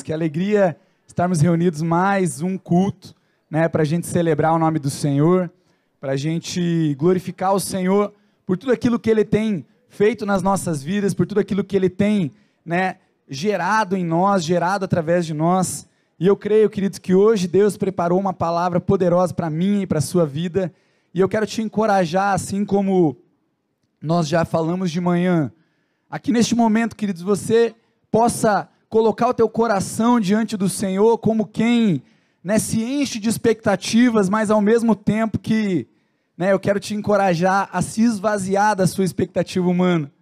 Que 0.00 0.12
alegria 0.12 0.76
estarmos 1.06 1.40
reunidos 1.40 1.82
mais 1.82 2.40
um 2.40 2.56
culto, 2.56 3.14
né, 3.50 3.68
para 3.68 3.82
a 3.82 3.84
gente 3.84 4.06
celebrar 4.06 4.54
o 4.54 4.58
nome 4.58 4.78
do 4.78 4.88
Senhor, 4.88 5.52
para 6.00 6.12
a 6.12 6.16
gente 6.16 6.94
glorificar 6.94 7.52
o 7.52 7.60
Senhor 7.60 8.14
por 8.46 8.56
tudo 8.56 8.72
aquilo 8.72 8.98
que 8.98 9.10
Ele 9.10 9.24
tem 9.24 9.66
feito 9.88 10.24
nas 10.24 10.42
nossas 10.42 10.82
vidas, 10.82 11.12
por 11.12 11.26
tudo 11.26 11.40
aquilo 11.40 11.62
que 11.62 11.76
Ele 11.76 11.90
tem, 11.90 12.32
né, 12.64 12.96
gerado 13.28 13.94
em 13.94 14.04
nós, 14.04 14.42
gerado 14.42 14.86
através 14.86 15.26
de 15.26 15.34
nós. 15.34 15.86
E 16.18 16.26
eu 16.26 16.36
creio, 16.36 16.70
queridos, 16.70 16.98
que 16.98 17.14
hoje 17.14 17.46
Deus 17.46 17.76
preparou 17.76 18.18
uma 18.18 18.32
palavra 18.32 18.80
poderosa 18.80 19.34
para 19.34 19.50
mim 19.50 19.82
e 19.82 19.86
para 19.86 19.98
a 19.98 20.02
sua 20.02 20.24
vida. 20.24 20.72
E 21.12 21.20
eu 21.20 21.28
quero 21.28 21.46
te 21.46 21.60
encorajar, 21.60 22.32
assim 22.32 22.64
como 22.64 23.16
nós 24.00 24.26
já 24.26 24.44
falamos 24.46 24.90
de 24.90 25.00
manhã. 25.00 25.52
Aqui 26.08 26.32
neste 26.32 26.54
momento, 26.54 26.96
queridos, 26.96 27.20
você 27.20 27.74
possa 28.10 28.71
colocar 28.92 29.28
o 29.28 29.32
teu 29.32 29.48
coração 29.48 30.20
diante 30.20 30.54
do 30.54 30.68
Senhor 30.68 31.16
como 31.16 31.46
quem 31.46 32.02
né, 32.44 32.58
se 32.58 32.84
enche 32.84 33.18
de 33.18 33.26
expectativas, 33.26 34.28
mas 34.28 34.50
ao 34.50 34.60
mesmo 34.60 34.94
tempo 34.94 35.38
que 35.38 35.88
né, 36.36 36.52
eu 36.52 36.60
quero 36.60 36.78
te 36.78 36.94
encorajar 36.94 37.70
a 37.72 37.80
se 37.80 38.02
esvaziar 38.02 38.76
da 38.76 38.86
sua 38.86 39.02
expectativa 39.02 39.66
humana. 39.66 40.12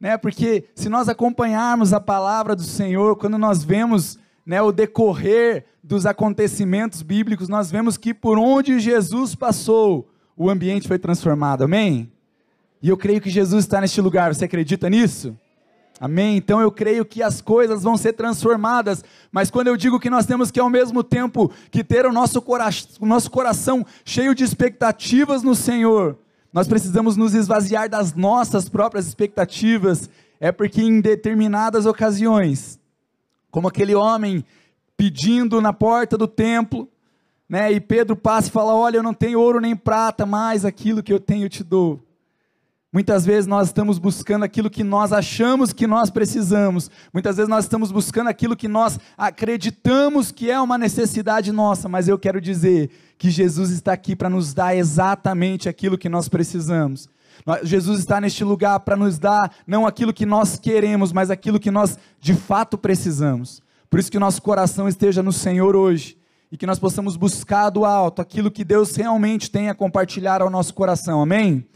Né, 0.00 0.16
porque 0.16 0.64
se 0.74 0.88
nós 0.88 1.10
acompanharmos 1.10 1.92
a 1.92 2.00
palavra 2.00 2.56
do 2.56 2.62
Senhor, 2.62 3.16
quando 3.16 3.36
nós 3.36 3.62
vemos 3.62 4.18
né, 4.46 4.62
o 4.62 4.72
decorrer 4.72 5.66
dos 5.84 6.06
acontecimentos 6.06 7.02
bíblicos, 7.02 7.50
nós 7.50 7.70
vemos 7.70 7.98
que 7.98 8.14
por 8.14 8.38
onde 8.38 8.80
Jesus 8.80 9.34
passou, 9.34 10.08
o 10.34 10.48
ambiente 10.48 10.88
foi 10.88 10.98
transformado. 10.98 11.64
Amém? 11.64 12.10
E 12.80 12.88
eu 12.88 12.96
creio 12.96 13.20
que 13.20 13.28
Jesus 13.28 13.66
está 13.66 13.78
neste 13.78 14.00
lugar. 14.00 14.34
Você 14.34 14.46
acredita 14.46 14.88
nisso? 14.88 15.36
Amém? 15.98 16.36
Então 16.36 16.60
eu 16.60 16.70
creio 16.70 17.04
que 17.06 17.22
as 17.22 17.40
coisas 17.40 17.82
vão 17.82 17.96
ser 17.96 18.12
transformadas, 18.12 19.02
mas 19.32 19.50
quando 19.50 19.68
eu 19.68 19.76
digo 19.76 19.98
que 19.98 20.10
nós 20.10 20.26
temos 20.26 20.50
que 20.50 20.60
ao 20.60 20.68
mesmo 20.68 21.02
tempo 21.02 21.50
que 21.70 21.82
ter 21.82 22.04
o 22.04 22.12
nosso, 22.12 22.42
cora 22.42 22.68
o 23.00 23.06
nosso 23.06 23.30
coração 23.30 23.84
cheio 24.04 24.34
de 24.34 24.44
expectativas 24.44 25.42
no 25.42 25.54
Senhor, 25.54 26.18
nós 26.52 26.68
precisamos 26.68 27.16
nos 27.16 27.34
esvaziar 27.34 27.88
das 27.88 28.14
nossas 28.14 28.68
próprias 28.68 29.06
expectativas, 29.06 30.10
é 30.38 30.52
porque 30.52 30.82
em 30.82 31.00
determinadas 31.00 31.86
ocasiões, 31.86 32.78
como 33.50 33.68
aquele 33.68 33.94
homem 33.94 34.44
pedindo 34.96 35.60
na 35.62 35.72
porta 35.72 36.16
do 36.18 36.28
templo, 36.28 36.88
né, 37.48 37.72
e 37.72 37.80
Pedro 37.80 38.16
passa 38.16 38.48
e 38.48 38.50
fala: 38.50 38.74
Olha, 38.74 38.98
eu 38.98 39.02
não 39.02 39.14
tenho 39.14 39.40
ouro 39.40 39.60
nem 39.60 39.74
prata, 39.74 40.26
mas 40.26 40.64
aquilo 40.64 41.02
que 41.02 41.12
eu 41.12 41.20
tenho 41.20 41.46
eu 41.46 41.50
te 41.50 41.64
dou. 41.64 42.05
Muitas 42.92 43.26
vezes 43.26 43.46
nós 43.46 43.68
estamos 43.68 43.98
buscando 43.98 44.44
aquilo 44.44 44.70
que 44.70 44.84
nós 44.84 45.12
achamos 45.12 45.72
que 45.72 45.86
nós 45.86 46.08
precisamos. 46.08 46.90
Muitas 47.12 47.36
vezes 47.36 47.48
nós 47.48 47.64
estamos 47.64 47.90
buscando 47.90 48.28
aquilo 48.28 48.56
que 48.56 48.68
nós 48.68 48.98
acreditamos 49.18 50.30
que 50.30 50.50
é 50.50 50.60
uma 50.60 50.78
necessidade 50.78 51.50
nossa, 51.52 51.88
mas 51.88 52.08
eu 52.08 52.18
quero 52.18 52.40
dizer 52.40 52.90
que 53.18 53.30
Jesus 53.30 53.70
está 53.70 53.92
aqui 53.92 54.14
para 54.14 54.30
nos 54.30 54.54
dar 54.54 54.76
exatamente 54.76 55.68
aquilo 55.68 55.98
que 55.98 56.08
nós 56.08 56.28
precisamos. 56.28 57.08
Jesus 57.62 57.98
está 58.00 58.20
neste 58.20 58.44
lugar 58.44 58.80
para 58.80 58.96
nos 58.96 59.18
dar 59.18 59.52
não 59.66 59.86
aquilo 59.86 60.12
que 60.12 60.24
nós 60.24 60.56
queremos, 60.56 61.12
mas 61.12 61.30
aquilo 61.30 61.60
que 61.60 61.70
nós 61.70 61.98
de 62.20 62.34
fato 62.34 62.78
precisamos. 62.78 63.60
Por 63.90 64.00
isso 64.00 64.10
que 64.10 64.18
nosso 64.18 64.40
coração 64.40 64.88
esteja 64.88 65.22
no 65.22 65.32
Senhor 65.32 65.76
hoje 65.76 66.16
e 66.50 66.56
que 66.56 66.66
nós 66.66 66.78
possamos 66.78 67.16
buscar 67.16 67.70
do 67.70 67.84
alto 67.84 68.22
aquilo 68.22 68.50
que 68.50 68.64
Deus 68.64 68.94
realmente 68.94 69.50
tem 69.50 69.68
a 69.68 69.74
compartilhar 69.74 70.40
ao 70.40 70.50
nosso 70.50 70.72
coração. 70.72 71.20
Amém? 71.20 71.66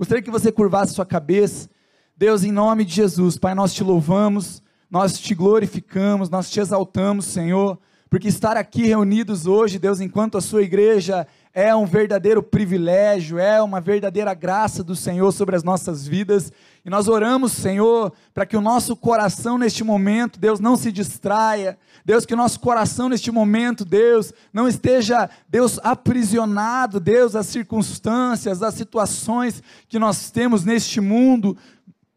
Gostaria 0.00 0.22
que 0.22 0.30
você 0.30 0.50
curvasse 0.50 0.94
sua 0.94 1.04
cabeça. 1.04 1.68
Deus, 2.16 2.42
em 2.42 2.50
nome 2.50 2.86
de 2.86 2.94
Jesus, 2.94 3.36
Pai, 3.36 3.54
nós 3.54 3.74
te 3.74 3.84
louvamos, 3.84 4.62
nós 4.90 5.20
te 5.20 5.34
glorificamos, 5.34 6.30
nós 6.30 6.48
te 6.50 6.58
exaltamos, 6.58 7.26
Senhor, 7.26 7.78
porque 8.08 8.26
estar 8.26 8.56
aqui 8.56 8.86
reunidos 8.86 9.46
hoje, 9.46 9.78
Deus, 9.78 10.00
enquanto 10.00 10.38
a 10.38 10.40
sua 10.40 10.62
igreja 10.62 11.26
é 11.52 11.74
um 11.76 11.84
verdadeiro 11.84 12.42
privilégio, 12.42 13.38
é 13.38 13.60
uma 13.60 13.78
verdadeira 13.78 14.32
graça 14.32 14.82
do 14.82 14.96
Senhor 14.96 15.30
sobre 15.32 15.54
as 15.54 15.62
nossas 15.62 16.08
vidas. 16.08 16.50
E 16.84 16.88
nós 16.88 17.08
oramos, 17.08 17.52
Senhor, 17.52 18.12
para 18.32 18.46
que 18.46 18.56
o 18.56 18.60
nosso 18.60 18.96
coração 18.96 19.58
neste 19.58 19.84
momento, 19.84 20.40
Deus, 20.40 20.60
não 20.60 20.76
se 20.76 20.90
distraia. 20.90 21.78
Deus, 22.04 22.24
que 22.24 22.32
o 22.32 22.36
nosso 22.36 22.58
coração 22.58 23.08
neste 23.08 23.30
momento, 23.30 23.84
Deus, 23.84 24.32
não 24.52 24.66
esteja, 24.66 25.28
Deus, 25.48 25.78
aprisionado, 25.82 26.98
Deus, 26.98 27.36
às 27.36 27.46
circunstâncias, 27.46 28.62
às 28.62 28.74
situações 28.74 29.62
que 29.88 29.98
nós 29.98 30.30
temos 30.30 30.64
neste 30.64 31.00
mundo, 31.00 31.56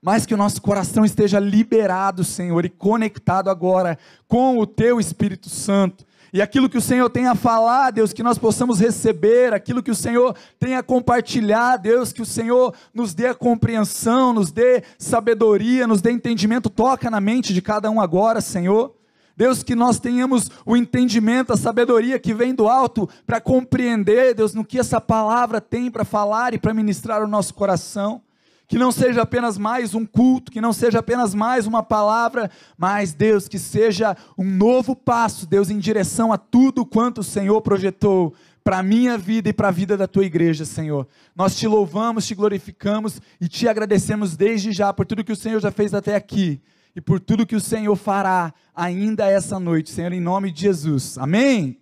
mas 0.01 0.25
que 0.25 0.34
o 0.34 0.38
nosso 0.38 0.62
coração 0.62 1.03
esteja 1.03 1.40
liberado, 1.40 2.24
Senhor, 2.24 2.63
e 2.63 2.69
conectado 2.69 3.50
agora 3.50 3.97
com 4.28 4.57
o 4.59 4.66
Teu 4.66 5.00
Espírito 5.00 5.50
Santo 5.50 6.06
e 6.33 6.41
aquilo 6.41 6.67
que 6.67 6.79
o 6.79 6.81
Senhor 6.81 7.07
tem 7.11 7.27
a 7.27 7.35
falar, 7.35 7.91
Deus, 7.91 8.11
que 8.11 8.23
nós 8.23 8.39
possamos 8.39 8.79
receber, 8.79 9.53
aquilo 9.53 9.83
que 9.83 9.91
o 9.91 9.95
Senhor 9.95 10.35
tem 10.59 10.75
a 10.75 10.81
compartilhar, 10.81 11.77
Deus, 11.77 12.11
que 12.11 12.23
o 12.23 12.25
Senhor 12.25 12.73
nos 12.91 13.13
dê 13.13 13.27
a 13.27 13.35
compreensão, 13.35 14.33
nos 14.33 14.51
dê 14.51 14.81
sabedoria, 14.97 15.85
nos 15.85 16.01
dê 16.01 16.11
entendimento, 16.11 16.71
toca 16.71 17.07
na 17.11 17.21
mente 17.21 17.53
de 17.53 17.61
cada 17.61 17.91
um 17.91 18.01
agora, 18.01 18.41
Senhor. 18.41 18.95
Deus, 19.38 19.61
que 19.61 19.75
nós 19.75 19.99
tenhamos 19.99 20.49
o 20.66 20.75
entendimento, 20.75 21.53
a 21.53 21.57
sabedoria 21.57 22.17
que 22.17 22.33
vem 22.33 22.55
do 22.55 22.67
alto 22.67 23.07
para 23.27 23.39
compreender, 23.39 24.33
Deus, 24.33 24.55
no 24.55 24.65
que 24.65 24.79
essa 24.79 25.00
palavra 25.00 25.61
tem 25.61 25.91
para 25.91 26.03
falar 26.03 26.55
e 26.55 26.57
para 26.57 26.73
ministrar 26.73 27.23
o 27.23 27.27
nosso 27.27 27.53
coração 27.53 28.23
que 28.73 28.79
não 28.79 28.91
seja 28.91 29.22
apenas 29.22 29.56
mais 29.56 29.94
um 29.94 30.03
culto, 30.03 30.51
que 30.51 30.59
não 30.59 30.73
seja 30.73 30.97
apenas 30.97 31.35
mais 31.35 31.67
uma 31.67 31.84
palavra, 31.84 32.50
mas, 32.75 33.13
Deus, 33.13 33.47
que 33.47 33.59
seja 33.59 34.17
um 34.35 34.44
novo 34.44 34.95
passo, 34.95 35.45
Deus, 35.45 35.69
em 35.69 35.78
direção 35.78 36.34
a 36.34 36.39
tudo 36.39 36.83
quanto 36.83 37.19
o 37.19 37.23
Senhor 37.23 37.62
projetou 37.62 38.33
para 38.63 38.79
a 38.79 38.83
minha 38.83 39.16
vida 39.16 39.47
e 39.47 39.53
para 39.53 39.67
a 39.67 39.72
vida 39.72 39.95
da 39.95 40.07
tua 40.07 40.25
igreja, 40.25 40.66
Senhor. 40.66 41.07
Nós 41.35 41.56
te 41.56 41.67
louvamos, 41.67 42.25
te 42.25 42.33
glorificamos 42.33 43.22
e 43.39 43.47
te 43.47 43.67
agradecemos 43.67 44.35
desde 44.35 44.72
já 44.72 44.91
por 44.91 45.06
tudo 45.06 45.23
que 45.23 45.31
o 45.31 45.35
Senhor 45.35 45.59
já 45.59 45.69
fez 45.69 45.94
até 45.94 46.16
aqui 46.16 46.59
e 46.95 47.00
por 47.00 47.19
tudo 47.19 47.45
que 47.45 47.56
o 47.56 47.62
Senhor 47.62 47.95
fará 47.95 48.51
ainda 48.75 49.29
essa 49.29 49.59
noite, 49.59 49.91
Senhor, 49.91 50.12
em 50.12 50.19
nome 50.19 50.51
de 50.51 50.62
Jesus. 50.62 51.16
Amém? 51.19 51.78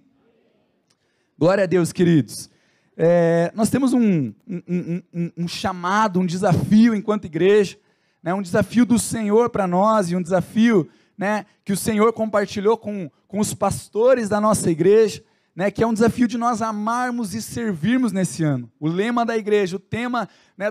Glória 1.40 1.64
a 1.64 1.68
Deus, 1.68 1.94
queridos. 1.94 2.50
É, 2.98 3.52
nós 3.56 3.70
temos 3.70 3.94
um, 3.94 4.34
um, 4.48 5.02
um, 5.14 5.32
um, 5.38 5.48
chamado, 5.48 6.20
um 6.20 6.26
desafio 6.26 6.94
enquanto 6.94 7.26
igreja, 7.26 7.78
né, 8.22 8.34
um 8.34 8.42
desafio 8.42 8.86
do 8.86 9.00
Senhor 9.00 9.50
para 9.50 9.66
nós 9.66 10.12
e 10.12 10.16
um 10.16 10.22
desafio 10.22 10.90
né, 11.18 11.46
que 11.64 11.74
o 11.74 11.78
Senhor 11.78 12.12
compartilhou 12.14 12.78
com, 12.78 13.10
com 13.28 13.40
os 13.40 13.54
pastores 13.54 14.28
da 14.30 14.42
nossa 14.42 14.70
igreja, 14.70 15.24
né, 15.56 15.72
que 15.72 15.84
é 15.84 15.88
um 15.88 15.94
desafio 15.94 16.28
de 16.28 16.38
nós 16.38 16.62
amarmos 16.62 17.34
e 17.34 17.42
servirmos 17.42 18.12
nesse 18.12 18.44
ano. 18.44 18.70
O 18.80 18.88
lema 18.88 19.26
da 19.26 19.38
igreja, 19.38 19.76
o 19.76 19.80
tema 19.80 20.28
né, 20.58 20.68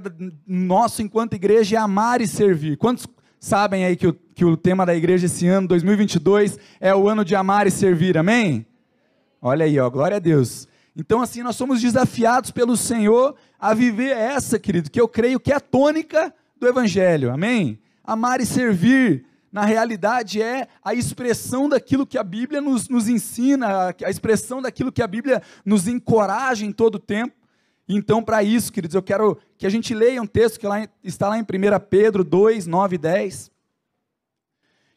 nosso 0.46 1.02
enquanto 1.02 1.34
igreja 1.34 1.76
é 1.76 1.78
amar 1.78 2.20
e 2.20 2.26
servir. 2.26 2.76
Quantos 2.76 3.06
sabem 3.38 3.84
aí 3.84 3.96
que 3.96 4.06
o, 4.06 4.12
que 4.12 4.44
o 4.44 4.56
tema 4.56 4.84
da 4.84 4.94
igreja 4.94 5.26
esse 5.26 5.46
ano, 5.46 5.68
2022, 5.68 6.58
é 6.78 6.94
o 6.94 7.08
ano 7.08 7.24
de 7.24 7.34
amar 7.34 7.66
e 7.66 7.70
servir? 7.70 8.18
Amém? 8.18 8.66
Olha 9.40 9.64
aí, 9.64 9.78
ó, 9.78 9.88
glória 9.88 10.18
a 10.18 10.20
Deus. 10.20 10.68
Então, 10.96 11.22
assim, 11.22 11.42
nós 11.42 11.56
somos 11.56 11.80
desafiados 11.80 12.50
pelo 12.50 12.76
Senhor 12.76 13.36
a 13.58 13.72
viver 13.74 14.16
essa, 14.16 14.58
querido, 14.58 14.90
que 14.90 15.00
eu 15.00 15.08
creio 15.08 15.40
que 15.40 15.52
é 15.52 15.56
a 15.56 15.60
tônica 15.60 16.34
do 16.58 16.66
Evangelho, 16.66 17.32
amém? 17.32 17.78
Amar 18.04 18.40
e 18.40 18.46
servir, 18.46 19.24
na 19.52 19.64
realidade, 19.64 20.42
é 20.42 20.68
a 20.84 20.94
expressão 20.94 21.68
daquilo 21.68 22.06
que 22.06 22.18
a 22.18 22.24
Bíblia 22.24 22.60
nos, 22.60 22.88
nos 22.88 23.08
ensina, 23.08 23.94
a 24.04 24.10
expressão 24.10 24.60
daquilo 24.60 24.92
que 24.92 25.02
a 25.02 25.06
Bíblia 25.06 25.42
nos 25.64 25.88
encoraja 25.88 26.64
em 26.64 26.72
todo 26.72 26.96
o 26.96 27.00
tempo. 27.00 27.34
Então, 27.88 28.22
para 28.22 28.42
isso, 28.42 28.72
queridos, 28.72 28.94
eu 28.94 29.02
quero 29.02 29.36
que 29.58 29.66
a 29.66 29.70
gente 29.70 29.92
leia 29.94 30.22
um 30.22 30.26
texto 30.26 30.60
que 30.60 30.66
lá, 30.66 30.88
está 31.02 31.28
lá 31.28 31.38
em 31.38 31.42
1 31.42 31.44
Pedro 31.88 32.22
2, 32.22 32.66
9 32.66 32.94
e 32.94 32.98
10, 32.98 33.50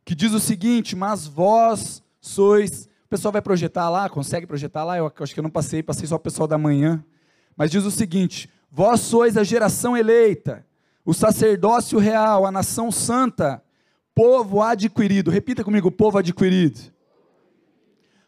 que 0.05 0.13
diz 0.13 0.31
o 0.31 0.39
seguinte: 0.39 0.95
Mas 0.95 1.25
vós 1.25 2.03
sois 2.21 2.87
pessoal 3.13 3.31
vai 3.31 3.43
projetar 3.43 3.91
lá, 3.91 4.09
consegue 4.09 4.47
projetar 4.47 4.83
lá? 4.83 4.97
Eu 4.97 5.13
acho 5.19 5.35
que 5.35 5.39
eu 5.39 5.43
não 5.43 5.49
passei, 5.51 5.83
passei 5.83 6.07
só 6.07 6.15
o 6.15 6.19
pessoal 6.19 6.47
da 6.47 6.57
manhã. 6.57 7.05
Mas 7.55 7.69
diz 7.69 7.83
o 7.83 7.91
seguinte: 7.91 8.49
Vós 8.71 9.01
sois 9.01 9.37
a 9.37 9.43
geração 9.43 9.95
eleita, 9.95 10.65
o 11.05 11.13
sacerdócio 11.13 11.99
real, 11.99 12.43
a 12.43 12.51
nação 12.51 12.91
santa, 12.91 13.63
povo 14.15 14.63
adquirido. 14.63 15.29
Repita 15.29 15.63
comigo: 15.63 15.91
povo 15.91 16.17
adquirido. 16.17 16.91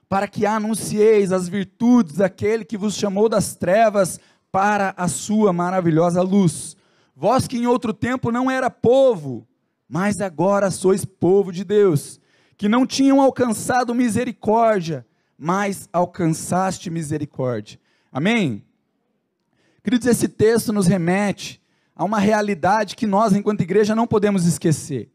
Para 0.08 0.28
que 0.28 0.46
anuncieis 0.46 1.32
as 1.32 1.50
virtudes 1.50 2.18
daquele 2.18 2.64
que 2.64 2.78
vos 2.78 2.94
chamou 2.94 3.28
das 3.28 3.56
trevas 3.56 4.20
para 4.52 4.94
a 4.96 5.08
sua 5.08 5.52
maravilhosa 5.52 6.22
luz. 6.22 6.78
Vós 7.16 7.48
que 7.48 7.58
em 7.58 7.66
outro 7.66 7.92
tempo 7.92 8.32
não 8.32 8.52
era 8.52 8.70
povo, 8.70 9.48
mas 9.90 10.22
agora 10.22 10.70
sois 10.70 11.04
povo 11.04 11.52
de 11.52 11.64
Deus 11.64 12.20
que 12.58 12.70
não 12.70 12.86
tinham 12.86 13.20
alcançado 13.22 13.94
misericórdia, 13.94 15.06
mas 15.38 15.90
alcançaste 15.92 16.90
misericórdia. 16.90 17.80
Amém? 18.12 18.64
Queridos, 19.84 20.08
esse 20.08 20.28
texto 20.28 20.72
nos 20.72 20.88
remete 20.88 21.62
a 21.96 22.04
uma 22.04 22.20
realidade 22.20 22.96
que 22.96 23.06
nós, 23.06 23.34
enquanto 23.34 23.62
igreja, 23.62 23.96
não 23.96 24.08
podemos 24.08 24.46
esquecer. 24.46 25.10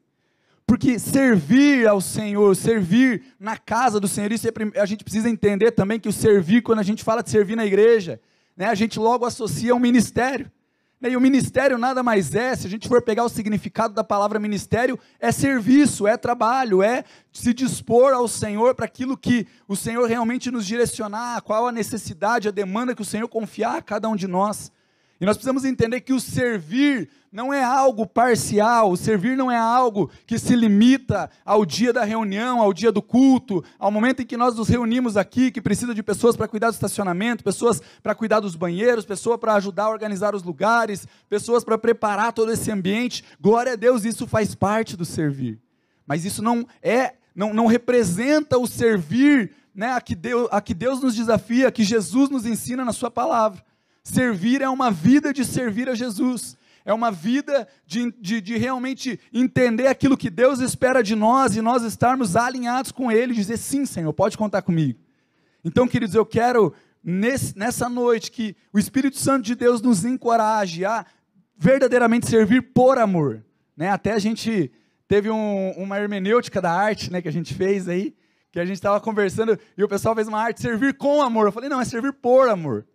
porque 0.67 1.01
servir 1.01 1.89
ao 1.89 2.01
Senhor, 2.01 2.55
servir 2.55 3.35
na 3.41 3.57
casa 3.57 3.99
do 3.99 4.07
Senhor, 4.07 4.31
isso 4.31 4.47
é, 4.47 4.53
a 4.81 4.87
gente 4.87 5.03
precisa 5.03 5.29
entender 5.29 5.73
também 5.73 5.99
que 5.99 6.09
o 6.09 6.13
servir, 6.13 6.63
quando 6.63 6.79
a 6.79 6.85
gente 6.85 7.03
fala 7.03 7.25
de 7.25 7.31
servir 7.31 7.57
na 7.57 7.67
igreja, 7.67 8.21
né, 8.57 8.67
a 8.67 8.75
gente 8.77 8.97
logo 8.97 9.25
associa 9.25 9.75
um 9.75 9.81
ministério. 9.81 10.49
Né, 11.01 11.11
e 11.11 11.17
o 11.17 11.21
ministério 11.21 11.79
nada 11.79 12.03
mais 12.03 12.35
é, 12.35 12.55
se 12.55 12.67
a 12.67 12.71
gente 12.71 12.87
for 12.87 13.01
pegar 13.01 13.25
o 13.25 13.29
significado 13.29 13.95
da 13.95 14.05
palavra 14.05 14.39
ministério, 14.39 14.99
é 15.19 15.33
serviço, 15.33 16.07
é 16.07 16.17
trabalho, 16.17 16.83
é 16.83 17.05
se 17.33 17.55
dispor 17.55 18.13
ao 18.13 18.29
Senhor 18.29 18.75
para 18.75 18.85
aquilo 18.85 19.17
que 19.17 19.47
o 19.67 19.75
Senhor 19.75 20.07
realmente 20.07 20.51
nos 20.51 20.67
direcionar, 20.67 21.41
qual 21.41 21.67
a 21.67 21.73
necessidade, 21.73 22.49
a 22.49 22.51
demanda 22.51 22.95
que 22.95 23.01
o 23.01 23.05
Senhor 23.05 23.29
confiar 23.29 23.79
a 23.79 23.83
cada 23.83 24.09
um 24.09 24.17
de 24.17 24.27
nós. 24.27 24.71
E 25.21 25.27
nós 25.27 25.37
precisamos 25.37 25.67
entender 25.67 26.01
que 26.01 26.15
o 26.15 26.21
servir 26.21 27.11
não 27.31 27.53
é 27.53 27.63
algo 27.63 28.07
parcial, 28.07 28.91
o 28.91 28.97
servir 28.97 29.37
não 29.37 29.51
é 29.51 29.57
algo 29.57 30.11
que 30.27 30.39
se 30.39 30.57
limita 30.57 31.31
ao 31.45 31.65
dia 31.65 31.93
da 31.93 32.03
reunião, 32.05 32.61
ao 32.61 32.73
dia 32.73 32.91
do 32.91 33.03
culto, 33.03 33.63
ao 33.79 33.91
momento 33.91 34.23
em 34.23 34.27
que 34.27 34.37
nós 34.37 34.57
nos 34.57 34.69
reunimos 34.69 35.17
aqui, 35.17 35.51
que 35.51 35.61
precisa 35.61 35.95
de 35.95 36.03
pessoas 36.03 36.37
para 36.37 36.49
cuidar 36.49 36.71
do 36.71 36.75
estacionamento, 36.75 37.45
pessoas 37.45 37.83
para 38.03 38.15
cuidar 38.15 38.41
dos 38.41 38.57
banheiros, 38.57 39.05
pessoas 39.05 39.39
para 39.39 39.55
ajudar 39.55 39.85
a 39.85 39.91
organizar 39.91 40.35
os 40.35 40.43
lugares, 40.43 41.07
pessoas 41.29 41.63
para 41.63 41.77
preparar 41.77 42.33
todo 42.33 42.51
esse 42.51 42.71
ambiente. 42.71 43.23
Glória 43.39 43.75
a 43.75 43.77
Deus, 43.77 44.05
isso 44.05 44.27
faz 44.27 44.55
parte 44.55 44.97
do 44.97 45.05
servir. 45.05 45.61
Mas 46.07 46.25
isso 46.25 46.43
não 46.43 46.67
é, 46.83 47.15
não, 47.35 47.55
não 47.55 47.67
representa 47.67 48.59
o 48.59 48.67
servir 48.67 49.53
né, 49.75 49.93
a, 49.93 50.01
que 50.01 50.15
Deus, 50.15 50.49
a 50.51 50.61
que 50.61 50.75
Deus 50.75 51.01
nos 51.01 51.15
desafia, 51.15 51.69
a 51.69 51.73
que 51.73 51.85
Jesus 51.85 52.29
nos 52.31 52.45
ensina 52.45 52.85
na 52.85 52.93
Sua 52.93 53.11
palavra. 53.11 53.63
Servir 54.03 54.63
é 54.63 54.69
uma 54.69 54.91
vida 54.91 55.33
de 55.33 55.45
servir 55.45 55.89
a 55.89 55.95
Jesus. 55.95 56.57
É 56.85 56.95
uma 56.95 57.11
vida 57.11 57.69
de, 57.87 58.11
de, 58.19 58.41
de, 58.41 58.57
realmente 58.57 59.21
entender 59.33 59.87
aquilo 59.87 60.17
que 60.17 60.31
Deus 60.31 60.61
espera 60.61 61.03
de 61.03 61.15
nós 61.15 61.55
e 61.55 61.61
nós 61.61 61.83
estarmos 61.83 62.37
alinhados 62.37 62.91
com 62.91 63.13
Ele 63.13 63.33
e 63.33 63.37
dizer: 63.37 63.59
sim, 63.59 63.85
Senhor, 63.85 64.13
pode 64.13 64.39
contar 64.39 64.63
comigo. 64.63 64.99
Então, 65.65 65.87
queridos, 65.87 66.15
eu 66.15 66.25
quero 66.25 66.73
nesse, 67.05 67.57
nessa 67.57 67.89
noite 67.89 68.31
que 68.31 68.57
o 68.73 68.79
Espírito 68.79 69.19
Santo 69.19 69.45
de 69.45 69.55
Deus 69.55 69.83
nos 69.83 70.05
encoraje 70.05 70.85
a 70.85 71.05
verdadeiramente 71.57 72.27
servir 72.27 72.73
por 72.73 72.99
amor. 72.99 73.45
Né? 73.77 73.91
Até 73.91 74.13
a 74.13 74.19
gente 74.19 74.73
teve 75.07 75.31
um, 75.31 75.73
uma 75.73 75.99
hermenêutica 75.99 76.61
da 76.61 76.73
arte 76.73 77.13
né, 77.13 77.21
que 77.21 77.29
a 77.29 77.33
gente 77.33 77.53
fez 77.53 77.89
aí, 77.89 78.15
que 78.51 78.59
a 78.59 78.65
gente 78.65 78.77
estava 78.77 79.01
conversando 79.01 79.59
e 79.77 79.85
o 79.85 79.89
pessoal 79.89 80.15
fez 80.15 80.27
uma 80.27 80.41
arte 80.41 80.63
servir 80.63 80.95
com 80.95 81.21
amor. 81.21 81.47
Eu 81.47 81.53
falei: 81.53 81.69
não, 81.69 81.81
é 81.81 81.85
servir 81.85 82.15
por 82.15 82.49
amor. 82.49 82.87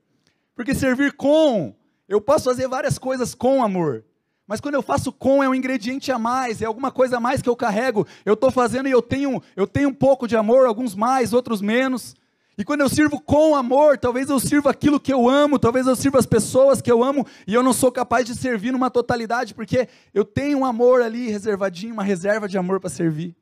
Porque 0.55 0.73
servir 0.73 1.13
com, 1.13 1.75
eu 2.07 2.21
posso 2.21 2.45
fazer 2.45 2.67
várias 2.67 2.97
coisas 2.97 3.35
com 3.35 3.61
amor. 3.61 4.05
Mas 4.47 4.61
quando 4.61 4.75
eu 4.75 4.81
faço 4.81 5.11
com 5.11 5.43
é 5.43 5.49
um 5.49 5.55
ingrediente 5.55 6.11
a 6.11 6.19
mais, 6.19 6.61
é 6.61 6.65
alguma 6.65 6.91
coisa 6.91 7.17
a 7.17 7.19
mais 7.19 7.41
que 7.41 7.49
eu 7.49 7.55
carrego. 7.55 8.07
Eu 8.23 8.35
estou 8.35 8.51
fazendo 8.51 8.87
e 8.87 8.91
eu 8.91 9.01
tenho, 9.01 9.41
eu 9.55 9.67
tenho 9.67 9.89
um 9.89 9.93
pouco 9.93 10.27
de 10.27 10.35
amor, 10.35 10.67
alguns 10.67 10.95
mais, 10.95 11.33
outros 11.33 11.61
menos. 11.61 12.15
E 12.57 12.63
quando 12.63 12.81
eu 12.81 12.89
sirvo 12.89 13.19
com 13.19 13.55
amor, 13.55 13.97
talvez 13.97 14.29
eu 14.29 14.39
sirva 14.39 14.69
aquilo 14.69 14.99
que 14.99 15.11
eu 15.11 15.27
amo, 15.27 15.59
talvez 15.59 15.87
eu 15.87 15.95
sirva 15.95 16.19
as 16.19 16.25
pessoas 16.25 16.81
que 16.81 16.91
eu 16.91 17.03
amo, 17.03 17.27
e 17.45 17.53
eu 17.53 17.61
não 17.61 17.73
sou 17.73 17.91
capaz 17.91 18.25
de 18.25 18.33
servir 18.33 18.71
numa 18.71 18.89
totalidade, 18.89 19.53
porque 19.53 19.89
eu 20.13 20.23
tenho 20.23 20.59
um 20.59 20.65
amor 20.65 21.01
ali 21.01 21.29
reservadinho, 21.29 21.93
uma 21.93 22.03
reserva 22.03 22.47
de 22.47 22.57
amor 22.57 22.79
para 22.79 22.89
servir. 22.89 23.35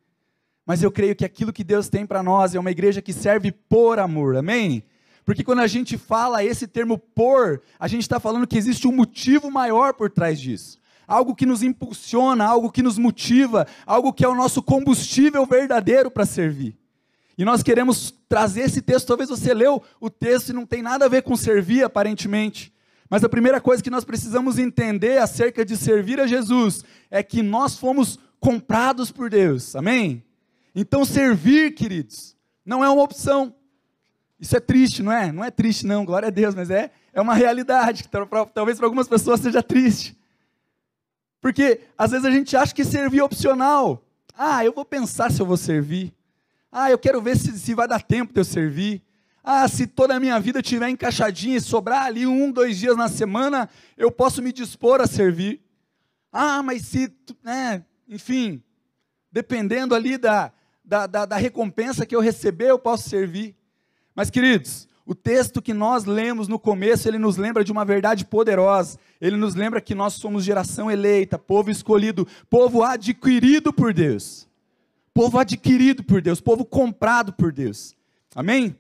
Mas 0.65 0.81
eu 0.81 0.91
creio 0.91 1.15
que 1.15 1.25
aquilo 1.25 1.53
que 1.53 1.63
Deus 1.63 1.89
tem 1.89 2.07
para 2.07 2.23
nós 2.23 2.55
é 2.55 2.59
uma 2.59 2.71
igreja 2.71 3.01
que 3.01 3.13
serve 3.13 3.51
por 3.51 3.99
amor, 3.99 4.35
amém? 4.35 4.83
Porque 5.25 5.43
quando 5.43 5.59
a 5.59 5.67
gente 5.67 5.97
fala 5.97 6.43
esse 6.43 6.67
termo 6.67 6.97
por, 6.97 7.61
a 7.79 7.87
gente 7.87 8.01
está 8.01 8.19
falando 8.19 8.47
que 8.47 8.57
existe 8.57 8.87
um 8.87 8.91
motivo 8.91 9.49
maior 9.49 9.93
por 9.93 10.09
trás 10.09 10.39
disso. 10.39 10.79
Algo 11.07 11.35
que 11.35 11.45
nos 11.45 11.63
impulsiona, 11.63 12.45
algo 12.45 12.71
que 12.71 12.83
nos 12.83 12.97
motiva, 12.97 13.67
algo 13.85 14.13
que 14.13 14.25
é 14.25 14.27
o 14.27 14.35
nosso 14.35 14.61
combustível 14.61 15.45
verdadeiro 15.45 16.11
para 16.11 16.25
servir. 16.25 16.77
E 17.37 17.43
nós 17.43 17.63
queremos 17.63 18.13
trazer 18.29 18.61
esse 18.61 18.81
texto. 18.81 19.07
Talvez 19.07 19.29
você 19.29 19.53
leu 19.53 19.81
o 19.99 20.09
texto 20.09 20.49
e 20.49 20.53
não 20.53 20.65
tem 20.65 20.81
nada 20.81 21.05
a 21.05 21.09
ver 21.09 21.23
com 21.23 21.35
servir, 21.35 21.83
aparentemente. 21.83 22.73
Mas 23.09 23.23
a 23.23 23.29
primeira 23.29 23.59
coisa 23.59 23.83
que 23.83 23.89
nós 23.89 24.05
precisamos 24.05 24.57
entender 24.57 25.19
acerca 25.19 25.65
de 25.65 25.77
servir 25.77 26.19
a 26.19 26.27
Jesus 26.27 26.83
é 27.09 27.21
que 27.23 27.41
nós 27.41 27.77
fomos 27.77 28.19
comprados 28.39 29.11
por 29.11 29.29
Deus. 29.29 29.75
Amém? 29.75 30.23
Então, 30.75 31.05
servir, 31.05 31.75
queridos, 31.75 32.35
não 32.65 32.83
é 32.83 32.89
uma 32.89 33.03
opção. 33.03 33.53
Isso 34.43 34.57
é 34.57 34.59
triste, 34.59 35.01
não 35.01 35.09
é? 35.09 35.31
Não 35.31 35.41
é 35.41 35.49
triste, 35.49 35.85
não, 35.85 36.03
glória 36.03 36.27
a 36.27 36.29
Deus, 36.29 36.53
mas 36.53 36.69
é, 36.69 36.91
é 37.13 37.21
uma 37.21 37.33
realidade. 37.33 38.03
Talvez 38.53 38.77
para 38.77 38.85
algumas 38.85 39.07
pessoas 39.07 39.39
seja 39.39 39.63
triste. 39.63 40.19
Porque 41.39 41.79
às 41.97 42.11
vezes 42.11 42.25
a 42.25 42.29
gente 42.29 42.57
acha 42.57 42.75
que 42.75 42.83
servir 42.83 43.19
é 43.19 43.23
opcional. 43.23 44.03
Ah, 44.37 44.65
eu 44.65 44.73
vou 44.73 44.83
pensar 44.83 45.31
se 45.31 45.41
eu 45.41 45.45
vou 45.45 45.55
servir. 45.55 46.13
Ah, 46.69 46.91
eu 46.91 46.99
quero 46.99 47.21
ver 47.21 47.37
se, 47.37 47.57
se 47.57 47.73
vai 47.73 47.87
dar 47.87 48.03
tempo 48.03 48.33
de 48.33 48.41
eu 48.41 48.43
servir. 48.43 49.01
Ah, 49.41 49.65
se 49.69 49.87
toda 49.87 50.13
a 50.13 50.19
minha 50.19 50.37
vida 50.41 50.59
estiver 50.59 50.89
encaixadinha 50.89 51.55
e 51.55 51.61
sobrar 51.61 52.07
ali 52.07 52.27
um, 52.27 52.51
dois 52.51 52.77
dias 52.77 52.97
na 52.97 53.07
semana, 53.07 53.69
eu 53.95 54.11
posso 54.11 54.41
me 54.41 54.51
dispor 54.51 54.99
a 54.99 55.07
servir. 55.07 55.61
Ah, 56.33 56.61
mas 56.61 56.81
se, 56.81 57.09
né, 57.41 57.85
enfim, 58.09 58.61
dependendo 59.31 59.95
ali 59.95 60.17
da, 60.17 60.51
da, 60.83 61.07
da, 61.07 61.25
da 61.25 61.37
recompensa 61.37 62.05
que 62.05 62.13
eu 62.13 62.19
receber, 62.19 62.71
eu 62.71 62.77
posso 62.77 63.09
servir. 63.09 63.55
Mas, 64.15 64.29
queridos, 64.29 64.87
o 65.05 65.13
texto 65.13 65.61
que 65.61 65.73
nós 65.73 66.05
lemos 66.05 66.47
no 66.47 66.57
começo, 66.57 67.07
ele 67.07 67.17
nos 67.17 67.35
lembra 67.35 67.63
de 67.63 67.71
uma 67.71 67.83
verdade 67.83 68.25
poderosa. 68.25 68.97
Ele 69.19 69.35
nos 69.35 69.53
lembra 69.53 69.81
que 69.81 69.93
nós 69.93 70.13
somos 70.13 70.45
geração 70.45 70.89
eleita, 70.89 71.37
povo 71.37 71.69
escolhido, 71.69 72.27
povo 72.49 72.83
adquirido 72.83 73.73
por 73.73 73.93
Deus. 73.93 74.47
Povo 75.13 75.37
adquirido 75.37 76.03
por 76.03 76.21
Deus, 76.21 76.39
povo 76.39 76.63
comprado 76.63 77.33
por 77.33 77.51
Deus. 77.51 77.95
Amém? 78.33 78.75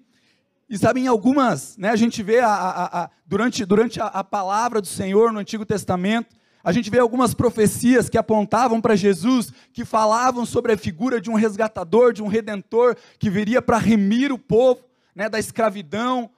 E 0.69 0.77
sabe, 0.77 1.01
em 1.01 1.07
algumas, 1.07 1.77
né, 1.77 1.89
a 1.89 1.95
gente 1.95 2.23
vê 2.23 2.39
a, 2.39 2.47
a, 2.47 3.03
a, 3.03 3.09
durante, 3.25 3.65
durante 3.65 3.99
a, 4.01 4.23
palavra 4.23 4.81
do 4.81 4.87
Senhor 4.87 5.31
no 5.31 5.39
Antigo 5.39 5.65
Testamento, 5.65 6.35
a 6.63 6.71
gente 6.71 6.89
vê 6.89 6.97
algumas 6.97 7.33
profecias 7.33 8.09
que 8.09 8.17
apontavam 8.17 8.79
para 8.79 8.95
Jesus, 8.95 9.51
que 9.73 9.83
falavam 9.83 10.45
sobre 10.45 10.71
a 10.71 10.77
figura 10.77 11.19
de 11.19 11.29
um 11.29 11.35
resgatador, 11.35 12.13
de 12.13 12.23
um 12.23 12.27
redentor, 12.27 12.95
que 13.19 13.29
viria 13.29 13.61
para 13.61 13.77
remir 13.77 14.31
o 14.31 14.39
povo 14.39 14.81
né, 15.15 15.29
da 15.29 15.39
escravidão. 15.39 16.29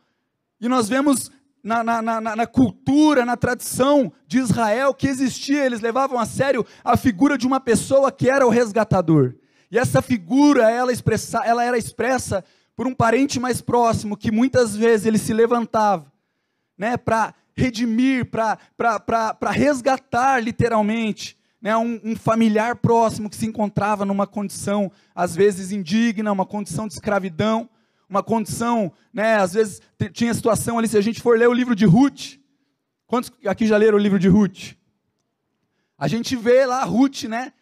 E 0.59 0.67
nós 0.67 0.87
vemos 0.87 1.31
na, 1.63 1.83
na, 1.83 2.01
na, 2.01 2.21
na, 2.21 2.45
cultura, 2.47 3.25
na 3.25 3.35
tradição 3.35 4.13
de 4.27 4.37
Israel 4.37 4.93
que 4.93 5.07
existia, 5.07 5.65
eles 5.65 5.81
levavam 5.81 6.19
a 6.19 6.25
sério 6.25 6.63
a 6.83 6.95
figura 6.95 7.37
de 7.37 7.47
uma 7.47 7.59
pessoa 7.59 8.11
que 8.11 8.29
era 8.29 8.45
o 8.45 8.51
resgatador. 8.51 9.33
E 9.71 9.79
essa 9.79 10.01
figura, 10.01 10.69
ela, 10.69 10.91
expressa, 10.91 11.41
ela 11.43 11.63
era 11.63 11.77
expressa 11.77 12.43
por 12.75 12.85
um 12.85 12.93
parente 12.93 13.39
mais 13.39 13.61
próximo, 13.61 14.15
que 14.15 14.31
muitas 14.31 14.75
vezes 14.75 15.07
ele 15.07 15.17
se 15.17 15.33
levantava 15.33 16.11
né, 16.77 16.97
para 16.97 17.33
redimir, 17.55 18.29
para 18.29 19.51
resgatar 19.51 20.43
literalmente 20.43 21.37
né, 21.59 21.75
um, 21.75 21.99
um 22.03 22.15
familiar 22.15 22.75
próximo 22.75 23.29
que 23.29 23.35
se 23.35 23.47
encontrava 23.47 24.05
numa 24.05 24.27
condição, 24.27 24.91
às 25.15 25.35
vezes 25.35 25.71
indigna, 25.71 26.31
uma 26.31 26.45
condição 26.45 26.87
de 26.87 26.93
escravidão 26.93 27.67
uma 28.09 28.23
condição, 28.23 28.91
né? 29.13 29.35
Às 29.35 29.53
vezes 29.53 29.81
tinha 30.13 30.33
situação 30.33 30.77
ali, 30.77 30.87
se 30.87 30.97
a 30.97 31.01
gente 31.01 31.21
for 31.21 31.37
ler 31.37 31.49
o 31.49 31.53
livro 31.53 31.75
de 31.75 31.85
Ruth, 31.85 32.37
quantos 33.05 33.31
aqui 33.45 33.65
já 33.65 33.77
leram 33.77 33.97
o 33.97 34.01
livro 34.01 34.19
de 34.19 34.27
Ruth? 34.27 34.73
A 35.97 36.07
gente 36.07 36.35
vê 36.35 36.65
lá 36.65 36.83
Ruth, 36.83 37.23
né? 37.23 37.53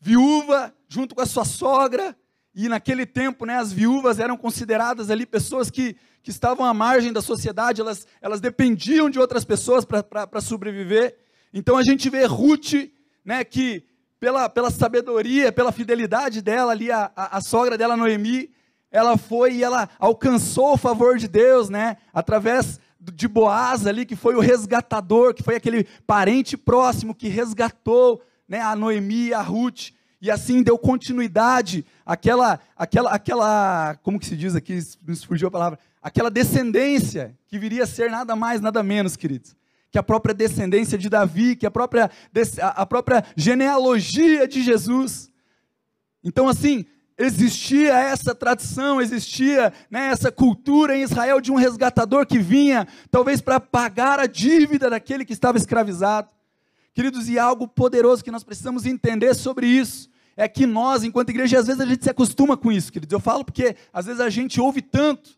Viúva, 0.00 0.74
junto 0.88 1.14
com 1.14 1.20
a 1.20 1.26
sua 1.26 1.44
sogra, 1.44 2.16
e 2.54 2.68
naquele 2.68 3.06
tempo, 3.06 3.46
né, 3.46 3.56
as 3.56 3.72
viúvas 3.72 4.18
eram 4.18 4.36
consideradas 4.36 5.10
ali 5.10 5.24
pessoas 5.24 5.70
que, 5.70 5.96
que 6.22 6.30
estavam 6.30 6.66
à 6.66 6.74
margem 6.74 7.12
da 7.12 7.22
sociedade, 7.22 7.80
elas, 7.80 8.04
elas 8.20 8.40
dependiam 8.40 9.08
de 9.08 9.18
outras 9.18 9.44
pessoas 9.44 9.84
para 9.84 10.40
sobreviver. 10.40 11.16
Então 11.54 11.76
a 11.76 11.84
gente 11.84 12.10
vê 12.10 12.24
Ruth, 12.24 12.90
né, 13.24 13.44
que 13.44 13.84
pela, 14.18 14.48
pela 14.48 14.70
sabedoria, 14.70 15.52
pela 15.52 15.70
fidelidade 15.70 16.42
dela 16.42 16.72
ali, 16.72 16.90
a, 16.90 17.12
a, 17.14 17.36
a 17.36 17.40
sogra 17.40 17.78
dela, 17.78 17.96
Noemi, 17.96 18.50
ela 18.90 19.16
foi 19.16 19.54
e 19.54 19.64
ela 19.64 19.88
alcançou 19.98 20.74
o 20.74 20.78
favor 20.78 21.18
de 21.18 21.28
Deus, 21.28 21.68
né? 21.68 21.96
Através 22.12 22.80
de 23.00 23.28
Boaz 23.28 23.86
ali, 23.86 24.04
que 24.04 24.16
foi 24.16 24.34
o 24.34 24.40
resgatador, 24.40 25.34
que 25.34 25.42
foi 25.42 25.56
aquele 25.56 25.84
parente 26.06 26.56
próximo 26.56 27.14
que 27.14 27.28
resgatou, 27.28 28.22
né, 28.48 28.60
a 28.60 28.74
Noemi 28.74 29.28
e 29.28 29.34
a 29.34 29.40
Ruth, 29.40 29.90
e 30.20 30.30
assim 30.30 30.62
deu 30.62 30.76
continuidade 30.76 31.86
àquela, 32.04 32.58
àquela, 32.76 33.10
àquela, 33.10 33.96
como 34.02 34.18
que 34.18 34.26
se 34.26 34.36
diz 34.36 34.56
aqui, 34.56 34.80
me 35.06 35.14
fugiu 35.14 35.48
a 35.48 35.50
palavra, 35.50 35.78
aquela 36.02 36.30
descendência 36.30 37.36
que 37.46 37.58
viria 37.58 37.84
a 37.84 37.86
ser 37.86 38.10
nada 38.10 38.34
mais, 38.34 38.60
nada 38.60 38.82
menos, 38.82 39.16
queridos, 39.16 39.54
que 39.90 39.98
a 39.98 40.02
própria 40.02 40.34
descendência 40.34 40.98
de 40.98 41.08
Davi, 41.08 41.54
que 41.54 41.66
a 41.66 41.70
própria, 41.70 42.10
a 42.60 42.84
própria 42.84 43.24
genealogia 43.36 44.48
de 44.48 44.62
Jesus. 44.62 45.30
Então, 46.22 46.48
assim, 46.48 46.84
existia 47.18 47.94
essa 47.94 48.34
tradição, 48.34 49.00
existia 49.00 49.72
né, 49.90 50.06
essa 50.06 50.30
cultura 50.30 50.96
em 50.96 51.02
Israel 51.02 51.40
de 51.40 51.50
um 51.50 51.56
resgatador 51.56 52.24
que 52.24 52.38
vinha, 52.38 52.86
talvez 53.10 53.40
para 53.40 53.58
pagar 53.58 54.20
a 54.20 54.26
dívida 54.26 54.88
daquele 54.88 55.24
que 55.24 55.32
estava 55.32 55.58
escravizado. 55.58 56.30
Queridos, 56.94 57.28
e 57.28 57.38
algo 57.38 57.66
poderoso 57.66 58.22
que 58.22 58.30
nós 58.30 58.44
precisamos 58.44 58.86
entender 58.86 59.34
sobre 59.34 59.66
isso 59.66 60.08
é 60.36 60.46
que 60.46 60.66
nós, 60.66 61.02
enquanto 61.02 61.30
igreja, 61.30 61.58
às 61.58 61.66
vezes 61.66 61.80
a 61.80 61.86
gente 61.86 62.04
se 62.04 62.10
acostuma 62.10 62.56
com 62.56 62.70
isso, 62.70 62.92
queridos. 62.92 63.12
Eu 63.12 63.20
falo 63.20 63.44
porque 63.44 63.74
às 63.92 64.06
vezes 64.06 64.20
a 64.20 64.30
gente 64.30 64.60
ouve 64.60 64.80
tanto, 64.80 65.36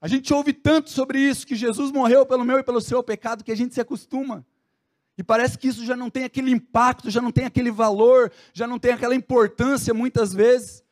a 0.00 0.08
gente 0.08 0.32
ouve 0.32 0.54
tanto 0.54 0.88
sobre 0.88 1.18
isso, 1.18 1.46
que 1.46 1.54
Jesus 1.54 1.92
morreu 1.92 2.24
pelo 2.24 2.44
meu 2.44 2.58
e 2.58 2.62
pelo 2.62 2.80
seu 2.80 3.02
pecado, 3.02 3.44
que 3.44 3.52
a 3.52 3.56
gente 3.56 3.74
se 3.74 3.80
acostuma. 3.80 4.44
E 5.18 5.22
parece 5.22 5.58
que 5.58 5.68
isso 5.68 5.84
já 5.84 5.96
não 5.96 6.10
tem 6.10 6.24
aquele 6.24 6.50
impacto, 6.50 7.10
já 7.10 7.20
não 7.20 7.32
tem 7.32 7.44
aquele 7.44 7.70
valor, 7.70 8.30
já 8.52 8.66
não 8.66 8.78
tem 8.78 8.92
aquela 8.92 9.14
importância 9.14 9.94
muitas 9.94 10.32
vezes. 10.32 10.82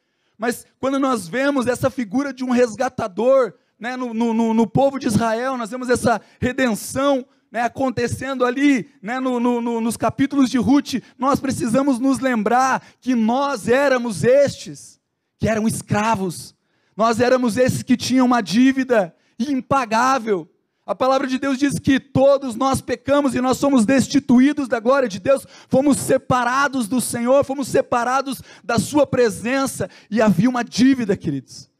Mas 0.44 0.66
quando 0.78 0.98
nós 0.98 1.26
vemos 1.26 1.66
essa 1.66 1.88
figura 1.88 2.30
de 2.30 2.44
um 2.44 2.50
resgatador 2.50 3.54
né, 3.80 3.96
no, 3.96 4.12
no, 4.12 4.52
no 4.52 4.66
povo 4.66 4.98
de 4.98 5.06
Israel, 5.06 5.56
nós 5.56 5.70
vemos 5.70 5.88
essa 5.88 6.20
redenção 6.38 7.24
né, 7.50 7.62
acontecendo 7.62 8.44
ali 8.44 8.90
né, 9.00 9.18
no, 9.20 9.40
no, 9.40 9.80
nos 9.80 9.96
capítulos 9.96 10.50
de 10.50 10.58
Ruth, 10.58 10.96
nós 11.18 11.40
precisamos 11.40 11.98
nos 11.98 12.18
lembrar 12.18 12.86
que 13.00 13.14
nós 13.14 13.68
éramos 13.68 14.22
estes, 14.22 15.00
que 15.38 15.48
eram 15.48 15.66
escravos, 15.66 16.54
nós 16.94 17.20
éramos 17.20 17.56
esses 17.56 17.82
que 17.82 17.96
tinham 17.96 18.26
uma 18.26 18.42
dívida 18.42 19.16
impagável, 19.38 20.46
a 20.86 20.94
palavra 20.94 21.26
de 21.26 21.38
Deus 21.38 21.58
diz 21.58 21.78
que 21.78 21.98
todos 21.98 22.54
nós 22.56 22.82
pecamos 22.82 23.34
e 23.34 23.40
nós 23.40 23.56
somos 23.56 23.86
destituídos 23.86 24.68
da 24.68 24.78
glória 24.78 25.08
de 25.08 25.18
Deus, 25.18 25.46
fomos 25.68 25.96
separados 25.96 26.86
do 26.86 27.00
Senhor, 27.00 27.42
fomos 27.42 27.68
separados 27.68 28.42
da 28.62 28.78
Sua 28.78 29.06
presença, 29.06 29.88
e 30.10 30.20
havia 30.20 30.48
uma 30.48 30.62
dívida, 30.62 31.16
queridos, 31.16 31.70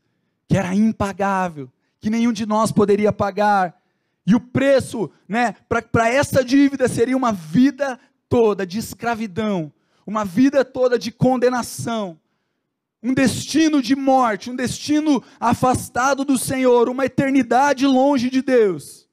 que 0.49 0.56
era 0.56 0.75
impagável, 0.75 1.70
que 2.00 2.08
nenhum 2.08 2.32
de 2.32 2.46
nós 2.46 2.73
poderia 2.73 3.12
pagar, 3.12 3.78
e 4.26 4.34
o 4.34 4.40
preço 4.40 5.11
né, 5.28 5.54
para 5.68 6.08
essa 6.08 6.42
dívida 6.42 6.88
seria 6.88 7.16
uma 7.16 7.32
vida 7.32 8.00
toda 8.26 8.66
de 8.66 8.78
escravidão, 8.78 9.70
uma 10.06 10.25
vida 10.25 10.64
toda 10.64 10.99
de 10.99 11.12
condenação, 11.12 12.18
um 13.04 13.12
destino 13.12 13.82
de 13.82 13.94
morte, 13.94 14.50
um 14.50 14.56
destino 14.56 15.23
afastado 15.38 16.25
do 16.25 16.38
Senhor, 16.38 16.88
uma 16.88 17.04
eternidade 17.04 17.87
longe 17.87 18.30
de 18.30 18.40
Deus. 18.40 19.06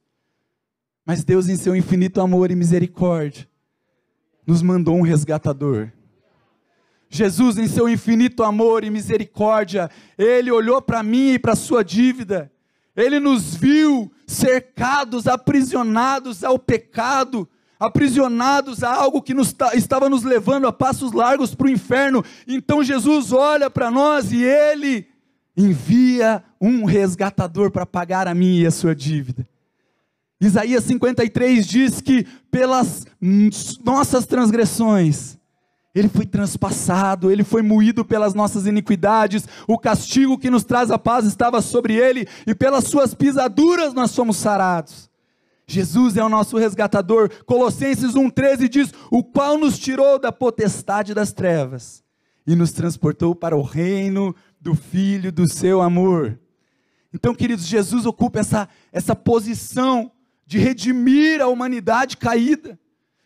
Mas 1.04 1.22
Deus, 1.22 1.46
em 1.46 1.56
seu 1.56 1.76
infinito 1.76 2.18
amor 2.18 2.50
e 2.50 2.56
misericórdia, 2.56 3.46
nos 4.46 4.62
mandou 4.62 4.96
um 4.96 5.02
resgatador. 5.02 5.92
Jesus, 7.10 7.58
em 7.58 7.68
seu 7.68 7.86
infinito 7.86 8.42
amor 8.42 8.82
e 8.82 8.88
misericórdia, 8.88 9.90
Ele 10.16 10.50
olhou 10.50 10.80
para 10.80 11.02
mim 11.02 11.34
e 11.34 11.38
para 11.38 11.52
a 11.52 11.56
sua 11.56 11.84
dívida, 11.84 12.50
Ele 12.96 13.20
nos 13.20 13.54
viu 13.54 14.10
cercados, 14.26 15.26
aprisionados 15.26 16.42
ao 16.42 16.58
pecado, 16.58 17.46
aprisionados 17.82 18.84
a 18.84 18.94
algo 18.94 19.20
que 19.20 19.34
nos, 19.34 19.54
estava 19.74 20.08
nos 20.08 20.22
levando 20.22 20.68
a 20.68 20.72
passos 20.72 21.12
largos 21.12 21.52
para 21.52 21.66
o 21.66 21.70
inferno. 21.70 22.24
Então 22.46 22.84
Jesus 22.84 23.32
olha 23.32 23.68
para 23.68 23.90
nós 23.90 24.32
e 24.32 24.42
ele 24.42 25.08
envia 25.56 26.44
um 26.60 26.84
resgatador 26.84 27.72
para 27.72 27.84
pagar 27.84 28.28
a 28.28 28.34
minha 28.34 28.62
e 28.62 28.66
a 28.66 28.70
sua 28.70 28.94
dívida. 28.94 29.46
Isaías 30.40 30.84
53 30.84 31.66
diz 31.66 32.00
que 32.00 32.26
pelas 32.50 33.04
nossas 33.84 34.26
transgressões, 34.26 35.36
ele 35.94 36.08
foi 36.08 36.24
transpassado, 36.24 37.30
ele 37.30 37.44
foi 37.44 37.62
moído 37.62 38.04
pelas 38.04 38.32
nossas 38.32 38.66
iniquidades, 38.66 39.46
o 39.68 39.76
castigo 39.76 40.38
que 40.38 40.50
nos 40.50 40.64
traz 40.64 40.90
a 40.90 40.98
paz 40.98 41.26
estava 41.26 41.60
sobre 41.60 41.94
ele, 41.94 42.26
e 42.46 42.54
pelas 42.54 42.84
suas 42.84 43.12
pisaduras 43.12 43.92
nós 43.92 44.12
somos 44.12 44.36
sarados. 44.36 45.11
Jesus 45.66 46.16
é 46.16 46.24
o 46.24 46.28
nosso 46.28 46.56
resgatador. 46.56 47.30
Colossenses 47.44 48.12
1,13 48.12 48.68
diz: 48.68 48.92
O 49.10 49.22
qual 49.22 49.56
nos 49.56 49.78
tirou 49.78 50.18
da 50.18 50.32
potestade 50.32 51.14
das 51.14 51.32
trevas 51.32 52.02
e 52.46 52.54
nos 52.54 52.72
transportou 52.72 53.34
para 53.34 53.56
o 53.56 53.62
reino 53.62 54.34
do 54.60 54.74
Filho 54.74 55.32
do 55.32 55.48
seu 55.48 55.80
amor. 55.80 56.38
Então, 57.14 57.34
queridos, 57.34 57.66
Jesus 57.66 58.06
ocupa 58.06 58.40
essa, 58.40 58.68
essa 58.90 59.14
posição 59.14 60.10
de 60.46 60.58
redimir 60.58 61.40
a 61.40 61.48
humanidade 61.48 62.16
caída, 62.16 62.78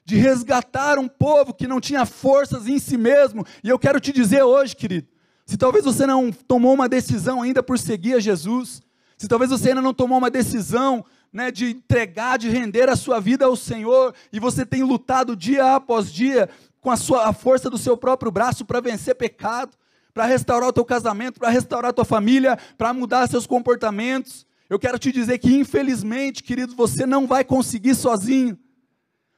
de 0.04 0.16
resgatar 0.16 0.98
um 0.98 1.08
povo 1.08 1.54
que 1.54 1.66
não 1.66 1.80
tinha 1.80 2.04
forças 2.04 2.68
em 2.68 2.78
si 2.78 2.96
mesmo. 2.96 3.44
E 3.62 3.68
eu 3.68 3.78
quero 3.78 4.00
te 4.00 4.12
dizer 4.12 4.42
hoje, 4.42 4.74
querido, 4.74 5.08
se 5.44 5.56
talvez 5.56 5.84
você 5.84 6.06
não 6.06 6.32
tomou 6.32 6.74
uma 6.74 6.88
decisão 6.88 7.42
ainda 7.42 7.62
por 7.62 7.78
seguir 7.78 8.14
a 8.14 8.20
Jesus, 8.20 8.82
se 9.16 9.28
talvez 9.28 9.50
você 9.50 9.70
ainda 9.70 9.82
não 9.82 9.94
tomou 9.94 10.18
uma 10.18 10.30
decisão 10.30 11.04
né, 11.36 11.50
de 11.50 11.66
entregar, 11.66 12.38
de 12.38 12.48
render 12.48 12.88
a 12.88 12.96
sua 12.96 13.20
vida 13.20 13.44
ao 13.44 13.54
Senhor, 13.54 14.14
e 14.32 14.40
você 14.40 14.64
tem 14.64 14.82
lutado 14.82 15.36
dia 15.36 15.74
após 15.74 16.10
dia 16.10 16.48
com 16.80 16.90
a, 16.90 16.96
sua, 16.96 17.28
a 17.28 17.32
força 17.34 17.68
do 17.68 17.76
seu 17.76 17.94
próprio 17.94 18.32
braço 18.32 18.64
para 18.64 18.80
vencer 18.80 19.14
pecado, 19.14 19.76
para 20.14 20.24
restaurar 20.24 20.70
o 20.70 20.72
teu 20.72 20.82
casamento, 20.82 21.38
para 21.38 21.50
restaurar 21.50 21.90
a 21.90 21.92
tua 21.92 22.06
família, 22.06 22.58
para 22.78 22.94
mudar 22.94 23.28
seus 23.28 23.46
comportamentos. 23.46 24.46
Eu 24.70 24.78
quero 24.78 24.98
te 24.98 25.12
dizer 25.12 25.36
que, 25.36 25.54
infelizmente, 25.54 26.42
queridos, 26.42 26.74
você 26.74 27.04
não 27.04 27.26
vai 27.26 27.44
conseguir 27.44 27.94
sozinho. 27.94 28.58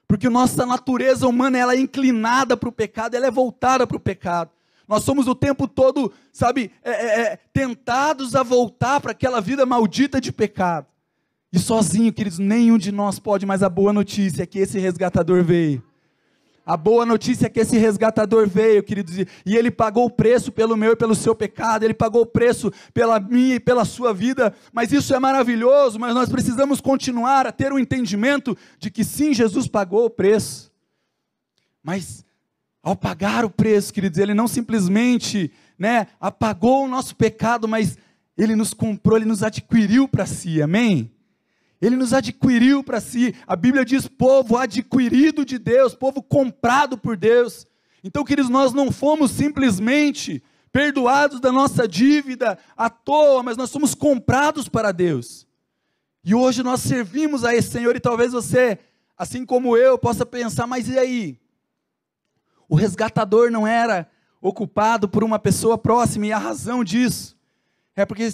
Porque 0.07 0.29
nossa 0.29 0.65
natureza 0.65 1.27
humana 1.27 1.59
ela 1.59 1.75
é 1.75 1.81
inclinada 1.81 2.57
para 2.57 2.69
o 2.69 2.73
pecado, 2.73 3.17
ela 3.17 3.27
é 3.27 3.31
voltada 3.31 3.89
para 3.89 3.97
o 3.97 4.01
pecado. 4.01 4.53
Nós 4.87 5.03
somos 5.03 5.27
o 5.27 5.35
tempo 5.35 5.67
todo, 5.67 6.13
sabe, 6.33 6.71
é, 6.85 6.91
é, 6.91 7.21
é 7.23 7.39
tentados 7.53 8.37
a 8.37 8.45
voltar 8.45 9.01
para 9.01 9.11
aquela 9.11 9.41
vida 9.41 9.67
maldita 9.67 10.21
de 10.21 10.31
pecado. 10.31 10.87
E 11.53 11.59
sozinho, 11.59 12.13
queridos, 12.13 12.39
nenhum 12.39 12.77
de 12.77 12.93
nós 12.93 13.19
pode, 13.19 13.47
mas 13.47 13.63
a 13.63 13.69
boa 13.69 13.93
notícia 13.93 14.43
é 14.43 14.47
que 14.47 14.59
esse 14.59 14.79
resgatador 14.79 15.43
veio. 15.43 15.83
A 16.69 16.77
boa 16.77 17.07
notícia 17.07 17.47
é 17.47 17.49
que 17.49 17.61
esse 17.61 17.79
resgatador 17.79 18.47
veio, 18.47 18.83
queridos, 18.83 19.17
e 19.17 19.57
ele 19.57 19.71
pagou 19.71 20.05
o 20.05 20.11
preço 20.11 20.53
pelo 20.53 20.77
meu 20.77 20.93
e 20.93 20.97
pelo 20.97 21.15
seu 21.15 21.35
pecado, 21.35 21.83
ele 21.83 21.95
pagou 21.95 22.21
o 22.21 22.27
preço 22.27 22.71
pela 22.93 23.19
minha 23.19 23.55
e 23.55 23.61
pela 23.61 23.87
sua 23.87 24.13
vida, 24.13 24.55
mas 24.71 24.93
isso 24.93 25.15
é 25.15 25.19
maravilhoso, 25.19 25.99
mas 25.99 26.15
nós 26.15 26.29
precisamos 26.29 26.79
continuar 26.79 27.47
a 27.47 27.53
ter 27.53 27.73
o 27.73 27.77
um 27.77 27.79
entendimento 27.79 28.55
de 28.79 28.91
que 28.91 29.03
sim, 29.03 29.33
Jesus 29.33 29.67
pagou 29.67 30.05
o 30.05 30.11
preço. 30.11 30.71
Mas 31.83 32.23
ao 32.83 32.95
pagar 32.95 33.47
o 33.47 33.51
preço, 33.51 33.91
queridos, 33.91 34.19
ele 34.19 34.35
não 34.35 34.47
simplesmente, 34.47 35.51
né, 35.79 36.09
apagou 36.21 36.85
o 36.85 36.89
nosso 36.89 37.17
pecado, 37.17 37.67
mas 37.67 37.97
ele 38.37 38.55
nos 38.55 38.75
comprou, 38.75 39.17
ele 39.17 39.25
nos 39.25 39.43
adquiriu 39.43 40.07
para 40.07 40.27
si. 40.27 40.61
Amém? 40.61 41.11
Ele 41.81 41.97
nos 41.97 42.13
adquiriu 42.13 42.83
para 42.83 43.01
si. 43.01 43.35
A 43.47 43.55
Bíblia 43.55 43.85
diz 43.85 44.09
povo 44.09 44.57
adquirido 44.57 45.45
de 45.45 45.59
Deus, 45.59 45.95
povo 45.95 46.23
comprado 46.23 46.99
por 46.99 47.17
Deus. 47.17 47.67
Então, 48.03 48.25
queridos, 48.25 48.51
nós 48.51 48.73
não 48.73 48.91
fomos 48.91 49.31
simplesmente 49.31 50.43
perdoados 50.73 51.41
da 51.41 51.51
nossa 51.51 51.87
dívida 51.87 52.59
à 52.77 52.91
toa, 52.91 53.43
mas 53.43 53.57
nós 53.57 53.71
somos 53.71 53.95
comprados 53.95 54.69
para 54.69 54.93
Deus. 54.93 55.47
E 56.25 56.35
hoje 56.35 56.63
nós 56.63 56.81
servimos 56.81 57.45
a 57.45 57.55
esse 57.55 57.71
Senhor 57.71 57.97
e 57.97 58.01
talvez 58.01 58.33
você, 58.33 58.79
assim 59.17 59.47
como 59.47 59.77
eu, 59.77 59.99
possa 59.99 60.27
pensar, 60.27 60.67
mas 60.67 60.89
e 60.89 60.99
aí? 60.99 61.41
O 62.69 62.75
resgatador 62.75 63.51
não 63.51 63.67
era 63.67 64.11
ocupado 64.41 65.09
por 65.09 65.25
uma 65.25 65.39
pessoa 65.39 65.79
próxima 65.79 66.27
e 66.27 66.33
a 66.33 66.39
razão 66.39 66.85
disso 66.85 67.39
é 67.97 68.07
porque 68.07 68.33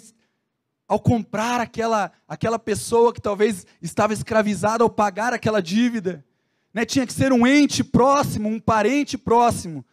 ao 0.86 1.00
comprar 1.00 1.60
aquela, 1.60 2.12
aquela 2.28 2.58
pessoa 2.58 3.12
que 3.12 3.20
talvez 3.20 3.66
estava 3.80 4.12
escravizada, 4.12 4.84
ao 4.84 4.90
pagar 4.90 5.32
aquela 5.32 5.62
dívida, 5.62 6.24
né, 6.72 6.84
tinha 6.84 7.06
que 7.06 7.12
ser 7.12 7.32
um 7.32 7.46
ente 7.46 7.82
próximo, 7.82 8.48
um 8.48 8.60
parente 8.60 9.16
próximo, 9.16 9.84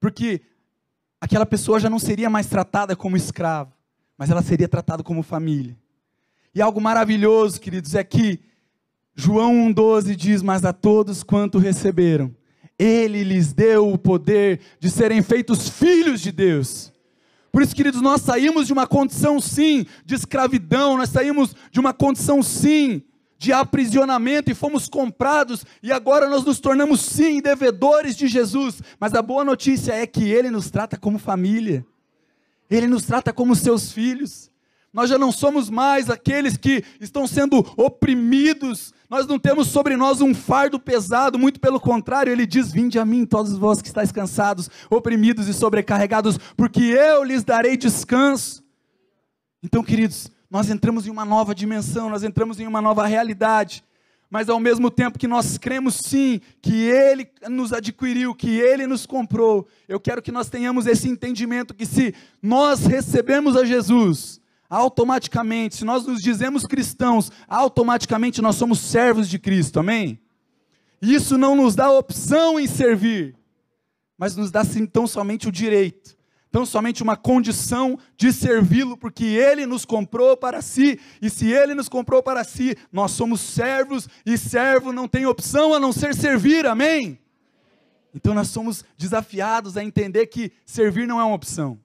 porque 0.00 0.40
aquela 1.20 1.46
pessoa 1.46 1.78
já 1.78 1.88
não 1.88 1.98
seria 1.98 2.28
mais 2.28 2.46
tratada 2.46 2.96
como 2.96 3.16
escravo, 3.16 3.72
mas 4.16 4.30
ela 4.30 4.42
seria 4.42 4.68
tratada 4.68 5.02
como 5.02 5.22
família. 5.22 5.76
E 6.54 6.60
algo 6.60 6.80
maravilhoso, 6.80 7.60
queridos, 7.60 7.94
é 7.94 8.04
que 8.04 8.40
João 9.14 9.54
1,12 9.72 10.14
diz: 10.14 10.42
Mas 10.42 10.64
a 10.64 10.72
todos 10.72 11.22
quanto 11.22 11.58
receberam, 11.58 12.34
Ele 12.78 13.24
lhes 13.24 13.52
deu 13.52 13.90
o 13.90 13.96
poder 13.96 14.60
de 14.78 14.90
serem 14.90 15.22
feitos 15.22 15.68
filhos 15.68 16.20
de 16.20 16.30
Deus 16.30 16.91
por 17.52 17.62
isso, 17.62 17.76
queridos, 17.76 18.00
nós 18.00 18.22
saímos 18.22 18.66
de 18.66 18.72
uma 18.72 18.86
condição 18.86 19.38
sim 19.38 19.84
de 20.06 20.14
escravidão, 20.14 20.96
nós 20.96 21.10
saímos 21.10 21.54
de 21.70 21.78
uma 21.78 21.92
condição 21.92 22.42
sim 22.42 23.02
de 23.36 23.52
aprisionamento 23.52 24.50
e 24.50 24.54
fomos 24.54 24.88
comprados 24.88 25.66
e 25.82 25.92
agora 25.92 26.30
nós 26.30 26.44
nos 26.44 26.58
tornamos 26.58 27.02
sim 27.02 27.42
devedores 27.42 28.16
de 28.16 28.26
Jesus. 28.26 28.80
Mas 28.98 29.12
a 29.14 29.20
boa 29.20 29.44
notícia 29.44 29.92
é 29.92 30.06
que 30.06 30.30
ele 30.30 30.48
nos 30.48 30.70
trata 30.70 30.96
como 30.96 31.18
família. 31.18 31.84
Ele 32.70 32.86
nos 32.86 33.04
trata 33.04 33.34
como 33.34 33.54
seus 33.54 33.92
filhos. 33.92 34.50
Nós 34.90 35.10
já 35.10 35.18
não 35.18 35.30
somos 35.30 35.68
mais 35.68 36.08
aqueles 36.08 36.56
que 36.56 36.82
estão 37.00 37.26
sendo 37.26 37.58
oprimidos, 37.76 38.94
nós 39.12 39.26
não 39.26 39.38
temos 39.38 39.68
sobre 39.68 39.94
nós 39.94 40.22
um 40.22 40.34
fardo 40.34 40.80
pesado, 40.80 41.38
muito 41.38 41.60
pelo 41.60 41.78
contrário, 41.78 42.32
ele 42.32 42.46
diz: 42.46 42.72
Vinde 42.72 42.98
a 42.98 43.04
mim, 43.04 43.26
todos 43.26 43.58
vós 43.58 43.82
que 43.82 43.88
estáis 43.88 44.10
cansados, 44.10 44.70
oprimidos 44.88 45.48
e 45.48 45.52
sobrecarregados, 45.52 46.38
porque 46.56 46.80
eu 46.80 47.22
lhes 47.22 47.44
darei 47.44 47.76
descanso. 47.76 48.64
Então, 49.62 49.84
queridos, 49.84 50.30
nós 50.50 50.70
entramos 50.70 51.06
em 51.06 51.10
uma 51.10 51.26
nova 51.26 51.54
dimensão, 51.54 52.08
nós 52.08 52.24
entramos 52.24 52.58
em 52.58 52.66
uma 52.66 52.80
nova 52.80 53.06
realidade. 53.06 53.84
mas 54.30 54.48
ao 54.48 54.58
mesmo 54.58 54.90
tempo 54.90 55.18
que 55.18 55.28
nós 55.28 55.58
cremos 55.58 55.96
sim 55.96 56.40
que 56.62 56.72
Ele 56.72 57.28
nos 57.50 57.70
adquiriu, 57.70 58.34
que 58.34 58.48
Ele 58.48 58.86
nos 58.86 59.04
comprou, 59.04 59.68
eu 59.86 60.00
quero 60.00 60.22
que 60.22 60.32
nós 60.32 60.48
tenhamos 60.48 60.86
esse 60.86 61.06
entendimento 61.06 61.74
que 61.74 61.84
se 61.84 62.14
nós 62.40 62.86
recebemos 62.86 63.58
a 63.58 63.64
Jesus, 63.66 64.40
automaticamente, 64.72 65.76
se 65.76 65.84
nós 65.84 66.06
nos 66.06 66.22
dizemos 66.22 66.64
cristãos, 66.64 67.30
automaticamente 67.46 68.40
nós 68.40 68.56
somos 68.56 68.78
servos 68.78 69.28
de 69.28 69.38
Cristo, 69.38 69.78
amém? 69.78 70.18
Isso 71.00 71.36
não 71.36 71.54
nos 71.54 71.74
dá 71.74 71.90
opção 71.90 72.58
em 72.58 72.66
servir, 72.66 73.36
mas 74.16 74.34
nos 74.34 74.50
dá 74.50 74.62
então 74.76 75.06
somente 75.06 75.46
o 75.46 75.52
direito 75.52 76.16
tão 76.50 76.66
somente 76.66 77.02
uma 77.02 77.16
condição 77.16 77.98
de 78.14 78.30
servi-lo, 78.30 78.94
porque 78.94 79.24
ele 79.24 79.64
nos 79.64 79.86
comprou 79.86 80.36
para 80.36 80.60
si, 80.60 81.00
e 81.22 81.30
se 81.30 81.50
ele 81.50 81.74
nos 81.74 81.88
comprou 81.88 82.22
para 82.22 82.44
si, 82.44 82.76
nós 82.92 83.12
somos 83.12 83.40
servos, 83.40 84.06
e 84.26 84.36
servo 84.36 84.92
não 84.92 85.08
tem 85.08 85.24
opção 85.24 85.72
a 85.72 85.80
não 85.80 85.92
ser 85.92 86.14
servir, 86.14 86.66
amém? 86.66 87.18
Então 88.14 88.34
nós 88.34 88.48
somos 88.48 88.84
desafiados 88.98 89.78
a 89.78 89.82
entender 89.82 90.26
que 90.26 90.52
servir 90.66 91.08
não 91.08 91.18
é 91.18 91.24
uma 91.24 91.34
opção. 91.34 91.80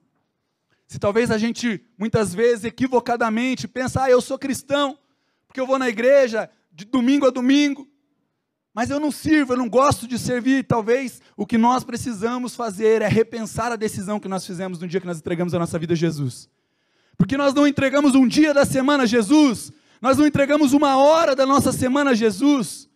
Se 0.88 0.98
talvez 0.98 1.30
a 1.30 1.36
gente, 1.36 1.84
muitas 1.98 2.34
vezes, 2.34 2.64
equivocadamente, 2.64 3.68
pensa, 3.68 4.04
ah, 4.04 4.10
eu 4.10 4.22
sou 4.22 4.38
cristão, 4.38 4.98
porque 5.46 5.60
eu 5.60 5.66
vou 5.66 5.78
na 5.78 5.86
igreja 5.86 6.48
de 6.72 6.86
domingo 6.86 7.26
a 7.26 7.30
domingo, 7.30 7.86
mas 8.72 8.88
eu 8.88 8.98
não 8.98 9.12
sirvo, 9.12 9.52
eu 9.52 9.58
não 9.58 9.68
gosto 9.68 10.08
de 10.08 10.18
servir. 10.18 10.64
Talvez 10.64 11.20
o 11.36 11.44
que 11.44 11.58
nós 11.58 11.84
precisamos 11.84 12.56
fazer 12.56 13.02
é 13.02 13.08
repensar 13.08 13.70
a 13.70 13.76
decisão 13.76 14.18
que 14.18 14.28
nós 14.28 14.46
fizemos 14.46 14.80
no 14.80 14.88
dia 14.88 14.98
que 15.00 15.06
nós 15.06 15.18
entregamos 15.18 15.52
a 15.52 15.58
nossa 15.58 15.78
vida 15.78 15.92
a 15.92 15.96
Jesus. 15.96 16.48
Porque 17.18 17.36
nós 17.36 17.52
não 17.52 17.66
entregamos 17.66 18.14
um 18.14 18.26
dia 18.26 18.54
da 18.54 18.64
semana 18.64 19.02
a 19.02 19.06
Jesus, 19.06 19.70
nós 20.00 20.16
não 20.16 20.26
entregamos 20.26 20.72
uma 20.72 20.96
hora 20.96 21.36
da 21.36 21.44
nossa 21.44 21.70
semana 21.70 22.12
a 22.12 22.14
Jesus, 22.14 22.88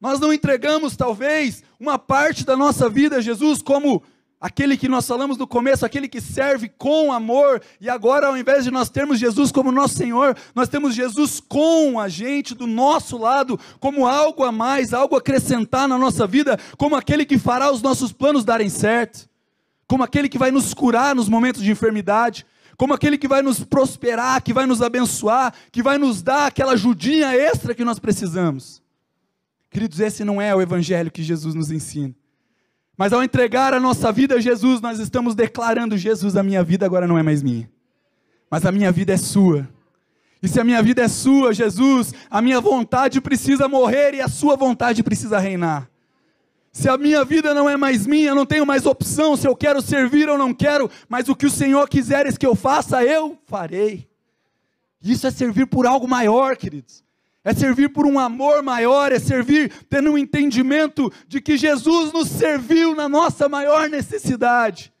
nós 0.00 0.18
não 0.18 0.32
entregamos, 0.32 0.96
talvez, 0.96 1.62
uma 1.78 1.96
parte 1.96 2.44
da 2.44 2.56
nossa 2.56 2.88
vida 2.88 3.18
a 3.18 3.20
Jesus, 3.20 3.62
como 3.62 4.02
aquele 4.40 4.76
que 4.76 4.88
nós 4.88 5.06
falamos 5.06 5.36
no 5.36 5.46
começo, 5.46 5.84
aquele 5.84 6.08
que 6.08 6.20
serve 6.20 6.68
com 6.68 7.12
amor, 7.12 7.60
e 7.78 7.90
agora 7.90 8.28
ao 8.28 8.36
invés 8.36 8.64
de 8.64 8.70
nós 8.70 8.88
termos 8.88 9.18
Jesus 9.18 9.52
como 9.52 9.70
nosso 9.70 9.94
Senhor, 9.94 10.34
nós 10.54 10.68
temos 10.68 10.94
Jesus 10.94 11.40
com 11.40 12.00
a 12.00 12.08
gente, 12.08 12.54
do 12.54 12.66
nosso 12.66 13.18
lado, 13.18 13.60
como 13.78 14.06
algo 14.06 14.42
a 14.42 14.50
mais, 14.50 14.94
algo 14.94 15.14
a 15.14 15.18
acrescentar 15.18 15.86
na 15.86 15.98
nossa 15.98 16.26
vida, 16.26 16.58
como 16.78 16.96
aquele 16.96 17.26
que 17.26 17.36
fará 17.36 17.70
os 17.70 17.82
nossos 17.82 18.12
planos 18.12 18.44
darem 18.44 18.70
certo, 18.70 19.28
como 19.86 20.02
aquele 20.02 20.28
que 20.28 20.38
vai 20.38 20.50
nos 20.50 20.72
curar 20.72 21.14
nos 21.14 21.28
momentos 21.28 21.62
de 21.62 21.70
enfermidade, 21.70 22.46
como 22.78 22.94
aquele 22.94 23.18
que 23.18 23.28
vai 23.28 23.42
nos 23.42 23.62
prosperar, 23.62 24.42
que 24.42 24.54
vai 24.54 24.64
nos 24.64 24.80
abençoar, 24.80 25.52
que 25.70 25.82
vai 25.82 25.98
nos 25.98 26.22
dar 26.22 26.46
aquela 26.46 26.72
ajudinha 26.72 27.36
extra 27.36 27.74
que 27.74 27.84
nós 27.84 27.98
precisamos. 27.98 28.80
Queridos, 29.70 30.00
esse 30.00 30.24
não 30.24 30.40
é 30.40 30.54
o 30.54 30.62
evangelho 30.62 31.10
que 31.10 31.22
Jesus 31.22 31.54
nos 31.54 31.70
ensina. 31.70 32.14
Mas 33.00 33.14
ao 33.14 33.24
entregar 33.24 33.72
a 33.72 33.80
nossa 33.80 34.12
vida 34.12 34.34
a 34.34 34.40
Jesus, 34.42 34.82
nós 34.82 34.98
estamos 34.98 35.34
declarando: 35.34 35.96
Jesus, 35.96 36.36
a 36.36 36.42
minha 36.42 36.62
vida 36.62 36.84
agora 36.84 37.06
não 37.06 37.16
é 37.16 37.22
mais 37.22 37.42
minha, 37.42 37.66
mas 38.50 38.66
a 38.66 38.70
minha 38.70 38.92
vida 38.92 39.14
é 39.14 39.16
sua. 39.16 39.66
E 40.42 40.46
se 40.46 40.60
a 40.60 40.64
minha 40.64 40.82
vida 40.82 41.00
é 41.00 41.08
sua, 41.08 41.54
Jesus, 41.54 42.12
a 42.28 42.42
minha 42.42 42.60
vontade 42.60 43.18
precisa 43.18 43.66
morrer 43.66 44.12
e 44.12 44.20
a 44.20 44.28
sua 44.28 44.54
vontade 44.54 45.02
precisa 45.02 45.38
reinar. 45.38 45.88
Se 46.70 46.90
a 46.90 46.98
minha 46.98 47.24
vida 47.24 47.54
não 47.54 47.70
é 47.70 47.74
mais 47.74 48.06
minha, 48.06 48.32
eu 48.32 48.34
não 48.34 48.44
tenho 48.44 48.66
mais 48.66 48.84
opção 48.84 49.34
se 49.34 49.48
eu 49.48 49.56
quero 49.56 49.80
servir 49.80 50.28
ou 50.28 50.36
não 50.36 50.52
quero, 50.52 50.90
mas 51.08 51.26
o 51.30 51.34
que 51.34 51.46
o 51.46 51.50
Senhor 51.50 51.88
quiseres 51.88 52.36
que 52.36 52.46
eu 52.46 52.54
faça, 52.54 53.02
eu 53.02 53.38
farei. 53.46 54.06
Isso 55.02 55.26
é 55.26 55.30
servir 55.30 55.64
por 55.64 55.86
algo 55.86 56.06
maior, 56.06 56.54
queridos 56.54 57.02
é 57.42 57.54
servir 57.54 57.88
por 57.90 58.06
um 58.06 58.18
amor 58.18 58.62
maior, 58.62 59.12
é 59.12 59.18
servir 59.18 59.72
tendo 59.88 60.10
um 60.10 60.18
entendimento 60.18 61.10
de 61.26 61.40
que 61.40 61.56
Jesus 61.56 62.12
nos 62.12 62.28
serviu 62.28 62.94
na 62.94 63.08
nossa 63.08 63.48
maior 63.48 63.88
necessidade, 63.88 64.92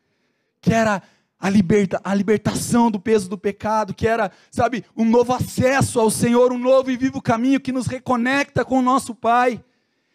que 0.60 0.72
era 0.72 1.02
a, 1.38 1.50
liberta, 1.50 2.00
a 2.02 2.14
libertação 2.14 2.90
do 2.90 2.98
peso 2.98 3.28
do 3.28 3.36
pecado, 3.36 3.94
que 3.94 4.06
era, 4.06 4.30
sabe, 4.50 4.84
um 4.96 5.04
novo 5.04 5.32
acesso 5.32 6.00
ao 6.00 6.10
Senhor, 6.10 6.52
um 6.52 6.58
novo 6.58 6.90
e 6.90 6.96
vivo 6.96 7.20
caminho 7.20 7.60
que 7.60 7.72
nos 7.72 7.86
reconecta 7.86 8.64
com 8.64 8.78
o 8.78 8.82
nosso 8.82 9.14
Pai, 9.14 9.62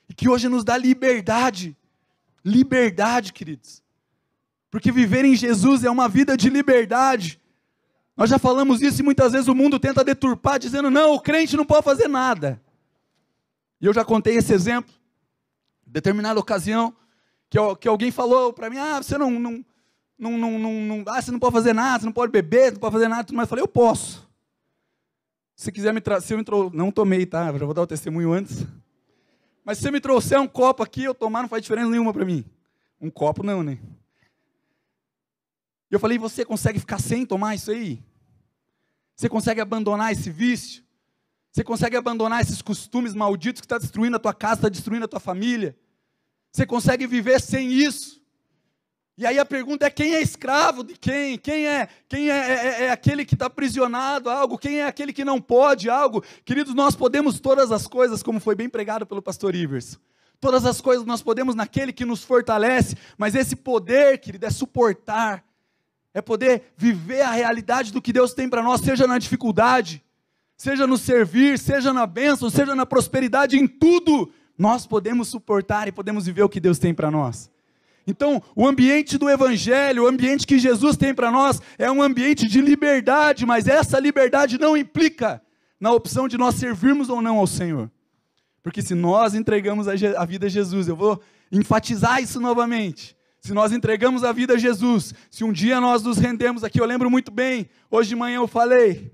e 0.10 0.14
que 0.14 0.30
hoje 0.30 0.48
nos 0.48 0.64
dá 0.64 0.78
liberdade. 0.78 1.76
Liberdade, 2.44 3.34
queridos. 3.34 3.84
Porque 4.70 4.92
viver 4.92 5.26
em 5.26 5.36
Jesus 5.36 5.84
é 5.84 5.90
uma 5.90 6.08
vida 6.08 6.38
de 6.38 6.50
liberdade. 6.50 7.40
Nós 8.16 8.30
já 8.30 8.40
falamos 8.40 8.82
isso 8.82 9.02
e 9.02 9.04
muitas 9.04 9.34
vezes 9.34 9.48
o 9.48 9.56
mundo 9.56 9.80
tenta 9.80 10.04
deturpar, 10.04 10.58
dizendo: 10.58 10.90
não, 10.90 11.14
o 11.14 11.20
crente 11.20 11.58
não 11.58 11.66
pode 11.66 11.84
fazer 11.84 12.08
nada. 12.08 12.62
E 13.82 13.86
eu 13.86 13.94
já 13.94 14.06
contei 14.06 14.38
esse 14.38 14.54
exemplo, 14.54 14.94
em 15.86 15.92
determinada 15.92 16.40
ocasião, 16.40 16.96
que, 17.50 17.58
que 17.82 17.88
alguém 17.88 18.12
falou 18.12 18.54
para 18.54 18.70
mim: 18.70 18.78
ah, 18.78 19.02
você 19.02 19.18
não, 19.18 19.32
não, 19.32 19.66
não, 20.18 20.38
não, 20.38 20.60
não, 20.60 21.04
ah, 21.08 21.22
você 21.22 21.32
não 21.32 21.40
pode 21.40 21.54
fazer 21.54 21.74
nada, 21.74 22.00
você 22.00 22.06
não 22.06 22.14
pode 22.14 22.32
beber, 22.32 22.72
não 22.72 22.80
pode 22.80 22.94
fazer 22.94 23.08
nada, 23.10 23.34
mas 23.34 23.44
eu 23.44 23.50
falei: 23.50 23.64
eu 23.64 23.68
posso. 23.68 24.26
Se 25.56 25.72
quiser 25.72 25.94
me 25.94 26.02
trazer, 26.02 26.28
se 26.28 26.34
eu 26.34 26.38
me 26.38 26.44
trouxer, 26.44 26.78
não 26.78 26.92
tomei, 26.92 27.26
tá? 27.26 27.52
Já 27.52 27.66
vou 27.66 27.74
dar 27.74 27.82
o 27.82 27.88
testemunho 27.88 28.32
antes. 28.32 28.66
Mas 29.64 29.78
se 29.78 29.84
você 29.84 29.92
me 29.92 30.00
trouxer 30.00 30.40
um 30.40 30.48
copo 30.48 30.84
aqui, 30.84 31.04
eu 31.04 31.16
tomar 31.16 31.42
não 31.42 31.50
faz 31.50 31.62
diferença 31.62 31.90
nenhuma 31.90 32.14
para 32.14 32.26
mim. 32.26 32.46
Um 33.02 33.10
copo 33.10 33.42
não, 33.42 33.64
né? 33.64 33.80
E 35.90 35.96
eu 35.96 36.00
falei: 36.00 36.18
você 36.18 36.44
consegue 36.44 36.80
ficar 36.80 37.00
sem 37.00 37.26
tomar 37.26 37.56
isso 37.56 37.72
aí? 37.72 38.04
Você 39.16 39.30
consegue 39.30 39.62
abandonar 39.62 40.12
esse 40.12 40.30
vício? 40.30 40.84
Você 41.52 41.64
consegue 41.64 41.96
abandonar 41.96 42.42
esses 42.42 42.62
costumes 42.62 43.14
malditos 43.14 43.62
que 43.62 43.66
está 43.66 43.78
destruindo 43.78 44.18
a 44.18 44.20
tua 44.20 44.34
casa, 44.34 44.56
está 44.56 44.70
destruindo 44.70 45.06
a 45.06 45.08
tua 45.08 45.22
família? 45.22 45.78
Você 46.52 46.66
consegue 46.66 47.08
viver 47.08 47.40
sem 47.40 47.72
isso? 47.72 48.22
E 49.18 49.26
aí 49.26 49.40
a 49.40 49.46
pergunta 49.46 49.86
é 49.86 49.90
quem 49.90 50.14
é 50.14 50.22
escravo 50.22 50.84
de 50.84 50.98
quem? 50.98 51.38
Quem 51.38 51.66
é 51.66 51.88
quem 52.10 52.30
é, 52.30 52.34
é, 52.36 52.84
é 52.84 52.92
aquele 52.92 53.24
que 53.24 53.36
está 53.36 53.46
aprisionado 53.46 54.30
a 54.30 54.38
algo? 54.38 54.58
Quem 54.58 54.82
é 54.82 54.86
aquele 54.86 55.14
que 55.14 55.24
não 55.24 55.40
pode 55.40 55.90
algo? 55.90 56.22
Queridos, 56.44 56.74
nós 56.74 56.94
podemos 56.94 57.40
todas 57.40 57.72
as 57.72 57.88
coisas, 57.88 58.22
como 58.22 58.42
foi 58.42 58.56
bem 58.56 58.68
pregado 58.68 59.06
pelo 59.06 59.22
pastor 59.22 59.56
Ivers. 59.56 59.98
Todas 60.42 60.66
as 60.66 60.82
coisas 60.82 61.06
nós 61.06 61.22
podemos 61.22 61.56
naquele 61.56 61.94
que 61.94 62.04
nos 62.04 62.22
fortalece, 62.24 62.98
mas 63.18 63.36
esse 63.36 63.56
poder, 63.56 64.18
querido, 64.18 64.46
é 64.46 64.50
suportar, 64.50 65.46
é 66.16 66.22
poder 66.22 66.72
viver 66.78 67.22
a 67.22 67.32
realidade 67.32 67.92
do 67.92 68.02
que 68.02 68.14
Deus 68.14 68.34
tem 68.34 68.48
para 68.48 68.64
nós, 68.64 68.80
seja 68.80 69.06
na 69.06 69.18
dificuldade, 69.18 70.02
seja 70.56 70.88
no 70.88 70.98
servir, 70.98 71.60
seja 71.60 71.92
na 71.92 72.08
bênção, 72.08 72.50
seja 72.50 72.74
na 72.74 72.86
prosperidade, 72.86 73.58
em 73.60 73.68
tudo, 73.68 74.32
nós 74.58 74.88
podemos 74.88 75.28
suportar 75.28 75.90
e 75.90 75.92
podemos 75.92 76.26
viver 76.26 76.44
o 76.44 76.48
que 76.48 76.62
Deus 76.62 76.80
tem 76.80 76.94
para 76.94 77.12
nós. 77.12 77.52
Então, 78.08 78.42
o 78.56 78.66
ambiente 78.66 79.18
do 79.18 79.30
Evangelho, 79.30 80.04
o 80.04 80.08
ambiente 80.08 80.48
que 80.48 80.58
Jesus 80.58 80.96
tem 80.96 81.14
para 81.14 81.30
nós, 81.30 81.62
é 81.78 81.92
um 81.92 82.02
ambiente 82.02 82.48
de 82.48 82.62
liberdade, 82.62 83.46
mas 83.46 83.68
essa 83.68 84.00
liberdade 84.00 84.58
não 84.58 84.78
implica 84.78 85.42
na 85.78 85.92
opção 85.92 86.30
de 86.30 86.38
nós 86.38 86.56
servirmos 86.56 87.10
ou 87.10 87.22
não 87.22 87.40
ao 87.40 87.48
Senhor. 87.48 87.92
Porque 88.64 88.82
se 88.82 88.96
nós 88.96 89.36
entregamos 89.36 89.86
a 89.90 90.26
vida 90.26 90.46
a 90.46 90.50
Jesus, 90.50 90.88
eu 90.88 90.96
vou 90.96 91.22
enfatizar 91.52 92.24
isso 92.24 92.40
novamente 92.40 93.15
se 93.46 93.54
nós 93.54 93.72
entregamos 93.72 94.24
a 94.24 94.32
vida 94.32 94.56
a 94.56 94.58
Jesus, 94.58 95.14
se 95.30 95.44
um 95.44 95.54
dia 95.54 95.80
nós 95.80 96.02
nos 96.02 96.18
rendemos 96.18 96.64
aqui, 96.64 96.82
eu 96.82 96.86
lembro 96.86 97.12
muito 97.12 97.32
bem, 97.32 97.70
hoje 97.92 98.10
de 98.10 98.16
manhã 98.16 98.38
eu 98.38 98.48
falei, 98.48 99.14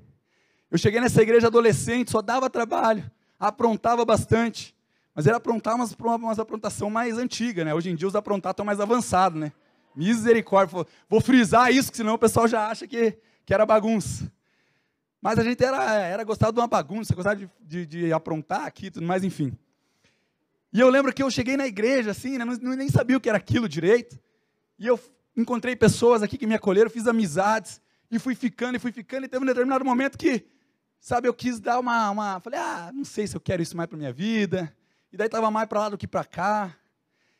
eu 0.72 0.78
cheguei 0.78 1.02
nessa 1.02 1.22
igreja 1.22 1.48
adolescente, 1.48 2.10
só 2.10 2.22
dava 2.22 2.50
trabalho, 2.50 3.12
aprontava 3.38 4.06
bastante, 4.06 4.74
mas 5.14 5.28
era 5.28 5.36
aprontar 5.36 5.76
umas, 5.76 5.94
umas 6.00 6.40
aprontação 6.40 6.90
mais 6.90 7.18
antiga, 7.18 7.66
né? 7.66 7.74
Hoje 7.74 7.90
em 7.90 7.96
dia 7.96 8.08
os 8.08 8.16
aprontar 8.16 8.52
estão 8.52 8.66
mais 8.66 8.80
avançados, 8.80 9.38
né? 9.38 9.52
Misericórdia, 9.94 10.88
vou 11.10 11.20
frisar 11.20 11.70
isso, 11.70 11.92
senão 11.94 12.14
o 12.14 12.18
pessoal 12.18 12.48
já 12.48 12.70
acha 12.70 12.88
que, 12.88 13.18
que 13.46 13.54
era 13.54 13.66
bagunça. 13.66 14.32
Mas 15.22 15.40
a 15.40 15.44
gente 15.44 15.62
era, 15.62 15.94
era 15.96 16.24
gostado 16.24 16.54
de 16.54 16.60
uma 16.62 16.68
bagunça, 16.68 17.14
gostava 17.14 17.36
de, 17.36 17.50
de, 17.60 17.86
de 17.86 18.14
aprontar 18.14 18.64
aqui, 18.64 18.90
tudo 18.90 19.06
mais, 19.06 19.26
enfim. 19.26 19.52
E 20.74 20.80
eu 20.80 20.90
lembro 20.90 21.14
que 21.14 21.22
eu 21.22 21.30
cheguei 21.30 21.58
na 21.58 21.68
igreja, 21.68 22.12
assim, 22.12 22.38
né, 22.38 22.46
não, 22.46 22.76
nem 22.76 22.90
sabia 22.90 23.18
o 23.18 23.20
que 23.20 23.28
era 23.28 23.38
aquilo 23.38 23.68
direito. 23.68 24.18
E 24.80 24.88
eu 24.88 25.00
encontrei 25.36 25.76
pessoas 25.76 26.24
aqui 26.24 26.38
que 26.38 26.48
me 26.48 26.56
acolheram, 26.56 26.90
fiz 26.90 27.08
amizades, 27.08 27.82
e 28.10 28.20
fui 28.20 28.36
ficando, 28.36 28.76
e 28.76 28.80
fui 28.80 28.92
ficando, 28.92 29.26
e 29.26 29.28
teve 29.28 29.44
um 29.44 29.48
determinado 29.48 29.84
momento 29.84 30.18
que, 30.18 30.46
sabe, 31.00 31.28
eu 31.28 31.34
quis 31.34 31.60
dar 31.60 31.80
uma, 31.80 32.10
uma 32.10 32.40
falei, 32.40 32.60
ah, 32.60 32.92
não 32.94 33.06
sei 33.06 33.28
se 33.28 33.36
eu 33.36 33.42
quero 33.42 33.62
isso 33.62 33.76
mais 33.76 33.88
para 33.88 33.98
minha 33.98 34.12
vida. 34.12 34.76
E 35.12 35.18
daí 35.18 35.28
estava 35.28 35.52
mais 35.52 35.68
para 35.68 35.80
lá 35.80 35.90
do 35.90 35.98
que 35.98 36.08
para 36.08 36.24
cá. 36.24 36.76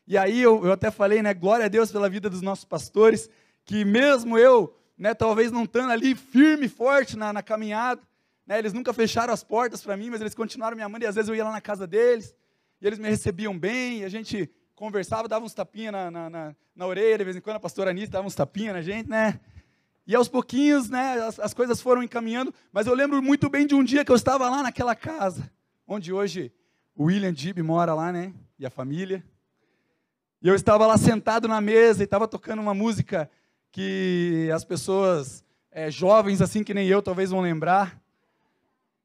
E 0.06 0.18
aí 0.18 0.40
eu, 0.40 0.64
eu 0.64 0.72
até 0.72 0.90
falei, 0.90 1.22
né, 1.22 1.32
glória 1.32 1.66
a 1.66 1.68
Deus 1.68 1.90
pela 1.90 2.08
vida 2.08 2.28
dos 2.28 2.42
nossos 2.42 2.64
pastores, 2.64 3.30
que 3.64 3.84
mesmo 3.84 4.36
eu, 4.36 4.76
né, 4.98 5.14
talvez 5.14 5.50
não 5.50 5.64
estando 5.64 5.90
ali 5.90 6.14
firme 6.14 6.68
forte 6.68 7.16
na, 7.16 7.32
na 7.32 7.42
caminhada, 7.42 8.02
né, 8.46 8.58
eles 8.58 8.72
nunca 8.72 8.92
fecharam 8.92 9.32
as 9.32 9.44
portas 9.44 9.82
para 9.82 9.96
mim, 9.96 10.10
mas 10.10 10.20
eles 10.20 10.34
continuaram 10.34 10.76
me 10.76 10.82
amando, 10.82 11.04
e 11.04 11.08
às 11.08 11.14
vezes 11.14 11.28
eu 11.28 11.34
ia 11.34 11.44
lá 11.44 11.52
na 11.52 11.60
casa 11.60 11.86
deles, 11.86 12.34
e 12.82 12.86
eles 12.86 12.98
me 12.98 13.08
recebiam 13.08 13.56
bem, 13.56 14.04
a 14.04 14.08
gente 14.08 14.50
conversava, 14.74 15.28
dava 15.28 15.44
uns 15.44 15.54
tapinhas 15.54 15.92
na, 15.92 16.10
na, 16.10 16.28
na, 16.28 16.56
na 16.74 16.86
orelha, 16.86 17.18
de 17.18 17.24
vez 17.24 17.36
em 17.36 17.40
quando 17.40 17.56
a 17.56 17.60
pastora 17.60 17.90
Anitta 17.90 18.10
dava 18.10 18.26
uns 18.26 18.34
tapinhas 18.34 18.74
na 18.74 18.82
gente, 18.82 19.08
né? 19.08 19.38
E 20.04 20.16
aos 20.16 20.28
pouquinhos, 20.28 20.90
né, 20.90 21.20
as, 21.20 21.38
as, 21.38 21.54
coisas 21.54 21.80
foram 21.80 22.02
encaminhando, 22.02 22.52
mas 22.72 22.88
eu 22.88 22.94
lembro 22.94 23.22
muito 23.22 23.48
bem 23.48 23.68
de 23.68 23.74
um 23.76 23.84
dia 23.84 24.04
que 24.04 24.10
eu 24.10 24.16
estava 24.16 24.50
lá 24.50 24.64
naquela 24.64 24.96
casa, 24.96 25.48
onde 25.86 26.12
hoje 26.12 26.52
o 26.96 27.04
William 27.04 27.32
Dib 27.32 27.58
mora 27.60 27.94
lá, 27.94 28.10
né? 28.10 28.34
E 28.58 28.66
a 28.66 28.70
família. 28.70 29.24
E 30.42 30.48
eu 30.48 30.54
estava 30.56 30.84
lá 30.84 30.98
sentado 30.98 31.46
na 31.46 31.60
mesa 31.60 32.02
e 32.02 32.04
estava 32.04 32.26
tocando 32.26 32.60
uma 32.60 32.74
música 32.74 33.30
que 33.70 34.50
as 34.52 34.64
pessoas 34.64 35.44
é, 35.70 35.88
jovens, 35.88 36.42
assim 36.42 36.64
que 36.64 36.74
nem 36.74 36.88
eu, 36.88 37.00
talvez 37.00 37.30
vão 37.30 37.40
lembrar. 37.40 37.96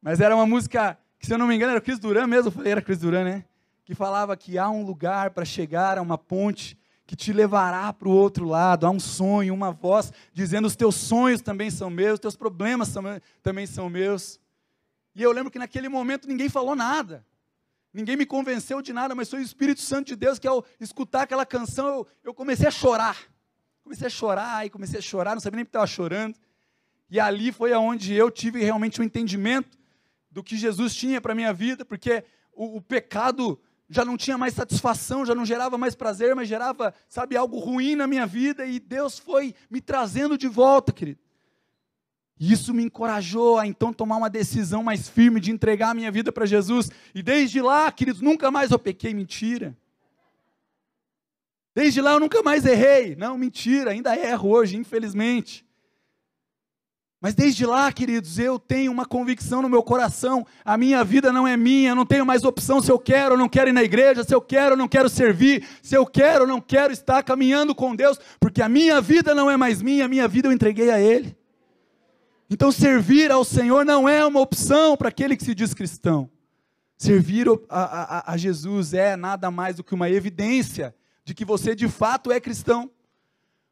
Mas 0.01 0.19
era 0.19 0.35
uma 0.35 0.47
música 0.47 0.97
que, 1.19 1.27
se 1.27 1.33
eu 1.33 1.37
não 1.37 1.45
me 1.45 1.55
engano, 1.55 1.73
era 1.73 1.81
Cris 1.81 1.99
Duran 1.99 2.25
mesmo. 2.25 2.47
Eu 2.47 2.51
falei, 2.51 2.71
era 2.71 2.81
Cris 2.81 2.97
Duran, 2.97 3.23
né? 3.23 3.45
Que 3.87 3.95
falava 3.95 4.35
que 4.35 4.57
há 4.57 4.69
um 4.69 4.83
lugar 4.83 5.29
para 5.29 5.45
chegar 5.45 5.97
a 5.97 6.01
uma 6.01 6.17
ponte 6.17 6.77
que 7.05 7.15
te 7.15 7.31
levará 7.31 7.93
para 7.93 8.09
o 8.09 8.11
outro 8.11 8.43
lado. 8.43 8.85
Há 8.85 8.89
um 8.89 8.99
sonho, 8.99 9.53
uma 9.53 9.71
voz 9.71 10.11
dizendo: 10.33 10.65
os 10.65 10.75
teus 10.75 10.95
sonhos 10.95 11.41
também 11.41 11.71
são 11.71 11.89
meus, 11.89 12.15
os 12.15 12.19
teus 12.19 12.35
problemas 12.35 12.93
também 13.41 13.65
são 13.65 13.89
meus. 13.89 14.41
E 15.15 15.23
eu 15.23 15.31
lembro 15.31 15.49
que 15.49 15.57
naquele 15.57 15.87
momento 15.87 16.27
ninguém 16.27 16.49
falou 16.49 16.75
nada. 16.75 17.25
Ninguém 17.93 18.17
me 18.17 18.25
convenceu 18.25 18.81
de 18.81 18.91
nada, 18.91 19.15
mas 19.15 19.29
foi 19.29 19.39
o 19.39 19.41
Espírito 19.41 19.79
Santo 19.79 20.07
de 20.07 20.17
Deus 20.17 20.37
que 20.37 20.49
ao 20.49 20.65
escutar 20.81 21.21
aquela 21.21 21.45
canção 21.45 21.87
eu, 21.87 22.07
eu 22.25 22.33
comecei 22.33 22.67
a 22.67 22.71
chorar. 22.71 23.17
Comecei 23.85 24.07
a 24.07 24.09
chorar 24.09 24.65
e 24.65 24.69
comecei 24.69 24.99
a 24.99 25.01
chorar, 25.01 25.33
não 25.33 25.39
sabia 25.39 25.55
nem 25.55 25.65
que 25.65 25.69
estava 25.69 25.87
chorando. 25.87 26.35
E 27.09 27.21
ali 27.21 27.53
foi 27.53 27.71
aonde 27.71 28.13
eu 28.13 28.29
tive 28.29 28.61
realmente 28.61 28.99
o 28.99 29.01
um 29.01 29.05
entendimento 29.05 29.77
do 30.29 30.43
que 30.43 30.57
Jesus 30.57 30.93
tinha 30.93 31.21
para 31.21 31.31
a 31.31 31.35
minha 31.35 31.53
vida, 31.53 31.85
porque 31.85 32.25
o, 32.51 32.75
o 32.75 32.81
pecado 32.81 33.57
já 33.89 34.03
não 34.03 34.17
tinha 34.17 34.37
mais 34.37 34.53
satisfação, 34.53 35.25
já 35.25 35.33
não 35.33 35.45
gerava 35.45 35.77
mais 35.77 35.95
prazer, 35.95 36.35
mas 36.35 36.47
gerava, 36.47 36.93
sabe, 37.07 37.37
algo 37.37 37.57
ruim 37.57 37.95
na 37.95 38.07
minha 38.07 38.25
vida, 38.25 38.65
e 38.65 38.79
Deus 38.79 39.17
foi 39.17 39.55
me 39.69 39.79
trazendo 39.79 40.37
de 40.37 40.47
volta, 40.47 40.91
querido. 40.91 41.19
E 42.39 42.51
isso 42.51 42.73
me 42.73 42.83
encorajou 42.83 43.57
a 43.57 43.65
então 43.65 43.91
tomar 43.91 44.17
uma 44.17 44.29
decisão 44.29 44.83
mais 44.83 45.09
firme 45.09 45.39
de 45.39 45.51
entregar 45.51 45.89
a 45.89 45.93
minha 45.93 46.11
vida 46.11 46.31
para 46.31 46.45
Jesus. 46.45 46.91
E 47.15 47.23
desde 47.23 47.61
lá, 47.61 47.91
queridos, 47.91 48.21
nunca 48.21 48.51
mais 48.51 48.69
eu 48.69 48.77
pequei 48.77 49.13
mentira. 49.13 49.75
Desde 51.73 51.99
lá 51.99 52.13
eu 52.13 52.19
nunca 52.19 52.43
mais 52.43 52.63
errei. 52.65 53.15
Não, 53.15 53.37
mentira, 53.37 53.91
ainda 53.91 54.15
erro 54.15 54.49
hoje, 54.49 54.77
infelizmente. 54.77 55.66
Mas 57.19 57.33
desde 57.33 57.65
lá, 57.65 57.91
queridos, 57.91 58.37
eu 58.37 58.59
tenho 58.59 58.91
uma 58.91 59.05
convicção 59.05 59.61
no 59.61 59.69
meu 59.69 59.81
coração: 59.81 60.45
a 60.63 60.77
minha 60.77 61.03
vida 61.03 61.33
não 61.33 61.47
é 61.47 61.57
minha, 61.57 61.95
não 61.95 62.05
tenho 62.05 62.25
mais 62.25 62.43
opção 62.43 62.79
se 62.79 62.91
eu 62.91 62.99
quero 62.99 63.31
ou 63.31 63.37
não 63.37 63.49
quero 63.49 63.69
ir 63.69 63.73
na 63.73 63.83
igreja, 63.83 64.23
se 64.23 64.33
eu 64.33 64.41
quero 64.41 64.71
ou 64.71 64.77
não 64.77 64.87
quero 64.87 65.09
servir, 65.09 65.67
se 65.81 65.95
eu 65.95 66.05
quero 66.05 66.41
ou 66.41 66.47
não 66.47 66.61
quero 66.61 66.93
estar 66.93 67.23
caminhando 67.23 67.73
com 67.73 67.95
Deus, 67.95 68.19
porque 68.39 68.61
a 68.61 68.69
minha 68.69 69.01
vida 69.01 69.33
não 69.33 69.49
é 69.49 69.57
mais 69.57 69.81
minha, 69.81 70.05
a 70.05 70.07
minha 70.07 70.27
vida 70.27 70.47
eu 70.47 70.51
entreguei 70.51 70.91
a 70.91 70.99
Ele. 70.99 71.35
Então, 72.49 72.71
servir 72.71 73.31
ao 73.31 73.43
Senhor 73.43 73.83
não 73.83 74.07
é 74.07 74.25
uma 74.25 74.39
opção 74.39 74.95
para 74.95 75.09
aquele 75.09 75.35
que 75.35 75.43
se 75.43 75.55
diz 75.55 75.73
cristão. 75.73 76.29
Servir 76.97 77.47
a, 77.67 78.29
a, 78.29 78.33
a 78.33 78.37
Jesus 78.37 78.93
é 78.93 79.15
nada 79.15 79.51
mais 79.51 79.75
do 79.75 79.83
que 79.83 79.93
uma 79.93 80.09
evidência 80.09 80.95
de 81.25 81.33
que 81.33 81.43
você 81.43 81.75
de 81.75 81.89
fato 81.89 82.31
é 82.31 82.39
cristão. 82.39 82.89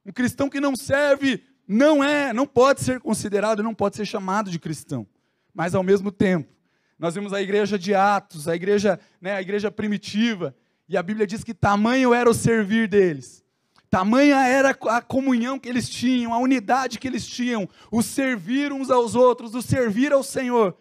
Um 0.06 0.12
cristão 0.12 0.50
que 0.50 0.60
não 0.60 0.76
serve 0.76 1.42
não 1.68 2.04
é, 2.04 2.34
não 2.34 2.46
pode 2.46 2.82
ser 2.82 3.00
considerado, 3.00 3.64
não 3.64 3.74
pode 3.74 3.96
ser 3.96 4.06
chamado 4.06 4.50
de 4.50 4.60
cristão. 4.60 5.08
Mas 5.54 5.74
ao 5.74 5.84
mesmo 5.84 6.12
tempo, 6.12 6.54
nós 6.98 7.16
vemos 7.16 7.34
a 7.34 7.42
igreja 7.42 7.78
de 7.78 7.94
Atos, 7.94 8.48
a 8.48 8.56
igreja, 8.56 9.00
né, 9.20 9.34
a 9.36 9.42
igreja 9.42 9.72
primitiva, 9.72 10.56
e 10.88 10.96
a 10.96 11.04
Bíblia 11.04 11.26
diz 11.26 11.44
que 11.44 11.54
tamanho 11.54 12.14
era 12.14 12.30
o 12.30 12.34
servir 12.34 12.88
deles. 12.88 13.44
Tamanha 13.90 14.46
era 14.48 14.72
a 14.72 15.02
comunhão 15.02 15.58
que 15.58 15.70
eles 15.70 15.88
tinham, 15.88 16.34
a 16.34 16.38
unidade 16.38 17.00
que 17.00 17.08
eles 17.08 17.26
tinham, 17.26 17.68
o 17.92 18.02
servir 18.02 18.72
uns 18.72 18.90
aos 18.90 19.16
outros, 19.16 19.56
o 19.56 19.62
servir 19.62 20.12
ao 20.12 20.24
Senhor, 20.24 20.76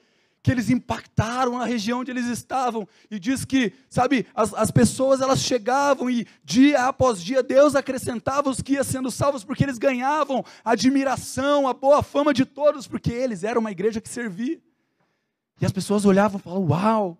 que 0.45 0.51
eles 0.51 0.69
impactaram 0.69 1.59
a 1.59 1.65
região 1.65 2.01
onde 2.01 2.11
eles 2.11 2.27
estavam. 2.27 2.87
E 3.11 3.19
diz 3.19 3.47
que, 3.47 3.73
sabe, 3.89 4.27
as, 4.35 4.53
as 4.53 4.71
pessoas 4.71 5.23
elas 5.23 5.41
chegavam 5.41 6.11
e 6.11 6.27
dia 6.45 6.87
após 6.87 7.23
dia 7.23 7.43
Deus 7.43 7.75
acrescentava 7.75 8.51
os 8.51 8.61
que 8.61 8.75
iam 8.75 8.85
sendo 8.85 9.11
salvos, 9.11 9.43
porque 9.43 9.65
eles 9.65 9.79
ganhavam 9.79 10.45
a 10.63 10.73
admiração, 10.73 11.67
a 11.67 11.73
boa 11.73 12.03
fama 12.03 12.35
de 12.35 12.45
todos, 12.45 12.87
porque 12.87 13.11
eles 13.11 13.43
eram 13.43 13.63
uma 13.63 13.71
igreja 13.71 14.03
que 14.03 14.09
servia. 14.09 14.61
E 15.63 15.65
as 15.65 15.73
pessoas 15.73 16.05
olhavam 16.05 16.39
e 16.39 16.43
falavam: 16.43 16.69
Uau! 16.69 17.19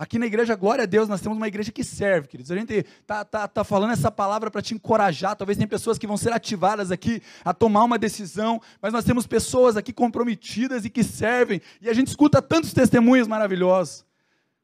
Aqui 0.00 0.18
na 0.18 0.24
igreja, 0.24 0.56
glória 0.56 0.84
a 0.84 0.86
Deus, 0.86 1.10
nós 1.10 1.20
temos 1.20 1.36
uma 1.36 1.46
igreja 1.46 1.70
que 1.70 1.84
serve, 1.84 2.26
queridos. 2.26 2.50
A 2.50 2.56
gente 2.56 2.86
tá, 3.06 3.22
tá, 3.22 3.46
tá 3.46 3.62
falando 3.62 3.90
essa 3.90 4.10
palavra 4.10 4.50
para 4.50 4.62
te 4.62 4.72
encorajar. 4.72 5.36
Talvez 5.36 5.58
tem 5.58 5.66
pessoas 5.66 5.98
que 5.98 6.06
vão 6.06 6.16
ser 6.16 6.32
ativadas 6.32 6.90
aqui 6.90 7.20
a 7.44 7.52
tomar 7.52 7.84
uma 7.84 7.98
decisão, 7.98 8.62
mas 8.80 8.94
nós 8.94 9.04
temos 9.04 9.26
pessoas 9.26 9.76
aqui 9.76 9.92
comprometidas 9.92 10.86
e 10.86 10.88
que 10.88 11.04
servem. 11.04 11.60
E 11.82 11.90
a 11.90 11.92
gente 11.92 12.08
escuta 12.08 12.40
tantos 12.40 12.72
testemunhos 12.72 13.28
maravilhosos. 13.28 14.06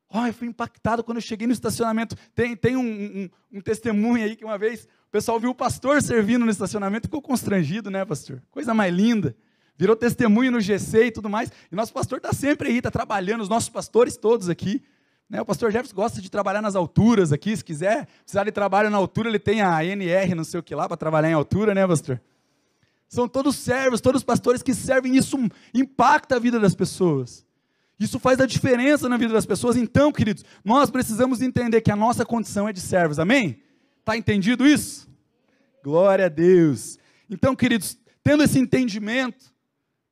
Oh, 0.09 0.25
eu 0.25 0.33
fui 0.33 0.49
impactado 0.49 1.05
quando 1.05 1.19
eu 1.19 1.23
cheguei 1.23 1.47
no 1.47 1.53
estacionamento. 1.53 2.17
Tem, 2.35 2.57
tem 2.57 2.75
um, 2.75 2.81
um, 2.81 3.59
um 3.59 3.61
testemunho 3.61 4.25
aí 4.25 4.37
que 4.37 4.45
uma 4.45 4.57
vez 4.57 4.85
o 5.07 5.11
pessoal 5.11 5.39
viu 5.39 5.51
o 5.51 5.55
pastor 5.55 6.01
servindo 6.01 6.47
no 6.47 6.51
estacionamento, 6.51 7.09
ficou 7.09 7.21
constrangido, 7.21 7.91
né, 7.91 8.07
pastor? 8.07 8.43
Coisa 8.51 8.73
mais 8.73 8.95
linda 8.95 9.37
virou 9.77 9.95
testemunho 9.95 10.51
no 10.51 10.63
GC 10.63 11.09
e 11.09 11.11
tudo 11.11 11.29
mais. 11.29 11.53
E 11.71 11.77
nosso 11.77 11.93
pastor 11.93 12.17
está 12.17 12.33
sempre 12.33 12.71
aí, 12.71 12.79
está 12.79 12.91
trabalhando, 12.91 13.43
os 13.43 13.49
nossos 13.51 13.69
pastores 13.69 14.17
todos 14.17 14.49
aqui. 14.49 14.83
Né, 15.29 15.41
o 15.41 15.45
pastor 15.45 15.73
Jefferson 15.73 15.95
gosta 15.95 16.21
de 16.21 16.31
trabalhar 16.31 16.63
nas 16.63 16.77
alturas 16.77 17.33
aqui, 17.33 17.57
se 17.57 17.65
quiser 17.65 18.07
precisar 18.23 18.45
de 18.45 18.53
trabalho 18.53 18.91
na 18.91 18.97
altura, 18.97 19.29
ele 19.29 19.41
tem 19.41 19.61
a 19.61 19.85
NR, 19.85 20.35
não 20.37 20.45
sei 20.45 20.61
o 20.61 20.63
que 20.63 20.75
lá, 20.75 20.87
para 20.87 20.97
trabalhar 20.97 21.29
em 21.29 21.33
altura, 21.33 21.75
né, 21.75 21.87
pastor? 21.87 22.21
São 23.09 23.29
todos 23.29 23.57
servos, 23.57 24.01
todos 24.01 24.23
pastores 24.23 24.63
que 24.63 24.75
servem, 24.75 25.17
isso 25.17 25.37
impacta 25.75 26.37
a 26.37 26.39
vida 26.39 26.61
das 26.61 26.75
pessoas. 26.75 27.45
Isso 27.99 28.19
faz 28.19 28.41
a 28.41 28.47
diferença 28.47 29.09
na 29.09 29.17
vida 29.17 29.33
das 29.33 29.47
pessoas. 29.47 29.77
Então, 29.77 30.13
queridos, 30.13 30.45
nós 30.65 30.91
precisamos 30.91 31.41
entender 31.41 31.81
que 31.81 31.91
a 31.91 31.97
nossa 31.97 32.25
condição 32.27 32.69
é 32.69 32.73
de 32.73 32.81
servos, 32.81 33.19
amém? 33.19 33.61
Está 34.01 34.17
entendido 34.17 34.67
isso? 34.67 35.09
Glória 35.83 36.27
a 36.27 36.29
Deus. 36.29 36.99
Então, 37.31 37.57
queridos, 37.57 37.99
tendo 38.23 38.43
esse 38.43 38.59
entendimento, 38.59 39.53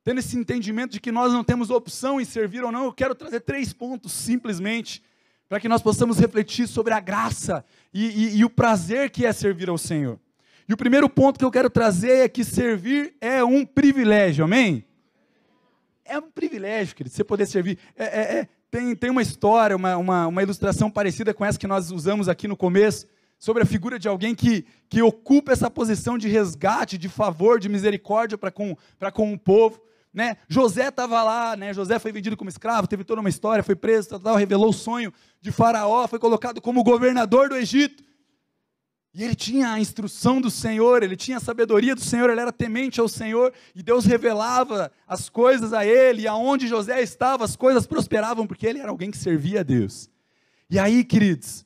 tendo 0.04 0.18
esse 0.18 0.36
entendimento 0.36 0.92
de 0.92 1.00
que 1.00 1.10
nós 1.10 1.32
não 1.32 1.42
temos 1.42 1.70
opção 1.70 2.20
em 2.20 2.26
servir 2.26 2.62
ou 2.62 2.70
não, 2.70 2.84
eu 2.84 2.92
quero 2.92 3.14
trazer 3.14 3.40
três 3.40 3.72
pontos 3.72 4.12
simplesmente 4.12 5.02
para 5.48 5.58
que 5.58 5.68
nós 5.68 5.80
possamos 5.80 6.18
refletir 6.18 6.68
sobre 6.68 6.92
a 6.92 7.00
graça 7.00 7.64
e, 7.92 8.06
e, 8.06 8.36
e, 8.38 8.44
o 8.44 8.50
prazer 8.50 9.10
que 9.10 9.24
é 9.24 9.32
servir 9.32 9.70
ao 9.70 9.78
Senhor. 9.78 10.20
E 10.68 10.74
o 10.74 10.76
primeiro 10.76 11.08
ponto 11.08 11.38
que 11.38 11.44
eu 11.44 11.50
quero 11.50 11.70
trazer 11.70 12.24
é 12.24 12.28
que 12.28 12.44
servir 12.44 13.14
é 13.20 13.42
um 13.42 13.64
privilégio, 13.64 14.44
amém? 14.44 14.84
É 16.04 16.18
um 16.18 16.30
privilégio, 16.30 16.94
querido, 16.94 17.14
você 17.14 17.24
poder 17.24 17.46
servir. 17.46 17.78
É, 17.96 18.04
é, 18.04 18.38
é, 18.38 18.48
tem, 18.70 18.94
tem 18.94 19.10
uma 19.10 19.22
história, 19.22 19.74
uma, 19.74 19.96
uma, 19.96 20.26
uma 20.26 20.42
ilustração 20.42 20.90
parecida 20.90 21.32
com 21.32 21.44
essa 21.44 21.58
que 21.58 21.66
nós 21.66 21.90
usamos 21.90 22.28
aqui 22.28 22.46
no 22.46 22.56
começo, 22.56 23.06
sobre 23.38 23.62
a 23.62 23.66
figura 23.66 23.98
de 23.98 24.08
alguém 24.08 24.34
que, 24.34 24.66
que 24.88 25.02
ocupa 25.02 25.52
essa 25.52 25.70
posição 25.70 26.18
de 26.18 26.28
resgate, 26.28 26.98
de 26.98 27.08
favor, 27.08 27.58
de 27.58 27.68
misericórdia 27.68 28.36
para 28.36 28.50
com, 28.50 28.76
com 29.12 29.32
o 29.32 29.38
povo 29.38 29.84
né? 30.14 30.36
José 30.48 30.88
estava 30.88 31.20
lá, 31.24 31.56
né? 31.56 31.74
José 31.74 31.98
foi 31.98 32.12
vendido 32.12 32.36
como 32.36 32.48
escravo, 32.48 32.86
teve 32.86 33.02
toda 33.02 33.20
uma 33.20 33.28
história, 33.28 33.64
foi 33.64 33.74
preso, 33.74 34.10
tal, 34.10 34.20
tal, 34.20 34.36
revelou 34.36 34.70
o 34.70 34.72
sonho 34.72 35.12
de 35.40 35.50
Faraó, 35.50 36.06
foi 36.06 36.20
colocado 36.20 36.60
como 36.60 36.84
governador 36.84 37.48
do 37.48 37.56
Egito. 37.56 38.04
E 39.12 39.22
ele 39.22 39.34
tinha 39.34 39.72
a 39.72 39.80
instrução 39.80 40.40
do 40.40 40.50
Senhor, 40.50 41.02
ele 41.02 41.16
tinha 41.16 41.36
a 41.36 41.40
sabedoria 41.40 41.94
do 41.94 42.00
Senhor, 42.00 42.30
ele 42.30 42.40
era 42.40 42.52
temente 42.52 43.00
ao 43.00 43.08
Senhor, 43.08 43.52
e 43.74 43.82
Deus 43.82 44.04
revelava 44.04 44.90
as 45.06 45.28
coisas 45.28 45.72
a 45.72 45.84
ele, 45.84 46.22
e 46.22 46.28
aonde 46.28 46.66
José 46.66 47.00
estava, 47.00 47.44
as 47.44 47.54
coisas 47.54 47.86
prosperavam, 47.86 48.46
porque 48.46 48.66
ele 48.66 48.80
era 48.80 48.90
alguém 48.90 49.10
que 49.10 49.16
servia 49.16 49.60
a 49.60 49.62
Deus. 49.62 50.08
E 50.68 50.78
aí, 50.78 51.04
queridos, 51.04 51.63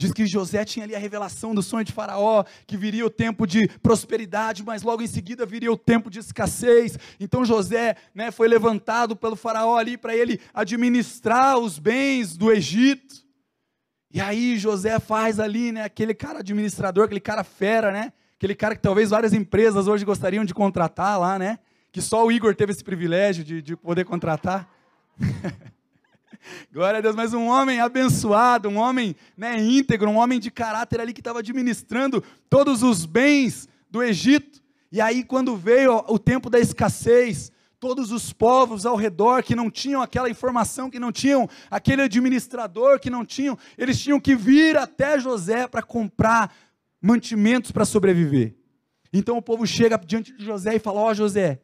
Diz 0.00 0.12
que 0.12 0.26
José 0.26 0.64
tinha 0.64 0.84
ali 0.84 0.94
a 0.94 0.98
revelação 0.98 1.52
do 1.52 1.60
sonho 1.60 1.84
de 1.84 1.90
Faraó, 1.90 2.44
que 2.68 2.76
viria 2.76 3.04
o 3.04 3.10
tempo 3.10 3.44
de 3.44 3.66
prosperidade, 3.82 4.62
mas 4.62 4.84
logo 4.84 5.02
em 5.02 5.08
seguida 5.08 5.44
viria 5.44 5.72
o 5.72 5.76
tempo 5.76 6.08
de 6.08 6.20
escassez. 6.20 6.96
Então 7.18 7.44
José 7.44 7.96
né, 8.14 8.30
foi 8.30 8.46
levantado 8.46 9.16
pelo 9.16 9.34
Faraó 9.34 9.76
ali 9.76 9.98
para 9.98 10.14
ele 10.14 10.40
administrar 10.54 11.58
os 11.58 11.80
bens 11.80 12.36
do 12.36 12.52
Egito. 12.52 13.26
E 14.12 14.20
aí 14.20 14.56
José 14.56 15.00
faz 15.00 15.40
ali, 15.40 15.72
né, 15.72 15.82
aquele 15.82 16.14
cara 16.14 16.38
administrador, 16.38 17.06
aquele 17.06 17.20
cara 17.20 17.42
fera, 17.42 17.90
né? 17.90 18.12
Aquele 18.36 18.54
cara 18.54 18.76
que 18.76 18.82
talvez 18.82 19.10
várias 19.10 19.32
empresas 19.32 19.88
hoje 19.88 20.04
gostariam 20.04 20.44
de 20.44 20.54
contratar 20.54 21.18
lá, 21.18 21.36
né? 21.40 21.58
Que 21.90 22.00
só 22.00 22.24
o 22.24 22.30
Igor 22.30 22.54
teve 22.54 22.70
esse 22.70 22.84
privilégio 22.84 23.42
de, 23.42 23.60
de 23.60 23.76
poder 23.76 24.04
contratar. 24.04 24.70
Glória 26.72 26.98
a 26.98 27.00
Deus, 27.00 27.16
mas 27.16 27.34
um 27.34 27.46
homem 27.46 27.80
abençoado, 27.80 28.68
um 28.68 28.76
homem 28.76 29.16
né, 29.36 29.58
íntegro, 29.58 30.10
um 30.10 30.16
homem 30.16 30.38
de 30.38 30.50
caráter 30.50 31.00
ali 31.00 31.12
que 31.12 31.20
estava 31.20 31.38
administrando 31.38 32.22
todos 32.48 32.82
os 32.82 33.04
bens 33.04 33.68
do 33.90 34.02
Egito. 34.02 34.62
E 34.90 35.00
aí, 35.00 35.22
quando 35.22 35.56
veio 35.56 36.04
o 36.08 36.18
tempo 36.18 36.48
da 36.48 36.58
escassez, 36.58 37.52
todos 37.80 38.10
os 38.10 38.32
povos 38.32 38.84
ao 38.84 38.96
redor 38.96 39.42
que 39.42 39.54
não 39.54 39.70
tinham 39.70 40.02
aquela 40.02 40.28
informação, 40.28 40.90
que 40.90 40.98
não 40.98 41.12
tinham 41.12 41.48
aquele 41.70 42.02
administrador, 42.02 42.98
que 42.98 43.10
não 43.10 43.24
tinham, 43.24 43.56
eles 43.76 44.00
tinham 44.00 44.20
que 44.20 44.34
vir 44.34 44.76
até 44.76 45.18
José 45.18 45.66
para 45.66 45.82
comprar 45.82 46.54
mantimentos 47.00 47.70
para 47.70 47.84
sobreviver. 47.84 48.54
Então 49.12 49.38
o 49.38 49.42
povo 49.42 49.66
chega 49.66 49.98
diante 49.98 50.36
de 50.36 50.44
José 50.44 50.76
e 50.76 50.78
fala: 50.78 51.00
Ó 51.00 51.10
oh, 51.10 51.14
José, 51.14 51.60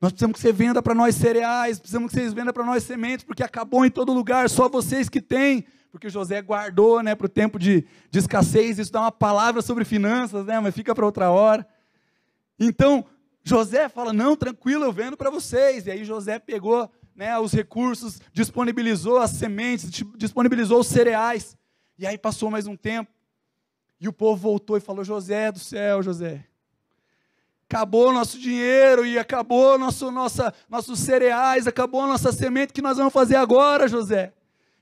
nós 0.00 0.12
precisamos 0.12 0.34
que 0.36 0.40
você 0.40 0.52
venda 0.52 0.82
para 0.82 0.94
nós 0.94 1.14
cereais, 1.14 1.78
precisamos 1.78 2.10
que 2.10 2.18
vocês 2.18 2.32
vendam 2.32 2.52
para 2.52 2.64
nós 2.64 2.82
sementes, 2.82 3.24
porque 3.24 3.42
acabou 3.42 3.84
em 3.84 3.90
todo 3.90 4.12
lugar, 4.12 4.48
só 4.50 4.68
vocês 4.68 5.08
que 5.08 5.20
têm. 5.20 5.64
porque 5.90 6.10
José 6.10 6.42
guardou 6.42 7.02
né, 7.02 7.14
para 7.14 7.26
o 7.26 7.28
tempo 7.28 7.58
de, 7.58 7.86
de 8.10 8.18
escassez, 8.18 8.78
isso 8.78 8.92
dá 8.92 9.00
uma 9.00 9.12
palavra 9.12 9.62
sobre 9.62 9.84
finanças, 9.84 10.44
né, 10.44 10.60
mas 10.60 10.74
fica 10.74 10.94
para 10.94 11.06
outra 11.06 11.30
hora. 11.30 11.66
Então, 12.58 13.04
José 13.46 13.88
fala: 13.88 14.12
Não, 14.12 14.36
tranquilo, 14.36 14.84
eu 14.84 14.92
vendo 14.92 15.16
para 15.16 15.30
vocês. 15.30 15.86
E 15.86 15.90
aí 15.90 16.04
José 16.04 16.38
pegou 16.38 16.90
né, 17.14 17.38
os 17.38 17.52
recursos, 17.52 18.20
disponibilizou 18.32 19.18
as 19.18 19.30
sementes, 19.30 19.88
disponibilizou 20.16 20.80
os 20.80 20.88
cereais. 20.88 21.56
E 21.98 22.06
aí 22.06 22.18
passou 22.18 22.50
mais 22.50 22.66
um 22.66 22.76
tempo. 22.76 23.10
E 24.00 24.08
o 24.08 24.12
povo 24.12 24.36
voltou 24.36 24.76
e 24.76 24.80
falou: 24.80 25.04
José 25.04 25.52
do 25.52 25.60
céu, 25.60 26.02
José, 26.02 26.44
acabou 27.68 28.12
nosso 28.12 28.38
dinheiro 28.38 29.04
e 29.04 29.18
acabou 29.18 29.78
nosso, 29.78 30.10
nossa, 30.10 30.54
nossos 30.68 31.00
cereais, 31.00 31.66
acabou 31.66 32.02
a 32.02 32.06
nossa 32.06 32.32
semente, 32.32 32.70
o 32.70 32.74
que 32.74 32.82
nós 32.82 32.96
vamos 32.96 33.12
fazer 33.12 33.36
agora, 33.36 33.88
José? 33.88 34.32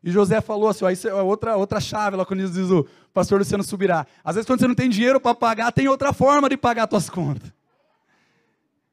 E 0.03 0.11
José 0.11 0.41
falou 0.43 0.69
assim: 0.69 0.85
ó, 0.85 0.91
isso 0.91 1.09
é 1.09 1.15
outra, 1.15 1.57
outra 1.57 1.81
chave 1.81 2.15
lá 2.15 2.27
quando 2.27 2.47
diz 2.47 2.71
o 2.71 2.87
pastor 3.13 3.39
Luciano 3.39 3.65
Subirá. 3.65 4.07
Às 4.23 4.35
vezes, 4.35 4.47
quando 4.47 4.61
você 4.61 4.69
não 4.69 4.75
tem 4.75 4.91
dinheiro 4.91 5.19
para 5.19 5.35
pagar, 5.35 5.73
tem 5.73 5.89
outra 5.89 6.13
forma 6.13 6.47
de 6.47 6.59
pagar 6.59 6.87
suas 6.89 7.09
contas. 7.09 7.51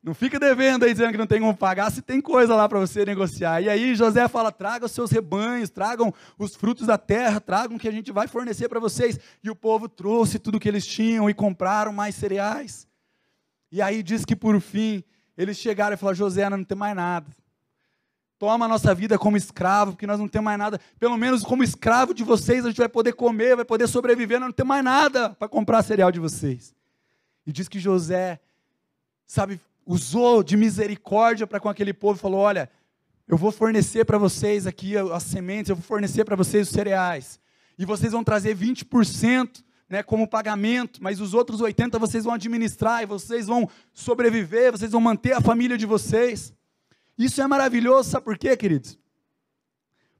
Não 0.01 0.15
fica 0.15 0.39
devendo 0.39 0.83
aí 0.83 0.93
dizendo 0.93 1.11
que 1.11 1.17
não 1.17 1.27
tem 1.27 1.41
como 1.41 1.55
pagar, 1.55 1.91
se 1.91 2.01
tem 2.01 2.19
coisa 2.19 2.55
lá 2.55 2.67
para 2.67 2.79
você 2.79 3.05
negociar. 3.05 3.61
E 3.61 3.69
aí 3.69 3.93
José 3.93 4.25
fala: 4.29 4.53
traga 4.53 4.85
os 4.85 4.93
seus 4.93 5.11
rebanhos, 5.11 5.69
tragam 5.69 6.13
os 6.39 6.55
frutos 6.55 6.87
da 6.87 6.97
terra, 6.97 7.41
tragam 7.41 7.77
que 7.77 7.89
a 7.89 7.91
gente 7.91 8.09
vai 8.09 8.29
fornecer 8.29 8.69
para 8.69 8.79
vocês. 8.79 9.19
E 9.43 9.49
o 9.49 9.55
povo 9.55 9.89
trouxe 9.89 10.39
tudo 10.39 10.61
que 10.61 10.69
eles 10.69 10.87
tinham 10.87 11.29
e 11.29 11.33
compraram 11.33 11.91
mais 11.91 12.15
cereais. 12.15 12.87
E 13.71 13.81
aí 13.81 14.03
diz 14.03 14.25
que 14.25 14.35
por 14.35 14.59
fim 14.59 15.03
eles 15.37 15.57
chegaram 15.57 15.93
e 15.93 15.97
falaram: 15.97 16.17
José, 16.17 16.49
não 16.49 16.63
tem 16.63 16.77
mais 16.77 16.95
nada. 16.95 17.27
Toma 18.37 18.65
a 18.65 18.67
nossa 18.67 18.93
vida 18.95 19.19
como 19.19 19.37
escravo, 19.37 19.91
porque 19.91 20.07
nós 20.07 20.19
não 20.19 20.27
temos 20.27 20.45
mais 20.45 20.57
nada. 20.57 20.79
Pelo 20.99 21.15
menos 21.15 21.43
como 21.43 21.63
escravo 21.63 22.13
de 22.13 22.23
vocês, 22.23 22.65
a 22.65 22.69
gente 22.69 22.79
vai 22.79 22.89
poder 22.89 23.13
comer, 23.13 23.55
vai 23.55 23.65
poder 23.65 23.87
sobreviver, 23.87 24.39
nós 24.39 24.47
não 24.47 24.53
temos 24.53 24.69
mais 24.69 24.83
nada 24.83 25.29
para 25.29 25.47
comprar 25.47 25.83
cereal 25.83 26.11
de 26.11 26.19
vocês. 26.19 26.73
E 27.45 27.51
diz 27.51 27.67
que 27.67 27.79
José, 27.79 28.39
sabe, 29.27 29.61
usou 29.85 30.41
de 30.41 30.57
misericórdia 30.57 31.45
para 31.45 31.59
com 31.59 31.69
aquele 31.69 31.93
povo 31.93 32.17
e 32.17 32.21
falou: 32.21 32.39
Olha, 32.39 32.69
eu 33.27 33.37
vou 33.37 33.51
fornecer 33.51 34.05
para 34.05 34.17
vocês 34.17 34.65
aqui 34.67 34.97
as 34.97 35.23
sementes, 35.23 35.69
eu 35.69 35.75
vou 35.75 35.85
fornecer 35.85 36.25
para 36.25 36.35
vocês 36.35 36.67
os 36.67 36.73
cereais, 36.73 37.39
e 37.77 37.85
vocês 37.85 38.11
vão 38.11 38.23
trazer 38.23 38.55
20% 38.55 39.63
né, 39.91 40.01
como 40.01 40.25
pagamento, 40.25 41.03
mas 41.03 41.19
os 41.19 41.33
outros 41.33 41.59
80% 41.59 41.99
vocês 41.99 42.23
vão 42.23 42.33
administrar, 42.33 43.03
e 43.03 43.05
vocês 43.05 43.47
vão 43.47 43.69
sobreviver, 43.93 44.71
vocês 44.71 44.93
vão 44.93 45.01
manter 45.01 45.33
a 45.33 45.41
família 45.41 45.77
de 45.77 45.85
vocês. 45.85 46.53
Isso 47.17 47.41
é 47.41 47.45
maravilhoso, 47.45 48.09
sabe 48.09 48.23
por 48.23 48.37
quê, 48.37 48.55
queridos? 48.55 48.97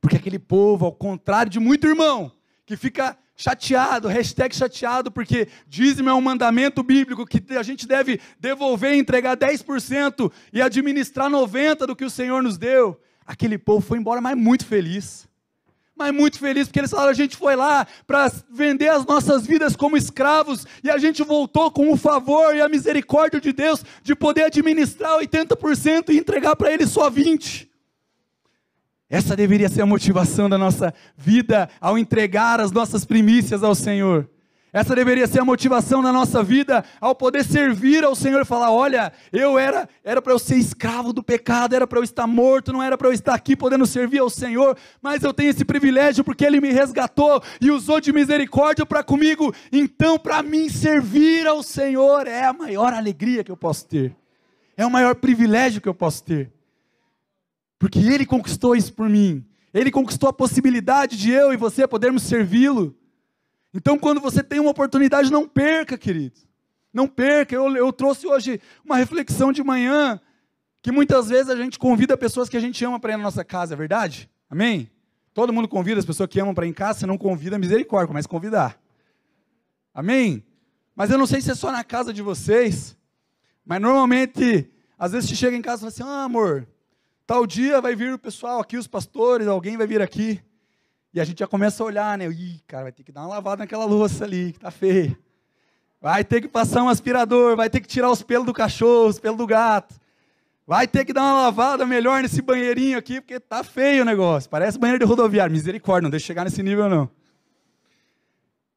Porque 0.02 0.18
aquele 0.18 0.38
povo, 0.38 0.86
ao 0.86 0.92
contrário 0.92 1.50
de 1.50 1.58
muito 1.58 1.88
irmão, 1.88 2.30
que 2.66 2.76
fica 2.76 3.18
chateado, 3.34 4.10
hashtag 4.10 4.54
chateado, 4.54 5.10
porque 5.10 5.48
dízimo 5.66 6.10
é 6.10 6.14
um 6.14 6.22
mandamento 6.22 6.84
bíblico 6.84 7.26
que 7.26 7.42
a 7.56 7.64
gente 7.64 7.88
deve 7.88 8.20
devolver, 8.38 8.94
entregar 8.94 9.38
10% 9.38 10.30
e 10.52 10.62
administrar 10.62 11.30
90% 11.30 11.88
do 11.88 11.96
que 11.96 12.04
o 12.04 12.10
Senhor 12.10 12.44
nos 12.44 12.58
deu. 12.58 13.00
Aquele 13.26 13.58
povo 13.58 13.86
foi 13.88 14.00
embora, 14.00 14.20
mas 14.20 14.36
muito 14.36 14.66
feliz. 14.66 15.31
Mas 16.02 16.12
muito 16.12 16.40
feliz, 16.40 16.68
porque 16.68 16.80
eles 16.80 16.90
falaram: 16.90 17.12
a 17.12 17.14
gente 17.14 17.38
foi 17.38 17.56
lá 17.56 17.86
para 18.08 18.32
vender 18.50 18.88
as 18.88 19.06
nossas 19.06 19.46
vidas 19.46 19.76
como 19.76 19.96
escravos, 19.96 20.66
e 20.84 20.90
a 20.90 20.98
gente 20.98 21.22
voltou 21.22 21.70
com 21.70 21.92
o 21.92 21.96
favor 21.96 22.56
e 22.56 22.60
a 22.60 22.68
misericórdia 22.68 23.40
de 23.40 23.54
Deus 23.54 23.86
de 24.02 24.16
poder 24.16 24.46
administrar 24.46 25.20
80% 25.20 26.10
e 26.10 26.18
entregar 26.18 26.56
para 26.56 26.74
Ele 26.74 26.88
só 26.88 27.08
20%. 27.12 27.68
Essa 29.08 29.36
deveria 29.36 29.70
ser 29.70 29.82
a 29.82 29.86
motivação 29.86 30.50
da 30.50 30.58
nossa 30.58 30.92
vida 31.16 31.70
ao 31.80 32.00
entregar 32.00 32.60
as 32.60 32.72
nossas 32.72 33.06
primícias 33.06 33.64
ao 33.64 33.76
Senhor. 33.76 34.28
Essa 34.74 34.96
deveria 34.96 35.28
ser 35.28 35.40
a 35.40 35.46
motivação 35.46 36.02
da 36.02 36.14
nossa 36.14 36.42
vida 36.42 36.86
ao 37.02 37.14
poder 37.14 37.44
servir 37.44 38.06
ao 38.06 38.16
Senhor 38.16 38.42
e 38.42 38.46
falar: 38.46 38.72
olha, 38.72 39.12
eu 39.34 39.60
era 39.60 39.88
era 40.02 40.22
para 40.22 40.32
eu 40.32 40.40
ser 40.40 40.56
escravo 40.56 41.12
do 41.12 41.22
pecado, 41.22 41.76
era 41.76 41.86
para 41.86 42.00
eu 42.00 42.04
estar 42.04 42.26
morto, 42.26 42.72
não 42.72 42.82
era 42.82 42.98
para 42.98 43.10
eu 43.10 43.12
estar 43.12 43.34
aqui 43.34 43.54
podendo 43.54 43.86
servir 43.86 44.20
ao 44.20 44.30
Senhor, 44.30 44.78
mas 45.02 45.24
eu 45.24 45.34
tenho 45.34 45.50
esse 45.50 45.66
privilégio 45.66 46.24
porque 46.24 46.46
Ele 46.46 46.62
me 46.62 46.72
resgatou 46.72 47.44
e 47.60 47.70
usou 47.70 48.00
de 48.00 48.14
misericórdia 48.14 48.86
para 48.86 49.04
comigo. 49.04 49.54
Então, 49.74 50.18
para 50.18 50.42
mim, 50.42 50.70
servir 50.70 51.46
ao 51.46 51.62
Senhor 51.62 52.26
é 52.26 52.46
a 52.46 52.54
maior 52.54 52.94
alegria 52.94 53.44
que 53.44 53.52
eu 53.52 53.58
posso 53.58 53.86
ter, 53.86 54.16
é 54.78 54.86
o 54.86 54.92
maior 54.92 55.16
privilégio 55.16 55.82
que 55.82 55.90
eu 55.90 55.94
posso 55.94 56.24
ter. 56.24 56.50
Porque 57.78 58.00
Ele 58.00 58.26
conquistou 58.26 58.74
isso 58.74 58.94
por 58.94 59.10
mim. 59.10 59.46
Ele 59.74 59.92
conquistou 59.92 60.30
a 60.30 60.34
possibilidade 60.34 61.18
de 61.18 61.32
eu 61.32 61.52
e 61.52 61.58
você 61.58 61.86
podermos 61.86 62.24
servi-lo. 62.24 62.96
Então, 63.74 63.98
quando 63.98 64.20
você 64.20 64.44
tem 64.44 64.60
uma 64.60 64.72
oportunidade, 64.72 65.32
não 65.32 65.48
perca, 65.48 65.98
querido. 65.98 66.40
Não 66.94 67.08
perca. 67.08 67.56
Eu, 67.56 67.76
eu 67.76 67.94
trouxe 67.94 68.28
hoje 68.28 68.60
uma 68.84 68.98
reflexão 68.98 69.52
de 69.52 69.64
manhã, 69.64 70.20
que 70.82 70.92
muitas 70.92 71.30
vezes 71.30 71.50
a 71.50 71.56
gente 71.56 71.80
convida 71.80 72.18
pessoas 72.18 72.50
que 72.50 72.58
a 72.58 72.60
gente 72.60 72.84
ama 72.84 73.00
para 73.00 73.14
ir 73.14 73.18
na 73.18 73.24
nossa 73.24 73.44
casa, 73.44 73.74
é 73.74 73.78
verdade? 73.78 74.30
Amém? 74.50 74.90
Todo 75.34 75.54
mundo 75.54 75.68
convida 75.68 76.00
as 76.00 76.06
pessoas 76.06 76.30
que 76.30 76.40
amam 76.40 76.54
para 76.54 76.66
ir 76.66 76.70
em 76.70 76.74
casa, 76.74 77.00
você 77.00 77.06
não 77.06 77.18
convida, 77.18 77.58
misericórdia, 77.58 78.14
mas 78.14 78.28
convidar. 78.28 78.78
Amém? 79.94 80.44
Mas 80.96 81.10
eu 81.10 81.18
não 81.18 81.26
sei 81.26 81.40
se 81.40 81.52
é 81.52 81.56
só 81.56 81.72
na 81.72 81.84
casa 81.84 82.14
de 82.14 82.22
vocês, 82.22 82.98
mas 83.66 83.80
normalmente, 83.80 84.70
às 85.00 85.14
vezes 85.14 85.30
você 85.30 85.36
chega 85.36 85.56
em 85.56 85.62
casa 85.62 85.78
e 85.78 85.80
fala 85.80 85.90
assim: 85.90 86.04
ah, 86.04 86.24
amor, 86.26 86.68
Tal 87.32 87.48
dia 87.48 87.80
vai 87.80 87.96
vir 87.96 88.14
o 88.14 88.20
pessoal 88.20 88.60
aqui, 88.60 88.76
os 88.76 88.88
pastores, 88.88 89.48
alguém 89.48 89.78
vai 89.78 89.88
vir 89.88 90.02
aqui. 90.02 90.42
E 91.14 91.20
a 91.20 91.24
gente 91.24 91.40
já 91.40 91.48
começa 91.48 91.84
a 91.84 91.86
olhar, 91.86 92.18
né? 92.18 92.28
Ih, 92.28 92.62
cara, 92.66 92.84
vai 92.84 92.92
ter 92.92 93.04
que 93.04 93.12
dar 93.12 93.22
uma 93.22 93.30
lavada 93.30 93.64
naquela 93.64 93.86
louça 93.86 94.24
ali, 94.24 94.54
que 94.54 94.60
tá 94.60 94.72
feia. 94.72 95.18
Vai 96.00 96.24
ter 96.24 96.42
que 96.42 96.48
passar 96.48 96.84
um 96.84 96.90
aspirador, 96.90 97.56
vai 97.56 97.70
ter 97.70 97.80
que 97.80 97.88
tirar 97.88 98.10
os 98.10 98.24
pelos 98.24 98.46
do 98.46 98.54
cachorro, 98.54 99.10
os 99.10 99.20
pelos 99.20 99.38
do 99.38 99.46
gato. 99.46 100.00
Vai 100.66 100.88
ter 100.88 101.04
que 101.04 101.12
dar 101.12 101.22
uma 101.22 101.44
lavada 101.44 101.86
melhor 101.86 102.22
nesse 102.22 102.42
banheirinho 102.42 102.98
aqui, 102.98 103.20
porque 103.20 103.40
tá 103.40 103.64
feio 103.64 104.04
o 104.04 104.06
negócio. 104.06 104.50
Parece 104.50 104.80
banheiro 104.80 105.00
de 105.00 105.06
rodoviário. 105.06 105.52
Misericórdia, 105.52 106.04
não 106.04 106.10
deixa 106.10 106.28
chegar 106.28 106.46
nesse 106.46 106.64
nível, 106.64 106.90
não. 106.90 107.10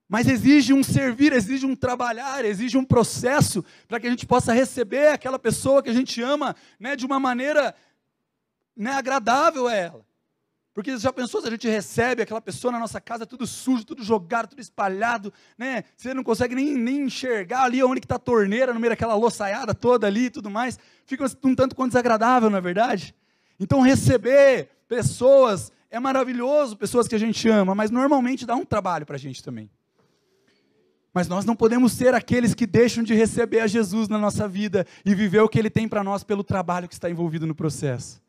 Mas 0.08 0.28
exige 0.28 0.72
um 0.72 0.82
servir, 0.82 1.32
exige 1.32 1.64
um 1.64 1.74
trabalhar, 1.74 2.44
exige 2.44 2.76
um 2.76 2.84
processo 2.84 3.64
para 3.88 3.98
que 4.00 4.06
a 4.06 4.10
gente 4.10 4.26
possa 4.26 4.52
receber 4.52 5.08
aquela 5.08 5.38
pessoa 5.38 5.82
que 5.82 5.88
a 5.88 5.94
gente 5.94 6.20
ama 6.20 6.54
né, 6.78 6.94
de 6.94 7.06
uma 7.06 7.18
maneira 7.18 7.74
não 8.76 8.90
é 8.90 8.94
agradável 8.96 9.68
a 9.68 9.74
ela. 9.74 10.04
Porque 10.74 10.90
você 10.90 10.98
já 10.98 11.12
pensou 11.12 11.40
se 11.40 11.46
a 11.46 11.50
gente 11.52 11.68
recebe 11.68 12.20
aquela 12.20 12.40
pessoa 12.40 12.72
na 12.72 12.80
nossa 12.80 13.00
casa, 13.00 13.24
tudo 13.24 13.46
sujo, 13.46 13.84
tudo 13.84 14.02
jogado, 14.02 14.48
tudo 14.48 14.60
espalhado, 14.60 15.32
né? 15.56 15.84
Você 15.96 16.12
não 16.12 16.24
consegue 16.24 16.56
nem, 16.56 16.74
nem 16.74 17.02
enxergar 17.02 17.62
ali 17.62 17.80
onde 17.80 18.00
está 18.00 18.16
a 18.16 18.18
torneira, 18.18 18.74
no 18.74 18.80
meio 18.80 18.90
daquela 18.90 19.14
louçaiada 19.14 19.72
toda 19.72 20.08
ali 20.08 20.24
e 20.24 20.30
tudo 20.30 20.50
mais. 20.50 20.76
Fica 21.06 21.24
um 21.44 21.54
tanto 21.54 21.76
quanto 21.76 21.90
desagradável, 21.90 22.50
não 22.50 22.58
é 22.58 22.60
verdade? 22.60 23.14
Então 23.58 23.80
receber 23.82 24.68
pessoas 24.88 25.70
é 25.92 26.00
maravilhoso, 26.00 26.76
pessoas 26.76 27.06
que 27.06 27.14
a 27.14 27.20
gente 27.20 27.48
ama, 27.48 27.72
mas 27.72 27.92
normalmente 27.92 28.44
dá 28.44 28.56
um 28.56 28.64
trabalho 28.64 29.06
para 29.06 29.14
a 29.14 29.18
gente 29.18 29.44
também. 29.44 29.70
Mas 31.12 31.28
nós 31.28 31.44
não 31.44 31.54
podemos 31.54 31.92
ser 31.92 32.14
aqueles 32.14 32.52
que 32.52 32.66
deixam 32.66 33.04
de 33.04 33.14
receber 33.14 33.60
a 33.60 33.68
Jesus 33.68 34.08
na 34.08 34.18
nossa 34.18 34.48
vida 34.48 34.84
e 35.04 35.14
viver 35.14 35.38
o 35.38 35.48
que 35.48 35.56
Ele 35.56 35.70
tem 35.70 35.86
para 35.86 36.02
nós 36.02 36.24
pelo 36.24 36.42
trabalho 36.42 36.88
que 36.88 36.94
está 36.94 37.08
envolvido 37.08 37.46
no 37.46 37.54
processo. 37.54 38.23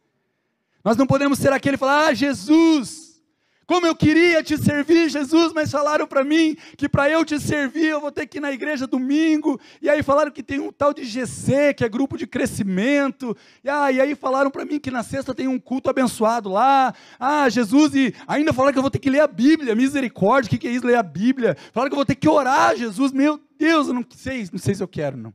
Nós 0.85 0.95
não 0.95 1.07
podemos 1.07 1.39
ser 1.39 1.51
aquele 1.51 1.77
que 1.77 1.79
fala: 1.79 2.05
Ah, 2.05 2.13
Jesus, 2.13 3.19
como 3.65 3.87
eu 3.87 3.95
queria 3.95 4.43
te 4.43 4.55
servir, 4.55 5.09
Jesus, 5.09 5.51
mas 5.51 5.71
falaram 5.71 6.05
para 6.05 6.23
mim 6.23 6.55
que 6.77 6.87
para 6.87 7.09
eu 7.09 7.25
te 7.25 7.39
servir 7.39 7.87
eu 7.87 7.99
vou 7.99 8.11
ter 8.11 8.27
que 8.27 8.37
ir 8.37 8.41
na 8.41 8.51
igreja 8.51 8.85
domingo. 8.85 9.59
E 9.81 9.89
aí 9.89 10.03
falaram 10.03 10.29
que 10.29 10.43
tem 10.43 10.59
um 10.59 10.71
tal 10.71 10.93
de 10.93 11.03
GC, 11.03 11.73
que 11.73 11.83
é 11.83 11.89
grupo 11.89 12.19
de 12.19 12.27
crescimento. 12.27 13.35
E, 13.63 13.69
ah, 13.69 13.91
e 13.91 13.99
aí 13.99 14.13
falaram 14.13 14.51
para 14.51 14.63
mim 14.63 14.79
que 14.79 14.91
na 14.91 15.01
sexta 15.01 15.33
tem 15.33 15.47
um 15.47 15.59
culto 15.59 15.89
abençoado 15.89 16.49
lá. 16.49 16.93
Ah, 17.19 17.49
Jesus, 17.49 17.95
e 17.95 18.13
ainda 18.27 18.53
falaram 18.53 18.71
que 18.71 18.77
eu 18.77 18.83
vou 18.83 18.91
ter 18.91 18.99
que 18.99 19.09
ler 19.09 19.21
a 19.21 19.27
Bíblia, 19.27 19.73
misericórdia, 19.73 20.47
o 20.47 20.51
que, 20.51 20.59
que 20.59 20.67
é 20.67 20.71
isso, 20.71 20.85
ler 20.85 20.97
a 20.97 21.03
Bíblia? 21.03 21.57
Falaram 21.73 21.89
que 21.89 21.95
eu 21.95 21.97
vou 21.97 22.05
ter 22.05 22.13
que 22.15 22.29
orar, 22.29 22.77
Jesus, 22.77 23.11
meu 23.11 23.41
Deus, 23.57 23.87
eu 23.87 23.93
não 23.95 24.05
sei, 24.15 24.47
não 24.51 24.59
sei 24.59 24.75
se 24.75 24.83
eu 24.83 24.87
quero, 24.87 25.17
não. 25.17 25.33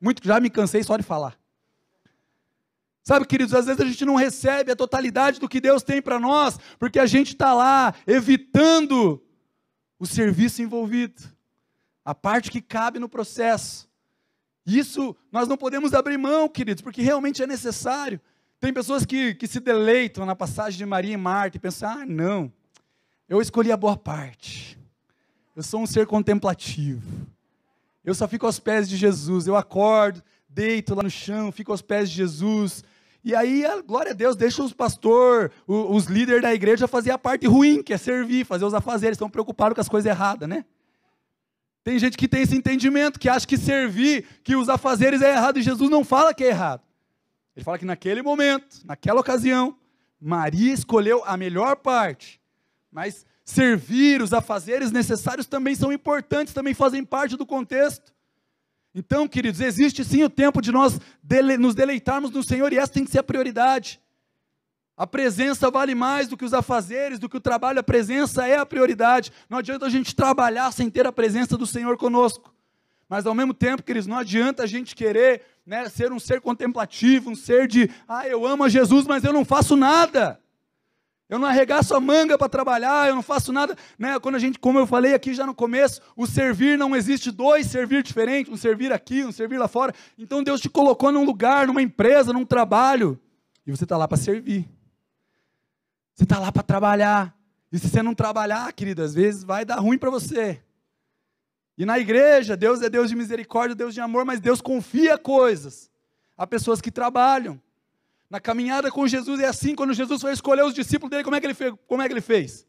Muito 0.00 0.26
já 0.26 0.40
me 0.40 0.50
cansei 0.50 0.82
só 0.82 0.96
de 0.96 1.04
falar. 1.04 1.38
Sabe, 3.08 3.24
queridos, 3.24 3.54
às 3.54 3.64
vezes 3.64 3.80
a 3.80 3.86
gente 3.86 4.04
não 4.04 4.16
recebe 4.16 4.70
a 4.70 4.76
totalidade 4.76 5.40
do 5.40 5.48
que 5.48 5.62
Deus 5.62 5.82
tem 5.82 6.02
para 6.02 6.20
nós, 6.20 6.58
porque 6.78 6.98
a 6.98 7.06
gente 7.06 7.28
está 7.28 7.54
lá 7.54 7.94
evitando 8.06 9.24
o 9.98 10.04
serviço 10.04 10.60
envolvido, 10.60 11.22
a 12.04 12.14
parte 12.14 12.50
que 12.50 12.60
cabe 12.60 12.98
no 12.98 13.08
processo. 13.08 13.88
Isso 14.66 15.16
nós 15.32 15.48
não 15.48 15.56
podemos 15.56 15.94
abrir 15.94 16.18
mão, 16.18 16.50
queridos, 16.50 16.82
porque 16.82 17.00
realmente 17.00 17.42
é 17.42 17.46
necessário. 17.46 18.20
Tem 18.60 18.74
pessoas 18.74 19.06
que, 19.06 19.34
que 19.36 19.46
se 19.46 19.58
deleitam 19.58 20.26
na 20.26 20.36
passagem 20.36 20.76
de 20.76 20.84
Maria 20.84 21.14
e 21.14 21.16
Marta 21.16 21.56
e 21.56 21.60
pensam: 21.60 21.88
ah, 21.88 22.04
não, 22.04 22.52
eu 23.26 23.40
escolhi 23.40 23.72
a 23.72 23.76
boa 23.78 23.96
parte. 23.96 24.78
Eu 25.56 25.62
sou 25.62 25.80
um 25.80 25.86
ser 25.86 26.06
contemplativo. 26.06 27.26
Eu 28.04 28.14
só 28.14 28.28
fico 28.28 28.44
aos 28.44 28.60
pés 28.60 28.86
de 28.86 28.98
Jesus. 28.98 29.46
Eu 29.46 29.56
acordo, 29.56 30.22
deito 30.46 30.94
lá 30.94 31.02
no 31.02 31.10
chão, 31.10 31.50
fico 31.50 31.72
aos 31.72 31.80
pés 31.80 32.10
de 32.10 32.16
Jesus 32.16 32.84
E 33.24 33.34
aí, 33.34 33.64
glória 33.86 34.12
a 34.12 34.14
Deus, 34.14 34.36
deixa 34.36 34.62
os 34.62 34.72
pastor, 34.72 35.50
os, 35.66 36.04
os 36.04 36.04
líderes 36.06 36.42
da 36.42 36.54
igreja 36.54 36.86
fazer 36.86 37.10
a 37.10 37.18
parte 37.18 37.46
ruim, 37.46 37.82
que 37.82 37.92
é 37.92 37.98
servir, 37.98 38.46
fazer 38.46 38.64
os 38.64 38.74
afazeres, 38.74 39.16
estão 39.16 39.28
preocupados 39.28 39.74
com 39.74 39.80
as 39.80 39.88
coisas 39.88 40.08
erradas, 40.08 40.48
né? 40.48 40.64
Tem 41.82 41.98
gente 41.98 42.16
que 42.16 42.28
tem 42.28 42.42
esse 42.42 42.56
entendimento, 42.56 43.18
que 43.18 43.28
acha 43.28 43.46
que 43.46 43.56
servir, 43.56 44.24
que 44.44 44.54
os 44.54 44.68
afazeres 44.68 45.22
é 45.22 45.32
errado, 45.32 45.58
e 45.58 45.62
Jesus 45.62 45.90
não 45.90 46.04
fala 46.04 46.34
que 46.34 46.44
é 46.44 46.48
errado. 46.48 46.82
Ele 47.56 47.64
fala 47.64 47.78
que 47.78 47.84
naquele 47.84 48.22
momento, 48.22 48.80
naquela 48.84 49.20
ocasião, 49.20 49.76
Maria 50.20 50.72
escolheu 50.72 51.22
a 51.24 51.36
melhor 51.36 51.76
parte, 51.76 52.40
mas 52.92 53.26
servir, 53.44 54.20
os 54.20 54.32
afazeres 54.32 54.92
necessários 54.92 55.46
também 55.46 55.74
são 55.74 55.92
importantes, 55.92 56.52
também 56.52 56.74
fazem 56.74 57.04
parte 57.04 57.36
do 57.36 57.46
contexto. 57.46 58.12
Então, 58.98 59.28
queridos, 59.28 59.60
existe 59.60 60.04
sim 60.04 60.24
o 60.24 60.28
tempo 60.28 60.60
de 60.60 60.72
nós 60.72 60.98
dele, 61.22 61.56
nos 61.56 61.72
deleitarmos 61.72 62.32
no 62.32 62.42
Senhor 62.42 62.72
e 62.72 62.78
essa 62.78 62.92
tem 62.92 63.04
que 63.04 63.12
ser 63.12 63.20
a 63.20 63.22
prioridade. 63.22 64.00
A 64.96 65.06
presença 65.06 65.70
vale 65.70 65.94
mais 65.94 66.26
do 66.26 66.36
que 66.36 66.44
os 66.44 66.52
afazeres, 66.52 67.20
do 67.20 67.28
que 67.28 67.36
o 67.36 67.40
trabalho, 67.40 67.78
a 67.78 67.82
presença 67.84 68.44
é 68.44 68.56
a 68.56 68.66
prioridade. 68.66 69.30
Não 69.48 69.58
adianta 69.58 69.86
a 69.86 69.88
gente 69.88 70.16
trabalhar 70.16 70.72
sem 70.72 70.90
ter 70.90 71.06
a 71.06 71.12
presença 71.12 71.56
do 71.56 71.64
Senhor 71.64 71.96
conosco. 71.96 72.52
Mas 73.08 73.24
ao 73.24 73.36
mesmo 73.36 73.54
tempo, 73.54 73.84
queridos, 73.84 74.08
não 74.08 74.18
adianta 74.18 74.64
a 74.64 74.66
gente 74.66 74.96
querer 74.96 75.42
né, 75.64 75.88
ser 75.88 76.10
um 76.10 76.18
ser 76.18 76.40
contemplativo, 76.40 77.30
um 77.30 77.36
ser 77.36 77.68
de, 77.68 77.88
ah, 78.08 78.26
eu 78.26 78.44
amo 78.44 78.64
a 78.64 78.68
Jesus, 78.68 79.06
mas 79.06 79.22
eu 79.22 79.32
não 79.32 79.44
faço 79.44 79.76
nada. 79.76 80.40
Eu 81.28 81.38
não 81.38 81.46
arregaço 81.46 81.94
a 81.94 82.00
manga 82.00 82.38
para 82.38 82.48
trabalhar, 82.48 83.08
eu 83.08 83.14
não 83.14 83.22
faço 83.22 83.52
nada. 83.52 83.76
Né? 83.98 84.18
Quando 84.18 84.36
a 84.36 84.38
gente, 84.38 84.58
como 84.58 84.78
eu 84.78 84.86
falei 84.86 85.12
aqui 85.12 85.34
já 85.34 85.44
no 85.44 85.54
começo, 85.54 86.00
o 86.16 86.26
servir 86.26 86.78
não 86.78 86.96
existe 86.96 87.30
dois 87.30 87.66
servir 87.66 88.02
diferentes, 88.02 88.50
um 88.50 88.56
servir 88.56 88.92
aqui, 88.92 89.22
um 89.24 89.32
servir 89.32 89.58
lá 89.58 89.68
fora. 89.68 89.94
Então 90.16 90.42
Deus 90.42 90.60
te 90.60 90.70
colocou 90.70 91.12
num 91.12 91.24
lugar, 91.24 91.66
numa 91.66 91.82
empresa, 91.82 92.32
num 92.32 92.46
trabalho, 92.46 93.20
e 93.66 93.70
você 93.70 93.84
está 93.84 93.98
lá 93.98 94.08
para 94.08 94.16
servir. 94.16 94.66
Você 96.14 96.24
está 96.24 96.38
lá 96.38 96.50
para 96.50 96.62
trabalhar. 96.62 97.36
E 97.70 97.78
se 97.78 97.88
você 97.88 98.02
não 98.02 98.14
trabalhar, 98.14 98.72
querido, 98.72 99.02
às 99.02 99.14
vezes 99.14 99.44
vai 99.44 99.64
dar 99.64 99.78
ruim 99.80 99.98
para 99.98 100.08
você. 100.08 100.62
E 101.76 101.84
na 101.84 101.98
igreja, 101.98 102.56
Deus 102.56 102.80
é 102.80 102.88
Deus 102.88 103.10
de 103.10 103.14
misericórdia, 103.14 103.76
Deus 103.76 103.92
de 103.92 104.00
amor, 104.00 104.24
mas 104.24 104.40
Deus 104.40 104.62
confia 104.62 105.18
coisas 105.18 105.90
a 106.36 106.46
pessoas 106.46 106.80
que 106.80 106.90
trabalham. 106.90 107.60
Na 108.30 108.38
caminhada 108.38 108.90
com 108.90 109.06
Jesus 109.06 109.40
é 109.40 109.46
assim, 109.46 109.74
quando 109.74 109.94
Jesus 109.94 110.20
foi 110.20 110.32
escolher 110.32 110.62
os 110.62 110.74
discípulos 110.74 111.10
dele, 111.10 111.24
como 111.24 111.36
é 111.36 111.40
que 111.40 111.46
ele 111.46 111.54
fez? 111.54 111.74
Como 111.86 112.02
é 112.02 112.06
que 112.06 112.12
ele 112.12 112.20
fez? 112.20 112.66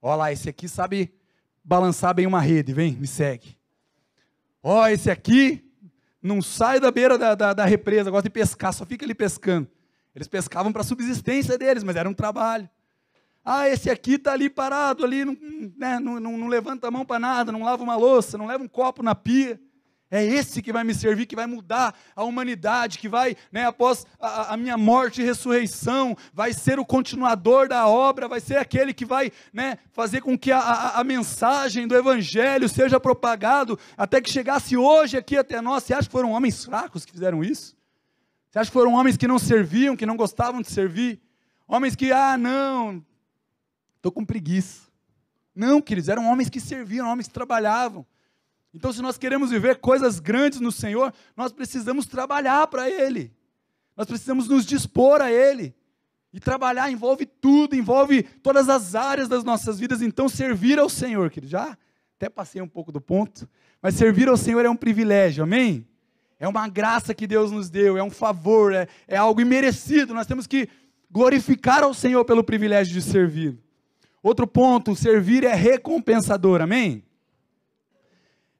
Olha 0.00 0.16
lá, 0.16 0.32
esse 0.32 0.48
aqui 0.48 0.68
sabe 0.68 1.12
balançar 1.64 2.14
bem 2.14 2.26
uma 2.26 2.40
rede, 2.40 2.72
vem, 2.72 2.92
me 2.92 3.06
segue. 3.06 3.56
Ó, 4.62 4.86
esse 4.86 5.10
aqui 5.10 5.64
não 6.22 6.40
sai 6.40 6.78
da 6.78 6.90
beira 6.90 7.18
da, 7.18 7.34
da, 7.34 7.52
da 7.52 7.64
represa, 7.64 8.10
gosta 8.10 8.28
de 8.28 8.32
pescar, 8.32 8.72
só 8.72 8.86
fica 8.86 9.04
ali 9.04 9.14
pescando. 9.14 9.68
Eles 10.14 10.28
pescavam 10.28 10.72
para 10.72 10.82
a 10.82 10.84
subsistência 10.84 11.58
deles, 11.58 11.82
mas 11.82 11.96
era 11.96 12.08
um 12.08 12.14
trabalho. 12.14 12.68
Ah, 13.44 13.68
esse 13.68 13.90
aqui 13.90 14.14
está 14.14 14.32
ali 14.32 14.48
parado, 14.48 15.04
ali, 15.04 15.24
não, 15.24 15.36
né, 15.76 15.98
não, 15.98 16.20
não, 16.20 16.38
não 16.38 16.46
levanta 16.46 16.86
a 16.86 16.90
mão 16.92 17.04
para 17.04 17.18
nada, 17.18 17.50
não 17.50 17.64
lava 17.64 17.82
uma 17.82 17.96
louça, 17.96 18.38
não 18.38 18.46
leva 18.46 18.62
um 18.62 18.68
copo 18.68 19.02
na 19.02 19.16
pia. 19.16 19.60
É 20.14 20.22
esse 20.22 20.60
que 20.60 20.74
vai 20.74 20.84
me 20.84 20.94
servir, 20.94 21.24
que 21.24 21.34
vai 21.34 21.46
mudar 21.46 21.94
a 22.14 22.22
humanidade, 22.22 22.98
que 22.98 23.08
vai, 23.08 23.34
né, 23.50 23.64
após 23.64 24.06
a, 24.20 24.52
a, 24.52 24.56
minha 24.58 24.76
morte 24.76 25.22
e 25.22 25.24
ressurreição, 25.24 26.14
vai 26.34 26.52
ser 26.52 26.78
o 26.78 26.84
continuador 26.84 27.66
da 27.66 27.88
obra, 27.88 28.28
vai 28.28 28.38
ser 28.38 28.58
aquele 28.58 28.92
que 28.92 29.06
vai 29.06 29.32
né, 29.54 29.78
fazer 29.90 30.20
com 30.20 30.36
que 30.36 30.52
a, 30.52 30.58
a, 30.58 31.00
a 31.00 31.04
mensagem 31.04 31.88
do 31.88 31.96
Evangelho 31.96 32.68
seja 32.68 33.00
propagado, 33.00 33.78
até 33.96 34.20
que 34.20 34.28
chegasse 34.28 34.76
hoje 34.76 35.16
aqui 35.16 35.38
até 35.38 35.62
nós. 35.62 35.84
Você 35.84 35.94
acha 35.94 36.06
que 36.06 36.12
foram 36.12 36.32
homens 36.32 36.62
fracos 36.62 37.06
que 37.06 37.12
fizeram 37.12 37.42
isso? 37.42 37.74
Você 38.50 38.58
acha 38.58 38.70
que 38.70 38.74
foram 38.74 38.92
homens 38.92 39.16
que 39.16 39.26
não 39.26 39.38
serviam, 39.38 39.96
que 39.96 40.04
não 40.04 40.18
gostavam 40.18 40.60
de 40.60 40.70
servir? 40.70 41.22
Homens 41.66 41.96
que, 41.96 42.12
ah, 42.12 42.36
não, 42.36 43.02
estou 43.96 44.12
com 44.12 44.26
preguiça. 44.26 44.82
Não, 45.54 45.80
queridos, 45.80 46.10
eram 46.10 46.30
homens 46.30 46.50
que 46.50 46.60
serviam, 46.60 47.08
homens 47.08 47.28
que 47.28 47.32
trabalhavam. 47.32 48.04
Então, 48.74 48.92
se 48.92 49.02
nós 49.02 49.18
queremos 49.18 49.50
viver 49.50 49.76
coisas 49.76 50.18
grandes 50.18 50.60
no 50.60 50.72
Senhor, 50.72 51.12
nós 51.36 51.52
precisamos 51.52 52.06
trabalhar 52.06 52.66
para 52.68 52.88
Ele. 52.88 53.32
Nós 53.96 54.06
precisamos 54.06 54.48
nos 54.48 54.64
dispor 54.64 55.20
a 55.20 55.30
Ele. 55.30 55.74
E 56.32 56.40
trabalhar 56.40 56.90
envolve 56.90 57.26
tudo, 57.26 57.76
envolve 57.76 58.22
todas 58.22 58.70
as 58.70 58.94
áreas 58.94 59.28
das 59.28 59.44
nossas 59.44 59.78
vidas. 59.78 60.00
Então, 60.00 60.28
servir 60.28 60.78
ao 60.78 60.88
Senhor, 60.88 61.30
querido, 61.30 61.50
já 61.50 61.76
até 62.16 62.30
passei 62.30 62.62
um 62.62 62.68
pouco 62.68 62.90
do 62.90 63.00
ponto, 63.00 63.48
mas 63.82 63.96
servir 63.96 64.28
ao 64.28 64.36
Senhor 64.36 64.64
é 64.64 64.70
um 64.70 64.76
privilégio, 64.76 65.42
amém? 65.42 65.86
É 66.38 66.48
uma 66.48 66.68
graça 66.68 67.14
que 67.14 67.26
Deus 67.26 67.50
nos 67.50 67.68
deu, 67.68 67.98
é 67.98 68.02
um 68.02 68.10
favor, 68.10 68.72
é, 68.72 68.88
é 69.06 69.16
algo 69.16 69.40
imerecido. 69.40 70.14
Nós 70.14 70.26
temos 70.26 70.46
que 70.46 70.68
glorificar 71.10 71.82
ao 71.82 71.92
Senhor 71.92 72.24
pelo 72.24 72.42
privilégio 72.42 72.94
de 72.94 73.02
servir. 73.02 73.58
Outro 74.22 74.46
ponto, 74.46 74.96
servir 74.96 75.44
é 75.44 75.54
recompensador, 75.54 76.62
amém? 76.62 77.04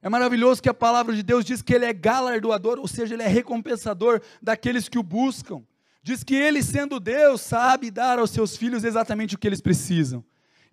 É 0.03 0.09
maravilhoso 0.09 0.61
que 0.61 0.67
a 0.67 0.73
palavra 0.73 1.15
de 1.15 1.23
Deus 1.23 1.45
diz 1.45 1.61
que 1.61 1.73
ele 1.73 1.85
é 1.85 1.93
galardoador, 1.93 2.77
ou 2.77 2.89
seja, 2.89 3.13
ele 3.13 3.23
é 3.23 3.27
recompensador 3.27 4.21
daqueles 4.41 4.89
que 4.89 4.99
o 4.99 5.03
buscam. 5.03 5.63
Diz 6.03 6.25
que 6.25 6.35
ele, 6.35 6.61
sendo 6.61 6.99
Deus, 6.99 7.39
sabe 7.39 7.89
dar 7.89 8.19
aos 8.19 8.31
seus 8.31 8.57
filhos 8.57 8.83
exatamente 8.83 9.35
o 9.35 9.37
que 9.37 9.47
eles 9.47 9.61
precisam. 9.61 10.21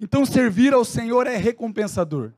Então, 0.01 0.27
servir 0.27 0.75
ao 0.75 0.85
Senhor 0.85 1.29
é 1.29 1.37
recompensador. 1.37 2.33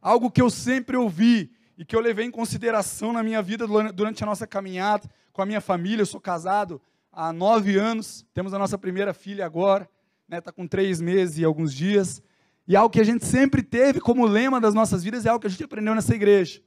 Algo 0.00 0.30
que 0.30 0.40
eu 0.40 0.48
sempre 0.48 0.96
ouvi 0.96 1.52
e 1.76 1.84
que 1.84 1.94
eu 1.94 2.00
levei 2.00 2.24
em 2.24 2.30
consideração 2.30 3.12
na 3.12 3.22
minha 3.22 3.42
vida 3.42 3.66
durante 3.92 4.24
a 4.24 4.26
nossa 4.26 4.46
caminhada 4.46 5.06
com 5.34 5.42
a 5.42 5.46
minha 5.46 5.60
família. 5.60 6.00
Eu 6.00 6.06
sou 6.06 6.20
casado 6.20 6.80
há 7.12 7.30
nove 7.30 7.76
anos, 7.76 8.24
temos 8.32 8.54
a 8.54 8.58
nossa 8.58 8.78
primeira 8.78 9.12
filha 9.12 9.44
agora, 9.44 9.82
está 10.24 10.36
né, 10.36 10.40
tá 10.40 10.50
com 10.50 10.66
três 10.66 10.98
meses 10.98 11.36
e 11.36 11.44
alguns 11.44 11.74
dias. 11.74 12.22
E 12.68 12.76
algo 12.76 12.92
que 12.92 13.00
a 13.00 13.04
gente 13.04 13.24
sempre 13.24 13.62
teve 13.62 13.98
como 13.98 14.26
lema 14.26 14.60
das 14.60 14.74
nossas 14.74 15.02
vidas 15.02 15.24
é 15.24 15.30
algo 15.30 15.40
que 15.40 15.46
a 15.46 15.50
gente 15.50 15.64
aprendeu 15.64 15.94
nessa 15.94 16.14
igreja. 16.14 16.60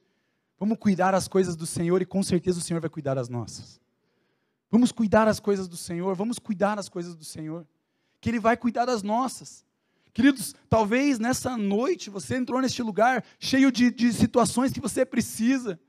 Vamos 0.60 0.80
cuidar 0.80 1.14
as 1.14 1.28
coisas 1.28 1.56
do 1.56 1.68
Senhor 1.68 2.02
e 2.02 2.06
com 2.08 2.24
certeza 2.24 2.58
o 2.58 2.62
Senhor 2.62 2.80
vai 2.80 2.90
cuidar 2.90 3.14
das 3.14 3.30
nossas. 3.30 3.80
Vamos 4.72 4.92
cuidar 4.92 5.28
as 5.28 5.40
coisas 5.40 5.68
do 5.68 5.78
Senhor, 5.78 6.16
vamos 6.16 6.40
cuidar 6.40 6.80
as 6.80 6.90
coisas 6.90 7.16
do 7.16 7.24
Senhor, 7.24 7.68
que 8.20 8.32
Ele 8.32 8.40
vai 8.40 8.58
cuidar 8.58 8.86
das 8.86 9.04
nossas. 9.04 9.64
Queridos, 10.12 10.56
talvez 10.68 11.20
nessa 11.20 11.56
noite 11.56 12.10
você 12.10 12.36
entrou 12.36 12.60
neste 12.60 12.82
lugar 12.82 13.24
cheio 13.40 13.72
de, 13.72 13.92
de 13.92 14.12
situações 14.12 14.72
que 14.72 14.82
você 14.82 15.06
precisa. 15.06 15.80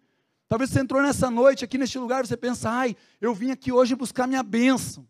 Talvez 0.47 0.71
você 0.71 0.81
entrou 0.81 1.01
nessa 1.01 1.31
noite 1.31 1.65
aqui 1.65 1.79
neste 1.79 1.99
lugar 1.99 2.23
e 2.23 2.27
você 2.27 2.37
pensa, 2.37 2.69
ai, 2.69 2.95
eu 3.19 3.35
vim 3.35 3.51
aqui 3.51 3.73
hoje 3.73 3.95
buscar 3.95 4.27
minha 4.27 4.43
bênção. 4.43 5.09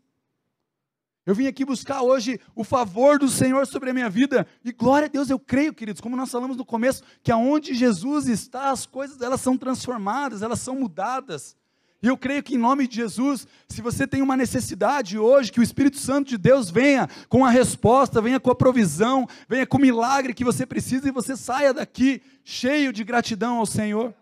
Eu 1.25 1.35
vim 1.35 1.47
aqui 1.47 1.65
buscar 1.65 2.03
hoje 2.03 2.41
o 2.55 2.65
favor 2.65 3.19
do 3.19 3.29
Senhor 3.29 3.65
sobre 3.67 3.91
a 3.91 3.95
minha 3.95 4.11
vida. 4.11 4.47
E 4.65 4.73
glória 4.73 5.07
a 5.07 5.09
Deus, 5.09 5.31
eu 5.31 5.39
creio, 5.39 5.73
queridos, 5.73 6.01
como 6.01 6.17
nós 6.17 6.31
falamos 6.31 6.57
no 6.57 6.65
começo, 6.65 7.05
que 7.23 7.31
aonde 7.31 7.75
Jesus 7.75 8.27
está, 8.27 8.71
as 8.71 8.87
coisas 8.87 9.21
elas 9.21 9.41
são 9.41 9.57
transformadas, 9.57 10.43
elas 10.43 10.61
são 10.61 10.75
mudadas. 10.75 11.57
E 12.03 12.09
eu 12.09 12.17
creio 12.17 12.43
que 12.43 12.57
em 12.57 12.59
nome 12.59 12.89
de 12.89 12.97
Jesus, 12.97 13.47
se 13.69 13.81
você 13.81 14.05
tem 14.05 14.21
uma 14.21 14.37
necessidade 14.37 15.17
hoje, 15.17 15.53
que 15.53 15.61
o 15.61 15.63
Espírito 15.63 15.99
Santo 15.99 16.31
de 16.31 16.37
Deus 16.37 16.69
venha 16.69 17.09
com 17.29 17.45
a 17.45 17.51
resposta, 17.51 18.21
venha 18.21 18.41
com 18.41 18.51
a 18.51 18.57
provisão, 18.57 19.29
venha 19.49 19.65
com 19.65 19.79
o 19.79 19.81
milagre 19.81 20.35
que 20.35 20.43
você 20.43 20.67
precisa 20.67 21.07
e 21.07 21.13
você 21.13 21.37
saia 21.37 21.73
daqui 21.73 22.21
cheio 22.43 22.93
de 22.93 23.05
gratidão 23.05 23.59
ao 23.59 23.67
Senhor. 23.67 24.13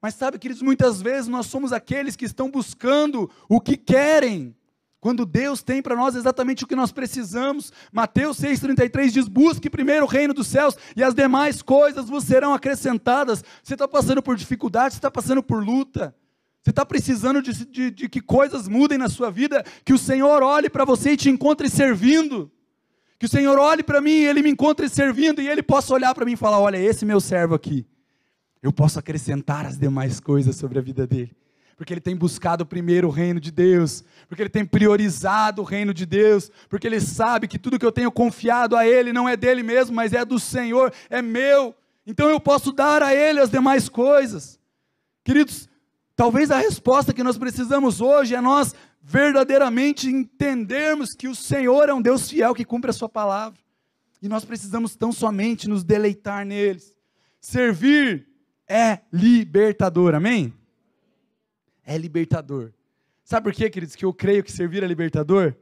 Mas 0.00 0.14
sabe, 0.14 0.38
queridos, 0.38 0.62
muitas 0.62 1.02
vezes 1.02 1.28
nós 1.28 1.44
somos 1.44 1.74
aqueles 1.74 2.16
que 2.16 2.24
estão 2.24 2.50
buscando 2.50 3.30
o 3.50 3.60
que 3.60 3.76
querem, 3.76 4.56
quando 5.04 5.26
Deus 5.26 5.62
tem 5.62 5.82
para 5.82 5.94
nós 5.94 6.14
exatamente 6.14 6.64
o 6.64 6.66
que 6.66 6.74
nós 6.74 6.90
precisamos. 6.90 7.70
Mateus 7.92 8.40
6,33 8.40 9.10
diz: 9.10 9.28
Busque 9.28 9.68
primeiro 9.68 10.06
o 10.06 10.08
reino 10.08 10.32
dos 10.32 10.46
céus 10.46 10.78
e 10.96 11.04
as 11.04 11.14
demais 11.14 11.60
coisas 11.60 12.08
vos 12.08 12.24
serão 12.24 12.54
acrescentadas. 12.54 13.44
Você 13.62 13.74
está 13.74 13.86
passando 13.86 14.22
por 14.22 14.34
dificuldade, 14.34 14.94
você 14.94 14.98
está 14.98 15.10
passando 15.10 15.42
por 15.42 15.62
luta. 15.62 16.16
Você 16.62 16.70
está 16.70 16.86
precisando 16.86 17.42
de, 17.42 17.66
de, 17.66 17.90
de, 17.90 18.08
que 18.08 18.22
coisas 18.22 18.66
mudem 18.66 18.96
na 18.96 19.10
sua 19.10 19.30
vida, 19.30 19.62
que 19.84 19.92
o 19.92 19.98
Senhor 19.98 20.42
olhe 20.42 20.70
para 20.70 20.86
você 20.86 21.10
e 21.10 21.16
te 21.18 21.28
encontre 21.28 21.68
servindo. 21.68 22.50
Que 23.18 23.26
o 23.26 23.28
Senhor 23.28 23.58
olhe 23.58 23.82
para 23.82 24.00
mim 24.00 24.10
e 24.10 24.24
Ele 24.24 24.40
me 24.40 24.48
encontre 24.48 24.88
servindo 24.88 25.42
e 25.42 25.46
Ele 25.46 25.62
possa 25.62 25.92
olhar 25.92 26.14
para 26.14 26.24
mim 26.24 26.32
e 26.32 26.36
falar: 26.36 26.60
Olha, 26.60 26.78
esse 26.78 27.04
meu 27.04 27.20
servo 27.20 27.54
aqui, 27.54 27.86
eu 28.62 28.72
posso 28.72 28.98
acrescentar 28.98 29.66
as 29.66 29.76
demais 29.76 30.18
coisas 30.18 30.56
sobre 30.56 30.78
a 30.78 30.82
vida 30.82 31.06
dele 31.06 31.36
porque 31.76 31.92
ele 31.92 32.00
tem 32.00 32.16
buscado 32.16 32.64
primeiro 32.64 33.08
o 33.08 33.10
reino 33.10 33.40
de 33.40 33.50
Deus, 33.50 34.04
porque 34.28 34.42
ele 34.42 34.50
tem 34.50 34.64
priorizado 34.64 35.62
o 35.62 35.64
reino 35.64 35.92
de 35.92 36.06
Deus, 36.06 36.50
porque 36.68 36.86
ele 36.86 37.00
sabe 37.00 37.48
que 37.48 37.58
tudo 37.58 37.78
que 37.78 37.86
eu 37.86 37.92
tenho 37.92 38.12
confiado 38.12 38.76
a 38.76 38.86
ele 38.86 39.12
não 39.12 39.28
é 39.28 39.36
dele 39.36 39.62
mesmo, 39.62 39.94
mas 39.94 40.12
é 40.12 40.24
do 40.24 40.38
Senhor, 40.38 40.92
é 41.10 41.20
meu. 41.20 41.74
Então 42.06 42.28
eu 42.28 42.38
posso 42.38 42.72
dar 42.72 43.02
a 43.02 43.14
ele 43.14 43.40
as 43.40 43.50
demais 43.50 43.88
coisas. 43.88 44.58
Queridos, 45.24 45.68
talvez 46.14 46.50
a 46.50 46.58
resposta 46.58 47.12
que 47.12 47.22
nós 47.22 47.38
precisamos 47.38 48.00
hoje 48.00 48.34
é 48.34 48.40
nós 48.40 48.74
verdadeiramente 49.02 50.08
entendermos 50.08 51.14
que 51.14 51.28
o 51.28 51.34
Senhor 51.34 51.88
é 51.88 51.94
um 51.94 52.00
Deus 52.00 52.28
fiel 52.28 52.54
que 52.54 52.64
cumpre 52.64 52.90
a 52.90 52.94
sua 52.94 53.08
palavra. 53.08 53.58
E 54.22 54.28
nós 54.28 54.44
precisamos 54.44 54.96
tão 54.96 55.12
somente 55.12 55.68
nos 55.68 55.84
deleitar 55.84 56.46
neles. 56.46 56.94
Servir 57.40 58.26
é 58.66 59.00
libertador, 59.12 60.14
amém? 60.14 60.54
É 61.84 61.96
libertador. 61.98 62.72
Sabe 63.24 63.44
por 63.44 63.54
quê, 63.54 63.70
queridos, 63.70 63.96
que 63.96 64.04
eu 64.04 64.12
creio 64.12 64.44
que 64.44 64.52
servir 64.52 64.82
é 64.82 64.86
libertador? 64.86 65.54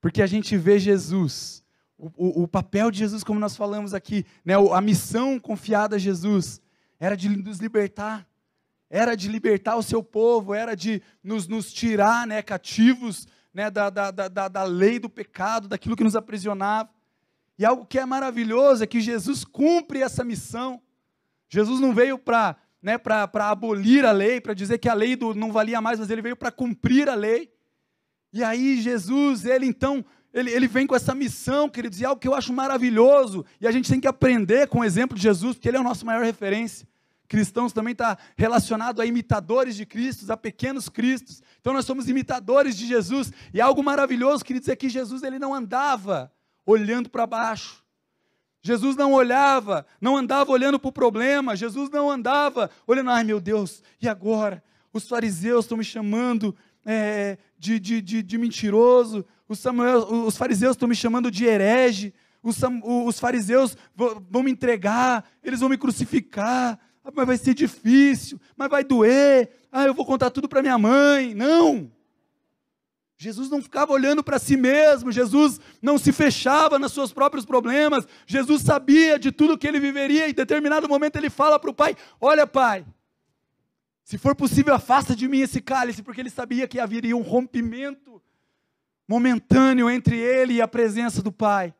Porque 0.00 0.22
a 0.22 0.26
gente 0.26 0.56
vê 0.56 0.78
Jesus, 0.78 1.64
o, 1.98 2.06
o, 2.16 2.42
o 2.44 2.48
papel 2.48 2.90
de 2.90 2.98
Jesus, 2.98 3.24
como 3.24 3.40
nós 3.40 3.56
falamos 3.56 3.92
aqui, 3.92 4.24
né, 4.44 4.54
a 4.54 4.80
missão 4.80 5.38
confiada 5.38 5.96
a 5.96 5.98
Jesus, 5.98 6.60
era 6.98 7.16
de 7.16 7.28
nos 7.28 7.58
libertar, 7.58 8.26
era 8.88 9.14
de 9.14 9.28
libertar 9.28 9.76
o 9.76 9.82
seu 9.82 10.02
povo, 10.02 10.54
era 10.54 10.74
de 10.74 11.02
nos, 11.22 11.46
nos 11.46 11.72
tirar 11.72 12.26
né, 12.26 12.40
cativos 12.40 13.26
né, 13.52 13.70
da, 13.70 13.90
da, 13.90 14.10
da, 14.10 14.48
da 14.48 14.62
lei 14.62 14.98
do 14.98 15.10
pecado, 15.10 15.68
daquilo 15.68 15.96
que 15.96 16.04
nos 16.04 16.16
aprisionava. 16.16 16.90
E 17.58 17.64
algo 17.64 17.84
que 17.84 17.98
é 17.98 18.06
maravilhoso 18.06 18.84
é 18.84 18.86
que 18.86 19.00
Jesus 19.00 19.44
cumpre 19.44 20.00
essa 20.00 20.24
missão. 20.24 20.80
Jesus 21.48 21.80
não 21.80 21.92
veio 21.92 22.18
para 22.18 22.56
né, 22.82 22.98
abolir 23.40 24.04
a 24.04 24.12
lei, 24.12 24.40
para 24.40 24.54
dizer 24.54 24.78
que 24.78 24.88
a 24.88 24.94
lei 24.94 25.16
do, 25.16 25.34
não 25.34 25.52
valia 25.52 25.80
mais, 25.80 25.98
mas 25.98 26.10
ele 26.10 26.22
veio 26.22 26.36
para 26.36 26.50
cumprir 26.50 27.08
a 27.08 27.14
lei. 27.14 27.50
E 28.32 28.44
aí 28.44 28.80
Jesus, 28.80 29.44
ele 29.44 29.66
então, 29.66 30.04
ele, 30.32 30.50
ele 30.50 30.68
vem 30.68 30.86
com 30.86 30.94
essa 30.94 31.14
missão, 31.14 31.68
queridos, 31.68 32.00
e 32.00 32.04
é 32.04 32.06
algo 32.06 32.20
que 32.20 32.28
eu 32.28 32.34
acho 32.34 32.52
maravilhoso, 32.52 33.44
e 33.60 33.66
a 33.66 33.72
gente 33.72 33.90
tem 33.90 34.00
que 34.00 34.06
aprender 34.06 34.68
com 34.68 34.80
o 34.80 34.84
exemplo 34.84 35.16
de 35.16 35.22
Jesus, 35.22 35.56
porque 35.56 35.68
ele 35.68 35.76
é 35.76 35.80
a 35.80 35.84
nossa 35.84 36.04
maior 36.04 36.24
referência. 36.24 36.86
Cristãos 37.26 37.74
também 37.74 37.92
está 37.92 38.16
relacionado 38.36 39.02
a 39.02 39.06
imitadores 39.06 39.76
de 39.76 39.84
Cristo, 39.84 40.30
a 40.32 40.36
pequenos 40.36 40.88
Cristos. 40.88 41.42
Então 41.60 41.74
nós 41.74 41.84
somos 41.84 42.08
imitadores 42.08 42.76
de 42.76 42.86
Jesus, 42.86 43.32
e 43.52 43.60
algo 43.60 43.82
maravilhoso, 43.82 44.44
queridos, 44.44 44.68
é 44.68 44.76
que 44.76 44.88
Jesus 44.88 45.22
ele 45.22 45.38
não 45.38 45.52
andava 45.52 46.32
olhando 46.64 47.10
para 47.10 47.26
baixo. 47.26 47.84
Jesus 48.68 48.96
não 48.96 49.14
olhava, 49.14 49.86
não 49.98 50.14
andava 50.14 50.52
olhando 50.52 50.78
para 50.78 50.90
o 50.90 50.92
problema, 50.92 51.56
Jesus 51.56 51.88
não 51.88 52.10
andava 52.10 52.70
olhando, 52.86 53.08
ai 53.08 53.24
meu 53.24 53.40
Deus, 53.40 53.82
e 53.98 54.06
agora? 54.06 54.62
Os 54.92 55.08
fariseus 55.08 55.64
estão 55.64 55.78
me 55.78 55.84
chamando 55.84 56.54
é, 56.84 57.38
de, 57.58 57.80
de, 57.80 58.02
de, 58.02 58.22
de, 58.22 58.36
mentiroso, 58.36 59.24
os, 59.48 59.58
Samuel, 59.58 60.00
os 60.00 60.36
fariseus 60.36 60.72
estão 60.72 60.86
me 60.86 60.94
chamando 60.94 61.30
de 61.30 61.46
herege, 61.46 62.12
os, 62.42 62.58
os 62.82 63.18
fariseus 63.18 63.74
vão 64.30 64.42
me 64.42 64.50
entregar, 64.50 65.24
eles 65.42 65.60
vão 65.60 65.70
me 65.70 65.78
crucificar, 65.78 66.78
mas 67.14 67.26
vai 67.26 67.38
ser 67.38 67.54
difícil, 67.54 68.38
mas 68.54 68.68
vai 68.68 68.84
doer, 68.84 69.48
ah, 69.72 69.86
eu 69.86 69.94
vou 69.94 70.04
contar 70.04 70.28
tudo 70.28 70.46
para 70.46 70.60
minha 70.60 70.76
mãe. 70.76 71.34
Não! 71.34 71.90
Jesus 73.20 73.50
não 73.50 73.60
ficava 73.60 73.92
olhando 73.92 74.22
para 74.22 74.38
si 74.38 74.56
mesmo, 74.56 75.10
Jesus 75.10 75.60
não 75.82 75.98
se 75.98 76.12
fechava 76.12 76.78
nos 76.78 76.92
seus 76.92 77.12
próprios 77.12 77.44
problemas, 77.44 78.06
Jesus 78.24 78.62
sabia 78.62 79.18
de 79.18 79.32
tudo 79.32 79.58
que 79.58 79.66
ele 79.66 79.80
viveria, 79.80 80.28
e 80.28 80.30
em 80.30 80.34
determinado 80.34 80.88
momento 80.88 81.16
ele 81.16 81.28
fala 81.28 81.58
para 81.58 81.68
o 81.68 81.74
pai: 81.74 81.96
Olha, 82.20 82.46
pai, 82.46 82.86
se 84.04 84.16
for 84.16 84.36
possível, 84.36 84.72
afasta 84.72 85.16
de 85.16 85.26
mim 85.26 85.40
esse 85.40 85.60
cálice, 85.60 86.00
porque 86.00 86.20
ele 86.20 86.30
sabia 86.30 86.68
que 86.68 86.78
haveria 86.78 87.16
um 87.16 87.22
rompimento 87.22 88.22
momentâneo 89.08 89.90
entre 89.90 90.16
ele 90.16 90.54
e 90.54 90.62
a 90.62 90.68
presença 90.68 91.20
do 91.20 91.32
pai. 91.32 91.74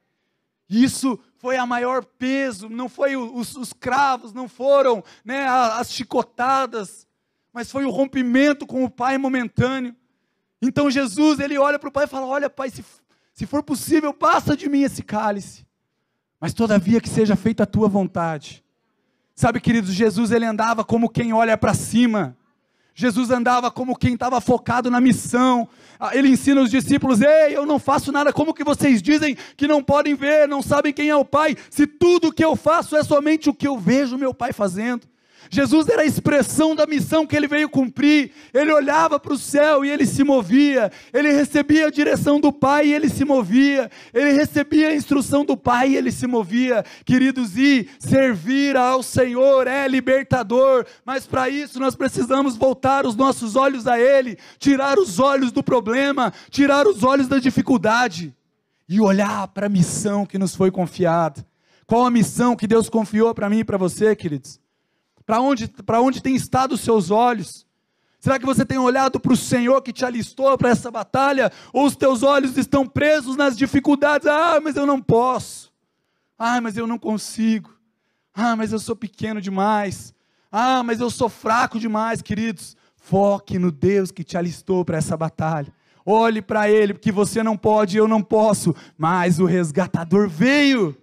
Isso 0.68 1.20
foi 1.36 1.56
a 1.56 1.64
maior 1.64 2.04
peso, 2.04 2.68
não 2.68 2.88
foi 2.88 3.16
os, 3.16 3.54
os 3.54 3.72
cravos, 3.72 4.32
não 4.32 4.48
foram 4.48 5.04
né, 5.24 5.46
as 5.46 5.92
chicotadas, 5.92 7.06
mas 7.52 7.70
foi 7.70 7.84
o 7.84 7.90
rompimento 7.90 8.66
com 8.66 8.82
o 8.82 8.90
pai 8.90 9.16
momentâneo. 9.16 9.94
Então 10.60 10.90
Jesus, 10.90 11.38
ele 11.38 11.56
olha 11.56 11.78
para 11.78 11.88
o 11.88 11.92
pai 11.92 12.04
e 12.04 12.08
fala: 12.08 12.26
Olha, 12.26 12.50
pai, 12.50 12.70
se, 12.70 12.84
se 13.32 13.46
for 13.46 13.62
possível, 13.62 14.12
passa 14.12 14.56
de 14.56 14.68
mim 14.68 14.82
esse 14.82 15.02
cálice, 15.02 15.66
mas 16.40 16.52
todavia 16.52 17.00
que 17.00 17.08
seja 17.08 17.36
feita 17.36 17.62
a 17.62 17.66
tua 17.66 17.88
vontade. 17.88 18.64
Sabe, 19.34 19.60
queridos, 19.60 19.92
Jesus 19.92 20.32
ele 20.32 20.44
andava 20.44 20.84
como 20.84 21.08
quem 21.08 21.32
olha 21.32 21.56
para 21.56 21.72
cima. 21.72 22.36
Jesus 22.92 23.30
andava 23.30 23.70
como 23.70 23.96
quem 23.96 24.14
estava 24.14 24.40
focado 24.40 24.90
na 24.90 25.00
missão. 25.00 25.68
Ah, 26.00 26.16
ele 26.16 26.28
ensina 26.28 26.60
os 26.60 26.68
discípulos: 26.68 27.20
Ei, 27.20 27.56
eu 27.56 27.64
não 27.64 27.78
faço 27.78 28.10
nada 28.10 28.32
como 28.32 28.52
que 28.52 28.64
vocês 28.64 29.00
dizem 29.00 29.36
que 29.56 29.68
não 29.68 29.80
podem 29.80 30.16
ver, 30.16 30.48
não 30.48 30.60
sabem 30.60 30.92
quem 30.92 31.08
é 31.08 31.14
o 31.14 31.24
Pai. 31.24 31.56
Se 31.70 31.86
tudo 31.86 32.32
que 32.32 32.44
eu 32.44 32.56
faço 32.56 32.96
é 32.96 33.04
somente 33.04 33.48
o 33.48 33.54
que 33.54 33.68
eu 33.68 33.78
vejo 33.78 34.18
meu 34.18 34.34
Pai 34.34 34.52
fazendo. 34.52 35.06
Jesus 35.50 35.88
era 35.88 36.02
a 36.02 36.06
expressão 36.06 36.74
da 36.74 36.86
missão 36.86 37.26
que 37.26 37.36
ele 37.36 37.46
veio 37.46 37.68
cumprir. 37.68 38.32
Ele 38.52 38.72
olhava 38.72 39.18
para 39.18 39.32
o 39.32 39.38
céu 39.38 39.84
e 39.84 39.90
ele 39.90 40.06
se 40.06 40.24
movia. 40.24 40.90
Ele 41.12 41.32
recebia 41.32 41.86
a 41.86 41.90
direção 41.90 42.40
do 42.40 42.52
Pai 42.52 42.88
e 42.88 42.94
ele 42.94 43.08
se 43.08 43.24
movia. 43.24 43.90
Ele 44.12 44.32
recebia 44.32 44.88
a 44.88 44.94
instrução 44.94 45.44
do 45.44 45.56
Pai 45.56 45.90
e 45.90 45.96
ele 45.96 46.12
se 46.12 46.26
movia. 46.26 46.84
Queridos, 47.04 47.56
e 47.56 47.88
servir 47.98 48.76
ao 48.76 49.02
Senhor 49.02 49.66
é 49.66 49.88
libertador, 49.88 50.86
mas 51.04 51.26
para 51.26 51.48
isso 51.48 51.80
nós 51.80 51.94
precisamos 51.94 52.56
voltar 52.56 53.06
os 53.06 53.16
nossos 53.16 53.56
olhos 53.56 53.86
a 53.86 53.98
Ele, 53.98 54.38
tirar 54.58 54.98
os 54.98 55.18
olhos 55.18 55.52
do 55.52 55.62
problema, 55.62 56.32
tirar 56.50 56.86
os 56.86 57.02
olhos 57.02 57.28
da 57.28 57.38
dificuldade 57.38 58.34
e 58.88 59.00
olhar 59.00 59.48
para 59.48 59.66
a 59.66 59.70
missão 59.70 60.24
que 60.24 60.38
nos 60.38 60.54
foi 60.54 60.70
confiada. 60.70 61.44
Qual 61.86 62.04
a 62.04 62.10
missão 62.10 62.54
que 62.54 62.66
Deus 62.66 62.88
confiou 62.88 63.34
para 63.34 63.48
mim 63.48 63.60
e 63.60 63.64
para 63.64 63.78
você, 63.78 64.14
queridos? 64.14 64.60
Para 65.28 65.42
onde, 65.42 65.70
onde 66.00 66.22
tem 66.22 66.34
estado 66.34 66.72
os 66.72 66.80
seus 66.80 67.10
olhos? 67.10 67.66
Será 68.18 68.38
que 68.38 68.46
você 68.46 68.64
tem 68.64 68.78
olhado 68.78 69.20
para 69.20 69.34
o 69.34 69.36
Senhor 69.36 69.82
que 69.82 69.92
te 69.92 70.02
alistou 70.02 70.56
para 70.56 70.70
essa 70.70 70.90
batalha? 70.90 71.52
Ou 71.70 71.84
os 71.84 71.94
teus 71.94 72.22
olhos 72.22 72.56
estão 72.56 72.86
presos 72.86 73.36
nas 73.36 73.54
dificuldades? 73.54 74.26
Ah, 74.26 74.58
mas 74.58 74.74
eu 74.74 74.86
não 74.86 75.02
posso. 75.02 75.70
Ah, 76.38 76.62
mas 76.62 76.78
eu 76.78 76.86
não 76.86 76.98
consigo. 76.98 77.70
Ah, 78.32 78.56
mas 78.56 78.72
eu 78.72 78.78
sou 78.78 78.96
pequeno 78.96 79.38
demais. 79.38 80.14
Ah, 80.50 80.82
mas 80.82 80.98
eu 80.98 81.10
sou 81.10 81.28
fraco 81.28 81.78
demais, 81.78 82.22
queridos. 82.22 82.74
Foque 82.96 83.58
no 83.58 83.70
Deus 83.70 84.10
que 84.10 84.24
te 84.24 84.38
alistou 84.38 84.82
para 84.82 84.96
essa 84.96 85.14
batalha. 85.14 85.70
Olhe 86.06 86.40
para 86.40 86.70
Ele, 86.70 86.94
porque 86.94 87.12
você 87.12 87.42
não 87.42 87.54
pode, 87.54 87.98
eu 87.98 88.08
não 88.08 88.22
posso. 88.22 88.74
Mas 88.96 89.38
o 89.38 89.44
resgatador 89.44 90.26
veio. 90.26 90.96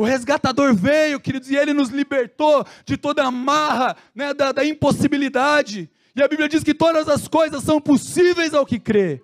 O 0.00 0.04
resgatador 0.04 0.74
veio, 0.74 1.20
queridos, 1.20 1.50
e 1.50 1.56
ele 1.56 1.74
nos 1.74 1.90
libertou 1.90 2.64
de 2.86 2.96
toda 2.96 3.22
a 3.22 3.30
marra 3.30 3.94
né, 4.14 4.32
da, 4.32 4.50
da 4.50 4.64
impossibilidade. 4.64 5.90
E 6.16 6.22
a 6.22 6.26
Bíblia 6.26 6.48
diz 6.48 6.64
que 6.64 6.72
todas 6.72 7.06
as 7.06 7.28
coisas 7.28 7.62
são 7.62 7.78
possíveis 7.78 8.54
ao 8.54 8.64
que 8.64 8.80
crê. 8.80 9.22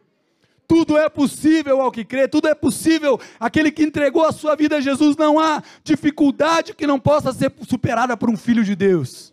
Tudo 0.69 0.99
é 0.99 1.09
possível 1.09 1.81
ao 1.81 1.91
que 1.91 2.05
crê, 2.05 2.29
tudo 2.29 2.47
é 2.47 2.55
possível. 2.55 3.19
Aquele 3.41 3.73
que 3.73 3.85
entregou 3.85 4.27
a 4.27 4.33
sua 4.33 4.55
vida 4.55 4.77
a 4.77 4.81
Jesus, 4.83 5.17
não 5.17 5.41
há 5.41 5.63
dificuldade 5.83 6.75
que 6.75 6.87
não 6.87 7.01
possa 7.01 7.33
ser 7.33 7.51
superada 7.67 8.15
por 8.15 8.29
um 8.29 8.37
filho 8.37 8.63
de 8.63 8.77
Deus. 8.77 9.33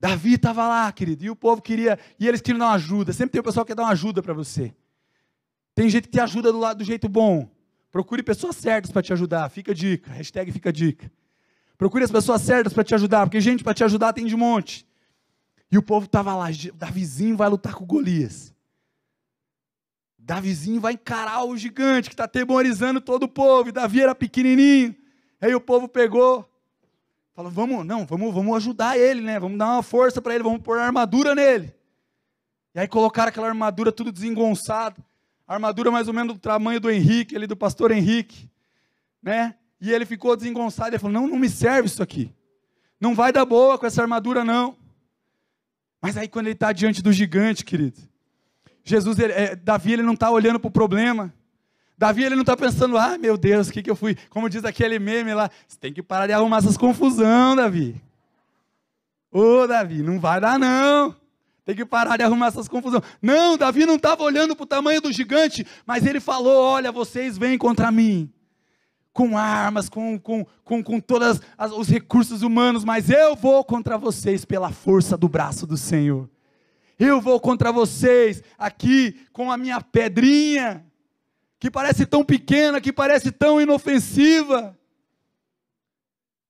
Davi 0.00 0.32
estava 0.32 0.66
lá, 0.66 0.90
querido, 0.92 1.26
e 1.26 1.28
o 1.28 1.36
povo 1.36 1.60
queria, 1.60 1.98
e 2.18 2.26
eles 2.26 2.40
queriam 2.40 2.60
dar 2.60 2.68
uma 2.68 2.76
ajuda. 2.76 3.12
Sempre 3.12 3.32
tem 3.32 3.40
o 3.42 3.44
pessoal 3.44 3.66
que 3.66 3.72
quer 3.72 3.76
dar 3.76 3.82
uma 3.82 3.92
ajuda 3.92 4.22
para 4.22 4.32
você. 4.32 4.74
Tem 5.74 5.90
gente 5.90 6.04
que 6.04 6.12
te 6.12 6.20
ajuda 6.20 6.50
do 6.50 6.58
lado 6.58 6.78
do 6.78 6.84
jeito 6.84 7.06
bom. 7.06 7.53
Procure 7.94 8.24
pessoas 8.24 8.56
certas 8.56 8.90
para 8.90 9.02
te 9.02 9.12
ajudar. 9.12 9.48
Fica 9.48 9.70
a 9.70 9.74
dica. 9.74 10.10
Hashtag 10.10 10.50
fica 10.50 10.70
a 10.70 10.72
dica. 10.72 11.08
Procure 11.78 12.02
as 12.02 12.10
pessoas 12.10 12.42
certas 12.42 12.72
para 12.72 12.82
te 12.82 12.92
ajudar, 12.92 13.24
porque 13.24 13.40
gente 13.40 13.62
para 13.62 13.72
te 13.72 13.84
ajudar 13.84 14.12
tem 14.12 14.26
de 14.26 14.34
monte. 14.34 14.84
E 15.70 15.78
o 15.78 15.82
povo 15.82 16.06
estava 16.06 16.34
lá. 16.34 16.46
Davizinho 16.74 17.36
vai 17.36 17.48
lutar 17.48 17.72
com 17.76 17.86
Golias. 17.86 18.52
Davizinho 20.18 20.80
vai 20.80 20.94
encarar 20.94 21.44
o 21.44 21.56
gigante 21.56 22.08
que 22.08 22.14
está 22.14 22.24
atemorizando 22.24 23.00
todo 23.00 23.22
o 23.22 23.28
povo. 23.28 23.68
E 23.68 23.72
Davi 23.72 24.00
era 24.00 24.12
pequenininho. 24.12 24.92
Aí 25.40 25.54
o 25.54 25.60
povo 25.60 25.86
pegou, 25.86 26.44
falou: 27.32 27.52
vamos, 27.52 27.86
não, 27.86 28.04
vamos, 28.04 28.34
vamos 28.34 28.56
ajudar 28.56 28.98
ele, 28.98 29.20
né? 29.20 29.38
Vamos 29.38 29.56
dar 29.56 29.66
uma 29.66 29.84
força 29.84 30.20
para 30.20 30.34
ele, 30.34 30.42
vamos 30.42 30.62
pôr 30.62 30.80
armadura 30.80 31.32
nele. 31.32 31.72
E 32.74 32.80
aí 32.80 32.88
colocaram 32.88 33.28
aquela 33.28 33.46
armadura 33.46 33.92
tudo 33.92 34.10
desengonçada 34.10 34.96
armadura 35.46 35.90
mais 35.90 36.08
ou 36.08 36.14
menos 36.14 36.34
do 36.34 36.40
tamanho 36.40 36.80
do 36.80 36.90
Henrique, 36.90 37.34
ele 37.34 37.46
do 37.46 37.56
pastor 37.56 37.90
Henrique, 37.90 38.50
né? 39.22 39.54
E 39.80 39.92
ele 39.92 40.06
ficou 40.06 40.36
desengonçado, 40.36 40.90
ele 40.90 40.98
falou: 40.98 41.12
"Não, 41.12 41.28
não 41.28 41.38
me 41.38 41.48
serve 41.48 41.88
isso 41.88 42.02
aqui. 42.02 42.32
Não 43.00 43.14
vai 43.14 43.32
dar 43.32 43.44
boa 43.44 43.78
com 43.78 43.86
essa 43.86 44.02
armadura 44.02 44.44
não". 44.44 44.76
Mas 46.00 46.16
aí 46.16 46.28
quando 46.28 46.46
ele 46.46 46.54
está 46.54 46.72
diante 46.72 47.02
do 47.02 47.12
gigante, 47.12 47.64
querido, 47.64 48.00
Jesus, 48.84 49.18
ele, 49.18 49.32
é, 49.32 49.56
Davi, 49.56 49.94
ele 49.94 50.02
não 50.02 50.12
está 50.12 50.30
olhando 50.30 50.60
para 50.60 50.68
o 50.68 50.70
problema. 50.70 51.32
Davi, 51.96 52.24
ele 52.24 52.34
não 52.34 52.42
está 52.42 52.56
pensando, 52.56 52.98
ah, 52.98 53.16
meu 53.16 53.38
Deus, 53.38 53.68
o 53.68 53.72
que, 53.72 53.82
que 53.82 53.90
eu 53.90 53.96
fui? 53.96 54.16
Como 54.28 54.50
diz 54.50 54.64
aquele 54.64 54.98
meme 54.98 55.32
lá, 55.32 55.50
você 55.66 55.78
tem 55.78 55.92
que 55.92 56.02
parar 56.02 56.26
de 56.26 56.32
arrumar 56.32 56.58
essas 56.58 56.76
confusão, 56.76 57.56
Davi. 57.56 58.00
Ô, 59.30 59.66
Davi, 59.66 60.02
não 60.02 60.20
vai 60.20 60.40
dar 60.40 60.58
não. 60.58 61.16
Tem 61.64 61.74
que 61.74 61.84
parar 61.84 62.18
de 62.18 62.22
arrumar 62.22 62.48
essas 62.48 62.68
confusões. 62.68 63.02
Não, 63.22 63.56
Davi 63.56 63.86
não 63.86 63.96
estava 63.96 64.22
olhando 64.22 64.54
para 64.54 64.64
o 64.64 64.66
tamanho 64.66 65.00
do 65.00 65.10
gigante, 65.10 65.66
mas 65.86 66.04
ele 66.04 66.20
falou: 66.20 66.62
Olha, 66.62 66.92
vocês 66.92 67.38
vêm 67.38 67.56
contra 67.56 67.90
mim, 67.90 68.30
com 69.12 69.38
armas, 69.38 69.88
com, 69.88 70.18
com, 70.18 70.44
com, 70.62 70.82
com 70.82 71.00
todos 71.00 71.40
os 71.76 71.88
recursos 71.88 72.42
humanos, 72.42 72.84
mas 72.84 73.08
eu 73.08 73.34
vou 73.34 73.64
contra 73.64 73.96
vocês 73.96 74.44
pela 74.44 74.70
força 74.70 75.16
do 75.16 75.28
braço 75.28 75.66
do 75.66 75.76
Senhor. 75.76 76.28
Eu 76.98 77.20
vou 77.20 77.40
contra 77.40 77.72
vocês 77.72 78.42
aqui 78.58 79.26
com 79.32 79.50
a 79.50 79.56
minha 79.56 79.80
pedrinha, 79.80 80.84
que 81.58 81.70
parece 81.70 82.04
tão 82.04 82.22
pequena, 82.22 82.80
que 82.80 82.92
parece 82.92 83.32
tão 83.32 83.58
inofensiva. 83.58 84.78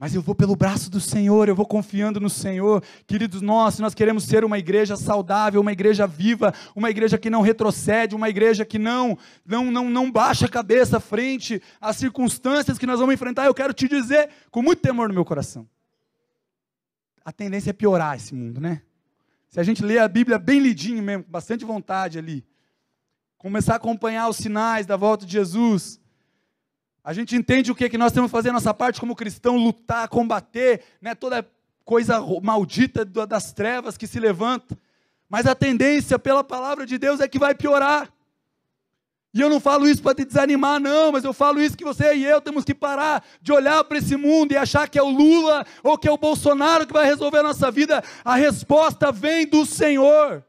Mas 0.05 0.15
eu 0.15 0.21
vou 0.21 0.35
pelo 0.35 0.55
braço 0.55 0.91
do 0.91 1.01
Senhor, 1.01 1.49
eu 1.49 1.57
vou 1.57 1.65
confiando 1.65 2.21
no 2.21 2.29
Senhor. 2.29 2.85
Queridos 3.07 3.41
nossos, 3.41 3.81
nós 3.81 3.95
queremos 3.95 4.25
ser 4.25 4.45
uma 4.45 4.59
igreja 4.59 4.97
saudável, 4.97 5.63
uma 5.63 5.73
igreja 5.73 6.07
viva, 6.07 6.53
uma 6.77 6.91
igreja 6.91 7.17
que 7.17 7.31
não 7.31 7.41
retrocede, 7.41 8.15
uma 8.15 8.29
igreja 8.29 8.67
que 8.67 8.79
não 8.79 9.17
não 9.47 9.71
não, 9.71 9.89
não 9.89 10.13
baixa 10.13 10.45
a 10.45 10.49
cabeça 10.51 11.01
frente 11.01 11.59
às 11.81 11.97
circunstâncias 11.97 12.77
que 12.77 12.85
nós 12.85 13.01
vamos 13.01 13.15
enfrentar. 13.15 13.47
Eu 13.47 13.55
quero 13.55 13.73
te 13.73 13.89
dizer 13.89 14.29
com 14.51 14.61
muito 14.61 14.83
temor 14.83 15.09
no 15.09 15.15
meu 15.15 15.25
coração. 15.25 15.67
A 17.25 17.33
tendência 17.33 17.71
é 17.71 17.73
piorar 17.73 18.15
esse 18.15 18.35
mundo, 18.35 18.61
né? 18.61 18.83
Se 19.49 19.59
a 19.59 19.63
gente 19.63 19.83
ler 19.83 20.01
a 20.01 20.07
Bíblia 20.07 20.39
bem 20.39 20.61
lidinho 20.61 21.03
mesmo, 21.03 21.25
com 21.25 21.31
bastante 21.31 21.65
vontade 21.65 22.19
ali, 22.19 22.45
começar 23.39 23.73
a 23.73 23.77
acompanhar 23.77 24.29
os 24.29 24.37
sinais 24.37 24.85
da 24.85 24.99
volta 24.99 25.25
de 25.25 25.33
Jesus, 25.33 25.99
a 27.05 27.13
gente 27.13 27.37
entende 27.37 27.71
o 27.71 27.75
que, 27.75 27.85
é 27.85 27.89
que 27.91 27.99
nós 27.99 28.13
temos 28.13 28.31
que 28.31 28.37
fazer 28.37 28.51
nossa 28.51 28.73
parte 28.73 28.99
como 28.99 29.15
cristão, 29.15 29.59
lutar, 29.59 30.09
combater, 30.09 30.83
né, 31.03 31.15
toda 31.15 31.47
coisa 31.85 32.19
maldita 32.43 33.05
das 33.05 33.53
trevas 33.53 33.99
que 33.99 34.07
se 34.07 34.19
levanta. 34.19 34.79
Mas 35.29 35.47
a 35.47 35.55
tendência 35.55 36.19
pela 36.19 36.43
palavra 36.43 36.87
de 36.87 36.97
Deus 36.97 37.21
é 37.21 37.29
que 37.29 37.39
vai 37.39 37.55
piorar. 37.55 38.11
E 39.35 39.41
eu 39.41 39.51
não 39.51 39.61
falo 39.61 39.87
isso 39.87 40.01
para 40.01 40.15
te 40.15 40.25
desanimar, 40.25 40.81
não, 40.81 41.13
mas 41.13 41.25
eu 41.25 41.35
falo 41.35 41.61
isso 41.61 41.77
que 41.77 41.85
você 41.85 42.15
e 42.15 42.25
eu 42.25 42.41
temos 42.41 42.65
que 42.65 42.73
parar 42.73 43.23
de 43.43 43.53
olhar 43.53 43.85
para 43.85 43.99
esse 43.99 44.17
mundo 44.17 44.53
e 44.53 44.57
achar 44.57 44.89
que 44.89 44.99
é 44.99 45.03
o 45.03 45.11
Lula 45.11 45.67
ou 45.83 45.99
que 45.99 46.09
é 46.09 46.13
o 46.13 46.17
Bolsonaro 46.17 46.87
que 46.87 46.93
vai 46.93 47.05
resolver 47.05 47.39
a 47.39 47.43
nossa 47.43 47.71
vida. 47.71 48.03
A 48.25 48.37
resposta 48.37 49.13
vem 49.13 49.47
do 49.47 49.67
Senhor. 49.67 50.43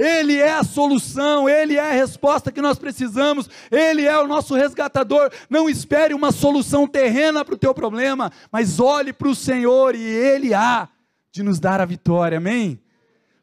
Ele 0.00 0.36
é 0.36 0.54
a 0.54 0.64
solução, 0.64 1.46
Ele 1.46 1.76
é 1.76 1.90
a 1.90 1.92
resposta 1.92 2.50
que 2.50 2.62
nós 2.62 2.78
precisamos, 2.78 3.50
Ele 3.70 4.06
é 4.06 4.18
o 4.18 4.26
nosso 4.26 4.54
resgatador. 4.54 5.30
Não 5.50 5.68
espere 5.68 6.14
uma 6.14 6.32
solução 6.32 6.88
terrena 6.88 7.44
para 7.44 7.54
o 7.54 7.58
teu 7.58 7.74
problema, 7.74 8.32
mas 8.50 8.80
olhe 8.80 9.12
para 9.12 9.28
o 9.28 9.34
Senhor 9.34 9.94
e 9.94 10.02
Ele 10.02 10.54
há 10.54 10.88
de 11.30 11.42
nos 11.42 11.60
dar 11.60 11.82
a 11.82 11.84
vitória, 11.84 12.38
amém? 12.38 12.80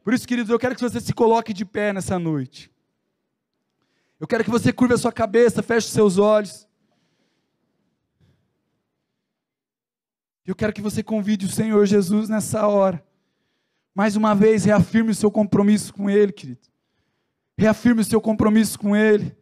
Por 0.03 0.15
isso, 0.15 0.27
queridos, 0.27 0.49
eu 0.49 0.57
quero 0.57 0.73
que 0.73 0.81
você 0.81 0.99
se 0.99 1.13
coloque 1.13 1.53
de 1.53 1.63
pé 1.63 1.93
nessa 1.93 2.17
noite. 2.17 2.71
Eu 4.19 4.25
quero 4.25 4.43
que 4.43 4.49
você 4.49 4.73
curva 4.73 4.95
a 4.95 4.97
sua 4.97 5.11
cabeça, 5.11 5.61
feche 5.61 5.87
os 5.87 5.93
seus 5.93 6.17
olhos. 6.17 6.67
Eu 10.43 10.55
quero 10.55 10.73
que 10.73 10.81
você 10.81 11.03
convide 11.03 11.45
o 11.45 11.51
Senhor 11.51 11.85
Jesus 11.85 12.27
nessa 12.27 12.65
hora 12.65 13.06
mais 13.97 14.15
uma 14.15 14.35
vez, 14.35 14.63
reafirme 14.63 15.09
o 15.09 15.15
seu 15.15 15.31
compromisso 15.31 15.91
com 15.91 16.07
Ele, 16.07 16.31
querido. 16.31 16.59
Reafirme 17.57 18.01
o 18.01 18.05
seu 18.05 18.21
compromisso 18.21 18.77
com 18.77 18.95
Ele. 18.95 19.35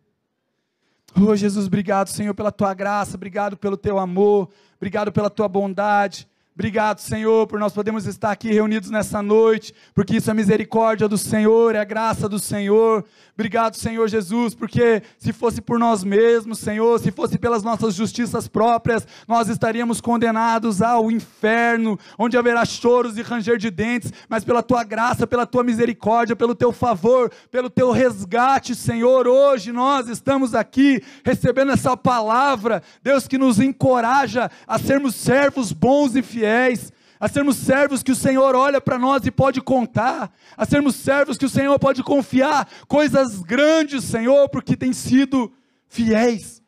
Oh, 1.14 1.36
Jesus, 1.36 1.68
obrigado, 1.68 2.08
Senhor, 2.08 2.34
pela 2.34 2.54
tua 2.54 2.74
graça, 2.74 3.18
obrigado 3.18 3.58
pelo 3.58 3.76
teu 3.76 4.00
amor, 4.00 4.50
obrigado 4.78 5.12
pela 5.12 5.30
tua 5.30 5.50
bondade. 5.50 6.26
Obrigado, 6.58 7.00
Senhor, 7.02 7.46
por 7.48 7.60
nós 7.60 7.74
podermos 7.74 8.06
estar 8.06 8.32
aqui 8.32 8.50
reunidos 8.50 8.90
nessa 8.90 9.22
noite, 9.22 9.76
porque 9.94 10.16
isso 10.16 10.32
é 10.32 10.34
misericórdia 10.34 11.06
do 11.06 11.18
Senhor, 11.18 11.76
é 11.76 11.80
a 11.80 11.84
graça 11.84 12.30
do 12.30 12.40
Senhor. 12.40 13.04
Obrigado, 13.34 13.76
Senhor 13.76 14.08
Jesus, 14.08 14.56
porque 14.56 15.04
se 15.18 15.34
fosse 15.34 15.60
por 15.60 15.78
nós 15.78 16.02
mesmos, 16.02 16.60
Senhor, 16.60 16.98
se 17.02 17.12
fosse 17.12 17.38
pelas 17.38 17.62
nossas 17.62 17.94
justiças 17.94 18.48
próprias, 18.48 19.06
nós 19.28 19.50
estaríamos 19.50 20.00
condenados 20.00 20.82
ao 20.82 21.12
inferno, 21.12 22.00
onde 22.18 22.38
haverá 22.38 22.64
choros 22.64 23.18
e 23.18 23.22
ranger 23.22 23.58
de 23.58 23.70
dentes, 23.70 24.14
mas 24.30 24.46
pela 24.46 24.64
tua 24.64 24.86
graça, 24.86 25.28
pela 25.28 25.46
tua 25.46 25.62
misericórdia, 25.62 26.38
pelo 26.38 26.56
teu 26.56 26.72
favor, 26.72 27.30
pelo 27.52 27.70
teu 27.70 27.92
resgate, 27.92 28.74
Senhor, 28.74 29.28
hoje 29.28 29.74
nós 29.74 30.08
estamos 30.08 30.56
aqui 30.56 31.04
recebendo 31.26 31.74
essa 31.74 31.98
palavra, 31.98 32.82
Deus 33.04 33.28
que 33.28 33.38
nos 33.38 33.60
encoraja 33.60 34.50
a 34.66 34.80
sermos 34.80 35.16
servos 35.16 35.74
bons 35.74 36.16
e 36.16 36.22
fiéis 36.22 36.45
fiéis, 36.46 36.92
a 37.20 37.28
sermos 37.28 37.58
servos 37.58 38.04
que 38.04 38.12
o 38.12 38.16
Senhor 38.16 38.56
olha 38.56 38.80
para 38.80 39.00
nós 39.00 39.26
e 39.26 39.32
pode 39.32 39.62
contar, 39.62 40.32
a 40.56 40.66
sermos 40.66 40.96
servos 40.96 41.38
que 41.38 41.46
o 41.46 41.50
Senhor 41.50 41.78
pode 41.80 42.04
confiar 42.04 42.70
coisas 42.88 43.42
grandes, 43.42 44.04
Senhor, 44.04 44.48
porque 44.50 44.78
tem 44.78 44.94
sido 44.94 45.52
fiéis 45.88 46.62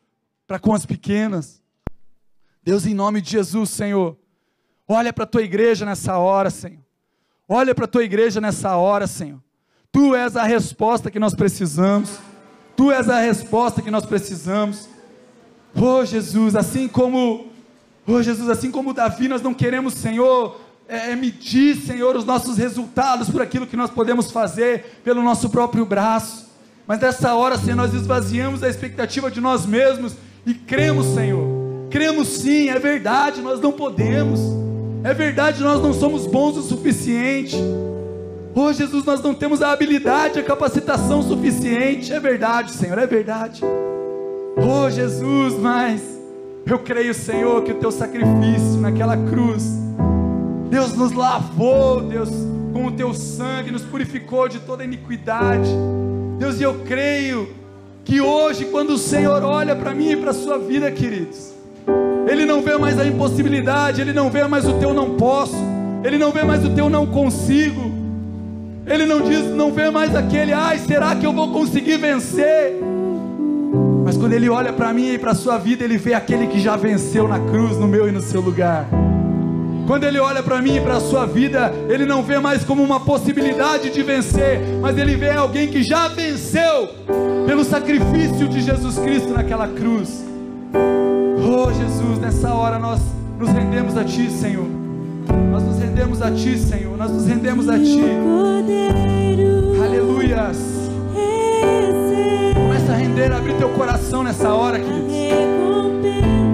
para 0.46 0.58
com 0.58 0.74
as 0.74 0.84
pequenas. 0.84 1.62
Deus, 2.62 2.86
em 2.86 2.94
nome 2.94 3.20
de 3.20 3.30
Jesus, 3.30 3.70
Senhor, 3.70 4.18
olha 4.86 5.12
para 5.12 5.24
a 5.24 5.28
tua 5.28 5.42
igreja 5.42 5.86
nessa 5.86 6.18
hora, 6.18 6.50
Senhor. 6.50 6.84
Olha 7.46 7.74
para 7.74 7.84
a 7.84 7.88
tua 7.88 8.04
igreja 8.04 8.40
nessa 8.40 8.76
hora, 8.76 9.06
Senhor. 9.06 9.42
Tu 9.92 10.14
és 10.14 10.36
a 10.36 10.42
resposta 10.42 11.10
que 11.10 11.18
nós 11.18 11.34
precisamos. 11.34 12.18
Tu 12.76 12.90
és 12.90 13.08
a 13.08 13.20
resposta 13.20 13.80
que 13.80 13.90
nós 13.90 14.04
precisamos. 14.04 14.88
Oh, 15.74 16.04
Jesus, 16.04 16.56
assim 16.56 16.88
como 16.88 17.48
Oh 18.10 18.22
Jesus, 18.22 18.48
assim 18.48 18.70
como 18.70 18.94
Davi, 18.94 19.28
nós 19.28 19.42
não 19.42 19.52
queremos, 19.52 19.92
Senhor, 19.92 20.58
é, 20.88 21.12
é, 21.12 21.16
medir, 21.16 21.76
Senhor, 21.76 22.16
os 22.16 22.24
nossos 22.24 22.56
resultados 22.56 23.28
por 23.28 23.42
aquilo 23.42 23.66
que 23.66 23.76
nós 23.76 23.90
podemos 23.90 24.30
fazer 24.30 25.00
pelo 25.04 25.22
nosso 25.22 25.50
próprio 25.50 25.84
braço. 25.84 26.48
Mas 26.86 26.98
nessa 27.00 27.34
hora, 27.34 27.58
Senhor, 27.58 27.76
nós 27.76 27.92
esvaziamos 27.92 28.62
a 28.62 28.68
expectativa 28.68 29.30
de 29.30 29.42
nós 29.42 29.66
mesmos 29.66 30.14
e 30.46 30.54
cremos, 30.54 31.04
Senhor. 31.08 31.46
Cremos 31.90 32.28
sim, 32.28 32.70
é 32.70 32.78
verdade, 32.78 33.42
nós 33.42 33.60
não 33.60 33.72
podemos. 33.72 34.40
É 35.04 35.12
verdade, 35.12 35.62
nós 35.62 35.82
não 35.82 35.92
somos 35.92 36.26
bons 36.26 36.56
o 36.56 36.62
suficiente. 36.62 37.56
Oh 38.54 38.72
Jesus, 38.72 39.04
nós 39.04 39.20
não 39.22 39.34
temos 39.34 39.60
a 39.60 39.70
habilidade, 39.70 40.38
a 40.38 40.42
capacitação 40.42 41.22
suficiente. 41.22 42.10
É 42.10 42.18
verdade, 42.18 42.72
Senhor, 42.72 42.96
é 42.96 43.06
verdade. 43.06 43.60
Oh 44.56 44.90
Jesus, 44.90 45.54
mas 45.60 46.17
eu 46.72 46.78
creio, 46.78 47.14
Senhor, 47.14 47.62
que 47.62 47.72
o 47.72 47.76
teu 47.76 47.90
sacrifício 47.90 48.78
naquela 48.80 49.16
cruz, 49.16 49.64
Deus 50.68 50.92
nos 50.92 51.12
lavou, 51.12 52.02
Deus, 52.02 52.28
com 52.72 52.86
o 52.86 52.92
teu 52.92 53.14
sangue, 53.14 53.70
nos 53.70 53.82
purificou 53.82 54.48
de 54.48 54.58
toda 54.60 54.84
iniquidade. 54.84 55.70
Deus, 56.38 56.60
e 56.60 56.62
eu 56.62 56.80
creio 56.84 57.48
que 58.04 58.20
hoje, 58.20 58.66
quando 58.66 58.90
o 58.90 58.98
Senhor 58.98 59.42
olha 59.42 59.74
para 59.74 59.94
mim 59.94 60.10
e 60.10 60.16
para 60.16 60.30
a 60.30 60.34
sua 60.34 60.58
vida, 60.58 60.90
queridos, 60.90 61.52
Ele 62.30 62.44
não 62.44 62.60
vê 62.60 62.76
mais 62.76 62.98
a 62.98 63.06
impossibilidade, 63.06 64.00
Ele 64.00 64.12
não 64.12 64.30
vê 64.30 64.46
mais 64.46 64.66
o 64.66 64.74
teu 64.74 64.92
não 64.92 65.16
posso, 65.16 65.56
Ele 66.04 66.18
não 66.18 66.32
vê 66.32 66.42
mais 66.42 66.64
o 66.64 66.70
teu 66.74 66.90
não 66.90 67.06
consigo, 67.06 67.90
Ele 68.86 69.06
não 69.06 69.22
diz, 69.22 69.44
não 69.46 69.72
vê 69.72 69.90
mais 69.90 70.14
aquele, 70.14 70.52
ai, 70.52 70.78
será 70.78 71.16
que 71.16 71.24
eu 71.24 71.32
vou 71.32 71.50
conseguir 71.50 71.96
vencer? 71.96 72.74
Quando 74.18 74.32
ele 74.32 74.48
olha 74.48 74.72
para 74.72 74.92
mim 74.92 75.12
e 75.12 75.18
para 75.18 75.30
a 75.30 75.34
sua 75.34 75.58
vida, 75.58 75.84
ele 75.84 75.96
vê 75.96 76.12
aquele 76.12 76.48
que 76.48 76.60
já 76.60 76.76
venceu 76.76 77.28
na 77.28 77.38
cruz, 77.38 77.76
no 77.78 77.86
meu 77.86 78.08
e 78.08 78.12
no 78.12 78.20
seu 78.20 78.40
lugar. 78.40 78.86
Quando 79.86 80.04
ele 80.04 80.18
olha 80.18 80.42
para 80.42 80.60
mim 80.60 80.76
e 80.76 80.80
para 80.80 80.96
a 80.96 81.00
sua 81.00 81.24
vida, 81.24 81.72
ele 81.88 82.04
não 82.04 82.22
vê 82.22 82.38
mais 82.38 82.64
como 82.64 82.82
uma 82.82 83.00
possibilidade 83.00 83.90
de 83.90 84.02
vencer, 84.02 84.60
mas 84.82 84.98
ele 84.98 85.16
vê 85.16 85.30
alguém 85.30 85.68
que 85.68 85.82
já 85.82 86.08
venceu 86.08 86.90
pelo 87.46 87.64
sacrifício 87.64 88.48
de 88.48 88.60
Jesus 88.60 88.98
Cristo 88.98 89.32
naquela 89.32 89.68
cruz. 89.68 90.26
Oh 90.74 91.72
Jesus, 91.72 92.18
nessa 92.18 92.52
hora 92.52 92.78
nós 92.78 93.00
nos 93.38 93.48
rendemos 93.50 93.96
a 93.96 94.04
Ti, 94.04 94.30
Senhor. 94.30 94.66
Nós 95.50 95.62
nos 95.62 95.78
rendemos 95.78 96.20
a 96.20 96.30
Ti, 96.32 96.58
Senhor. 96.58 96.96
Nós 96.98 97.10
nos 97.10 97.26
rendemos 97.26 97.68
a 97.68 97.78
Ti. 97.78 98.02
Aleluias 99.82 100.77
render, 102.98 103.32
abrir 103.32 103.54
teu 103.54 103.68
coração 103.70 104.22
nessa 104.22 104.52
hora, 104.52 104.78
queridos. 104.78 105.12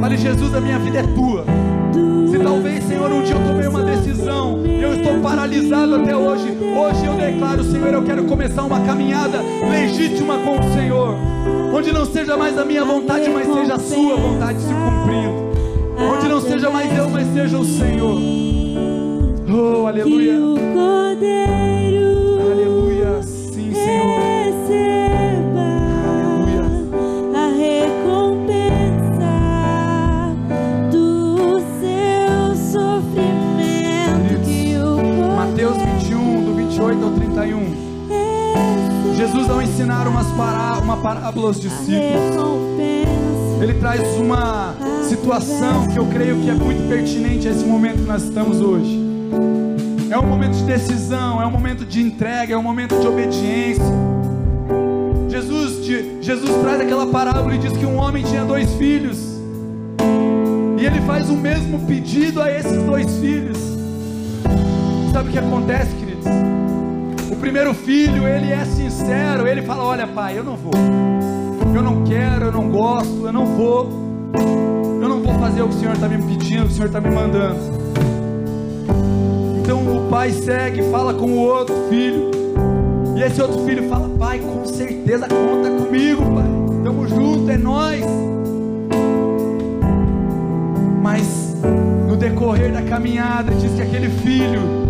Fale, 0.01 0.16
Jesus, 0.16 0.55
a 0.55 0.61
minha 0.61 0.78
vida 0.78 0.99
é 0.99 1.03
tua. 1.03 1.45
Se 2.30 2.38
talvez, 2.38 2.84
Senhor, 2.84 3.11
um 3.11 3.22
dia 3.22 3.34
eu 3.34 3.47
tomei 3.47 3.66
uma 3.66 3.82
decisão 3.82 4.62
e 4.66 4.82
eu 4.82 4.95
estou 4.95 5.18
paralisado 5.20 5.95
até 5.97 6.14
hoje, 6.14 6.49
hoje 6.49 7.07
eu 7.07 7.14
declaro, 7.14 7.64
Senhor, 7.64 7.95
eu 7.95 8.03
quero 8.03 8.24
começar 8.24 8.62
uma 8.64 8.80
caminhada 8.80 9.38
legítima 9.70 10.36
com 10.38 10.59
o 10.59 10.72
Senhor, 10.74 11.14
onde 11.72 11.92
não 11.92 12.05
seja 12.05 12.36
mais 12.36 12.59
a 12.59 12.64
minha 12.64 12.84
vontade, 12.84 13.30
mas 13.30 13.47
seja 13.47 13.74
a 13.74 13.78
Sua 13.78 14.16
vontade 14.16 14.59
se 14.61 14.74
cumprindo, 14.74 15.53
onde 15.99 16.28
não 16.28 16.40
seja 16.40 16.68
mais 16.68 16.97
eu, 16.97 17.09
mas 17.09 17.32
seja 17.32 17.59
o 17.59 17.64
Senhor. 17.64 18.18
Oh, 19.49 19.86
aleluia. 19.86 20.34
Ensinar 39.85 40.09
umas 40.09 40.26
uma 40.82 40.97
parábola 40.97 41.49
aos 41.49 41.61
discípulos, 41.61 42.37
ele 43.61 43.74
traz 43.74 44.01
uma 44.18 44.74
situação 45.07 45.89
que 45.89 45.99
eu 45.99 46.07
creio 46.07 46.41
que 46.41 46.49
é 46.49 46.55
muito 46.55 46.89
pertinente 46.89 47.47
a 47.47 47.51
esse 47.51 47.64
momento 47.64 47.97
que 47.97 48.09
nós 48.09 48.22
estamos 48.22 48.62
hoje. 48.62 48.99
É 50.11 50.18
um 50.18 50.26
momento 50.26 50.55
de 50.55 50.64
decisão, 50.64 51.41
é 51.43 51.47
um 51.47 51.51
momento 51.51 51.85
de 51.85 52.01
entrega, 52.01 52.55
é 52.55 52.57
um 52.57 52.62
momento 52.62 52.99
de 52.99 53.07
obediência. 53.07 53.85
Jesus, 55.28 55.85
de, 55.85 56.22
Jesus 56.22 56.51
traz 56.62 56.80
aquela 56.80 57.07
parábola 57.07 57.55
e 57.55 57.59
diz 57.59 57.76
que 57.76 57.85
um 57.85 57.97
homem 57.97 58.24
tinha 58.24 58.45
dois 58.45 58.72
filhos. 58.74 59.18
E 60.78 60.87
ele 60.87 61.01
faz 61.03 61.28
o 61.28 61.37
mesmo 61.37 61.87
pedido 61.87 62.41
a 62.41 62.51
esses 62.51 62.82
dois 62.85 63.18
filhos. 63.18 63.59
Sabe 65.12 65.28
o 65.28 65.32
que 65.32 65.39
acontece, 65.39 65.95
queridos? 65.97 66.64
O 67.31 67.37
primeiro 67.37 67.72
filho, 67.72 68.29
ele 68.29 68.53
é 68.53 68.64
sincero, 68.64 69.47
ele 69.47 69.62
fala: 69.62 69.83
Olha, 69.83 70.07
pai, 70.07 70.39
eu 70.39 70.45
não 70.45 70.57
vou, 70.57 70.75
eu 71.75 71.83
não 71.83 72.05
quero, 72.05 72.47
eu 72.47 72.53
não 72.53 72.68
gosto, 72.68 73.27
eu 73.27 73.33
não 73.33 73.47
vou, 73.47 73.89
eu 75.01 75.09
não 75.09 75.22
vou 75.22 75.35
fazer 75.35 75.62
o 75.62 75.68
que 75.68 75.75
o 75.75 75.79
Senhor 75.79 75.95
está 75.95 76.09
me 76.09 76.22
pedindo, 76.22 76.66
o 76.66 76.70
Senhor 76.70 76.87
está 76.87 77.01
me 77.01 77.11
mandando. 77.11 77.59
Então 79.61 79.79
o 79.79 80.11
pai 80.11 80.33
segue, 80.33 80.83
fala 80.91 81.14
com 81.14 81.27
o 81.27 81.39
outro 81.39 81.75
filho, 81.89 82.31
e 83.16 83.22
esse 83.22 83.41
outro 83.41 83.64
filho 83.64 83.89
fala: 83.89 84.09
Pai, 84.18 84.39
com 84.39 84.66
certeza 84.66 85.27
conta 85.27 85.70
comigo, 85.70 86.22
pai, 86.22 86.77
estamos 86.79 87.11
juntos, 87.11 87.49
é 87.49 87.57
nós. 87.57 88.05
Mas 91.03 91.57
no 92.07 92.16
decorrer 92.16 92.72
da 92.72 92.83
caminhada, 92.83 93.53
diz 93.55 93.72
que 93.75 93.83
aquele 93.83 94.09
filho 94.09 94.84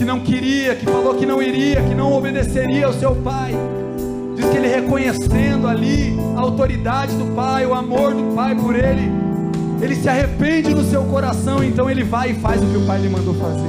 que 0.00 0.04
não 0.06 0.20
queria, 0.20 0.74
que 0.74 0.86
falou 0.86 1.14
que 1.14 1.26
não 1.26 1.42
iria, 1.42 1.82
que 1.82 1.94
não 1.94 2.14
obedeceria 2.14 2.86
ao 2.86 2.92
seu 2.94 3.14
pai, 3.16 3.54
diz 4.34 4.48
que 4.48 4.56
ele 4.56 4.66
reconhecendo 4.66 5.68
ali 5.68 6.16
a 6.34 6.40
autoridade 6.40 7.14
do 7.16 7.26
pai, 7.34 7.66
o 7.66 7.74
amor 7.74 8.14
do 8.14 8.34
pai 8.34 8.54
por 8.54 8.74
ele, 8.74 9.12
ele 9.78 9.94
se 9.94 10.08
arrepende 10.08 10.74
no 10.74 10.82
seu 10.84 11.04
coração, 11.04 11.62
então 11.62 11.90
ele 11.90 12.02
vai 12.02 12.30
e 12.30 12.34
faz 12.34 12.62
o 12.62 12.66
que 12.66 12.78
o 12.78 12.86
pai 12.86 12.98
lhe 12.98 13.10
mandou 13.10 13.34
fazer. 13.34 13.68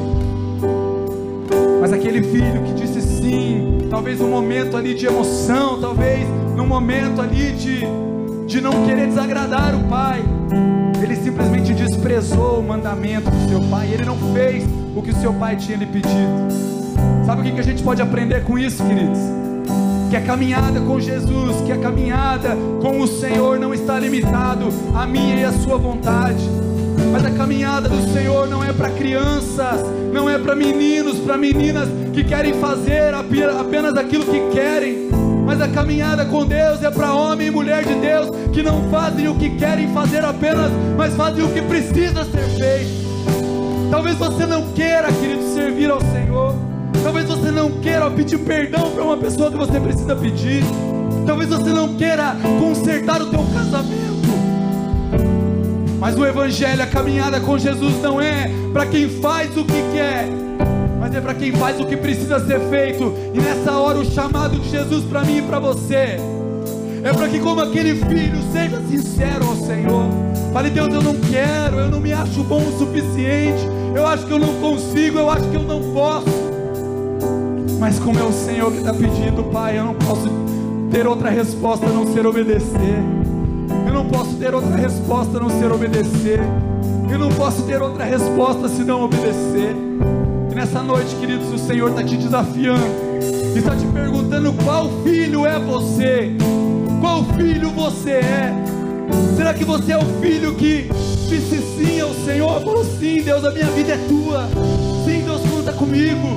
Mas 1.81 1.91
aquele 1.91 2.23
filho 2.23 2.63
que 2.63 2.75
disse 2.75 3.01
sim, 3.01 3.89
talvez 3.89 4.17
num 4.17 4.29
momento 4.29 4.77
ali 4.77 4.95
de 4.95 5.07
emoção, 5.07 5.81
talvez 5.81 6.25
num 6.55 6.65
momento 6.65 7.19
ali 7.19 7.51
de, 7.51 7.81
de 8.47 8.61
não 8.61 8.85
querer 8.85 9.07
desagradar 9.07 9.75
o 9.75 9.83
pai, 9.89 10.23
ele 11.03 11.17
simplesmente 11.17 11.73
desprezou 11.73 12.61
o 12.61 12.63
mandamento 12.63 13.29
do 13.29 13.49
seu 13.49 13.59
pai, 13.69 13.89
ele 13.91 14.05
não 14.05 14.15
fez 14.33 14.63
o 14.95 15.01
que 15.01 15.11
o 15.11 15.15
seu 15.15 15.33
pai 15.33 15.55
tinha 15.55 15.77
lhe 15.77 15.85
pedido. 15.85 16.47
Sabe 17.25 17.41
o 17.41 17.53
que 17.53 17.59
a 17.59 17.63
gente 17.63 17.83
pode 17.83 18.01
aprender 18.01 18.43
com 18.43 18.57
isso, 18.57 18.83
queridos? 18.83 19.19
Que 20.09 20.15
a 20.15 20.21
caminhada 20.21 20.79
com 20.81 20.99
Jesus, 20.99 21.61
que 21.65 21.71
a 21.71 21.77
caminhada 21.77 22.49
com 22.81 22.99
o 22.99 23.07
Senhor 23.07 23.59
não 23.59 23.73
está 23.73 23.99
limitado 23.99 24.67
à 24.93 25.05
minha 25.05 25.35
e 25.35 25.45
à 25.45 25.51
sua 25.51 25.77
vontade. 25.77 26.43
Mas 27.11 27.25
a 27.25 27.31
caminhada 27.31 27.87
do 27.89 28.13
Senhor 28.13 28.47
não 28.47 28.63
é 28.63 28.73
para 28.73 28.89
crianças, 28.89 29.81
não 30.13 30.29
é 30.29 30.37
para 30.37 30.55
meninos, 30.55 31.19
para 31.19 31.37
meninas 31.37 31.87
que 32.13 32.23
querem 32.23 32.53
fazer 32.55 33.13
apenas 33.13 33.95
aquilo 33.95 34.25
que 34.25 34.51
querem 34.51 35.11
mas 35.51 35.59
a 35.59 35.67
caminhada 35.67 36.23
com 36.23 36.45
Deus 36.45 36.81
é 36.81 36.89
para 36.89 37.13
homem 37.13 37.47
e 37.47 37.51
mulher 37.51 37.83
de 37.83 37.95
Deus 37.95 38.29
que 38.53 38.63
não 38.63 38.89
fazem 38.89 39.27
o 39.27 39.35
que 39.35 39.49
querem 39.49 39.93
fazer 39.93 40.23
apenas, 40.23 40.71
mas 40.95 41.13
fazem 41.13 41.43
o 41.43 41.49
que 41.49 41.61
precisa 41.61 42.23
ser 42.23 42.47
feito. 42.57 43.10
Talvez 43.91 44.15
você 44.15 44.45
não 44.45 44.71
queira, 44.71 45.11
querido, 45.11 45.53
servir 45.53 45.91
ao 45.91 45.99
Senhor. 45.99 46.55
Talvez 47.03 47.27
você 47.27 47.51
não 47.51 47.69
queira 47.81 48.09
pedir 48.09 48.37
perdão 48.39 48.89
para 48.91 49.03
uma 49.03 49.17
pessoa 49.17 49.51
que 49.51 49.57
você 49.57 49.81
precisa 49.81 50.15
pedir. 50.15 50.63
Talvez 51.27 51.49
você 51.49 51.71
não 51.71 51.95
queira 51.95 52.37
consertar 52.57 53.21
o 53.21 53.25
teu 53.29 53.43
casamento. 53.53 54.31
Mas 55.99 56.17
o 56.17 56.25
Evangelho, 56.25 56.81
a 56.81 56.87
caminhada 56.87 57.41
com 57.41 57.59
Jesus 57.59 58.01
não 58.01 58.21
é 58.21 58.49
para 58.71 58.85
quem 58.85 59.09
faz 59.09 59.55
o 59.57 59.65
que 59.65 59.83
quer, 59.93 60.25
mas 60.97 61.13
é 61.13 61.19
para 61.19 61.33
quem 61.33 61.51
faz 61.51 61.77
o 61.81 61.85
que 61.85 61.97
precisa 61.97 62.39
ser 62.39 62.61
feito. 62.69 63.13
E 63.33 63.39
nessa 63.41 63.73
hora 63.73 63.99
o 63.99 64.05
chamado 64.05 64.57
de 64.57 64.69
Jesus 64.69 65.03
para 65.03 65.21
mim 65.25 65.39
e 65.39 65.41
para 65.41 65.59
você 65.59 66.17
é 67.03 67.11
para 67.13 67.27
que 67.27 67.39
como 67.39 67.59
aquele 67.59 67.95
filho 67.95 68.41
seja 68.53 68.79
sincero 68.89 69.45
ao 69.47 69.55
Senhor. 69.57 70.05
Fale, 70.53 70.69
Deus, 70.69 70.93
eu 70.93 71.01
não 71.01 71.15
quero, 71.15 71.77
eu 71.77 71.89
não 71.89 71.99
me 71.99 72.13
acho 72.13 72.41
bom 72.43 72.61
o 72.61 72.77
suficiente. 72.77 73.80
Eu 73.95 74.07
acho 74.07 74.25
que 74.25 74.31
eu 74.31 74.39
não 74.39 74.53
consigo, 74.55 75.19
eu 75.19 75.29
acho 75.29 75.47
que 75.49 75.55
eu 75.55 75.63
não 75.63 75.81
posso. 75.93 76.27
Mas 77.79 77.99
como 77.99 78.19
é 78.19 78.23
o 78.23 78.31
Senhor 78.31 78.71
que 78.71 78.77
está 78.77 78.93
pedindo, 78.93 79.43
Pai, 79.51 79.77
eu 79.77 79.83
não 79.83 79.95
posso 79.95 80.29
ter 80.91 81.07
outra 81.07 81.29
resposta 81.29 81.85
a 81.85 81.89
não 81.89 82.13
ser 82.13 82.25
obedecer. 82.25 83.03
Eu 83.87 83.93
não 83.93 84.05
posso 84.05 84.35
ter 84.35 84.53
outra 84.53 84.75
resposta 84.75 85.37
a 85.37 85.41
não 85.41 85.49
ser 85.49 85.71
obedecer. 85.71 86.39
Eu 87.11 87.19
não 87.19 87.29
posso 87.29 87.63
ter 87.63 87.81
outra 87.81 88.05
resposta 88.05 88.69
se 88.69 88.83
não 88.83 89.03
obedecer. 89.03 89.75
E 90.51 90.55
nessa 90.55 90.81
noite, 90.81 91.15
queridos, 91.15 91.51
o 91.51 91.57
Senhor 91.57 91.89
está 91.89 92.03
te 92.03 92.15
desafiando, 92.15 92.85
está 93.55 93.75
te 93.75 93.85
perguntando 93.87 94.53
qual 94.63 94.89
filho 95.03 95.45
é 95.45 95.59
você, 95.59 96.31
qual 97.01 97.23
filho 97.35 97.69
você 97.71 98.11
é. 98.11 98.53
Será 99.35 99.53
que 99.53 99.63
você 99.63 99.93
é 99.93 99.97
o 99.97 100.05
filho 100.21 100.55
que 100.55 100.89
disse 101.31 101.61
sim 101.77 102.01
ao 102.01 102.13
Senhor? 102.13 102.59
Falou 102.61 102.83
sim, 102.83 103.21
Deus, 103.21 103.45
a 103.45 103.51
minha 103.51 103.67
vida 103.67 103.93
é 103.93 103.97
tua. 104.09 104.49
Sim, 105.05 105.23
Deus, 105.23 105.41
conta 105.49 105.71
comigo. 105.71 106.27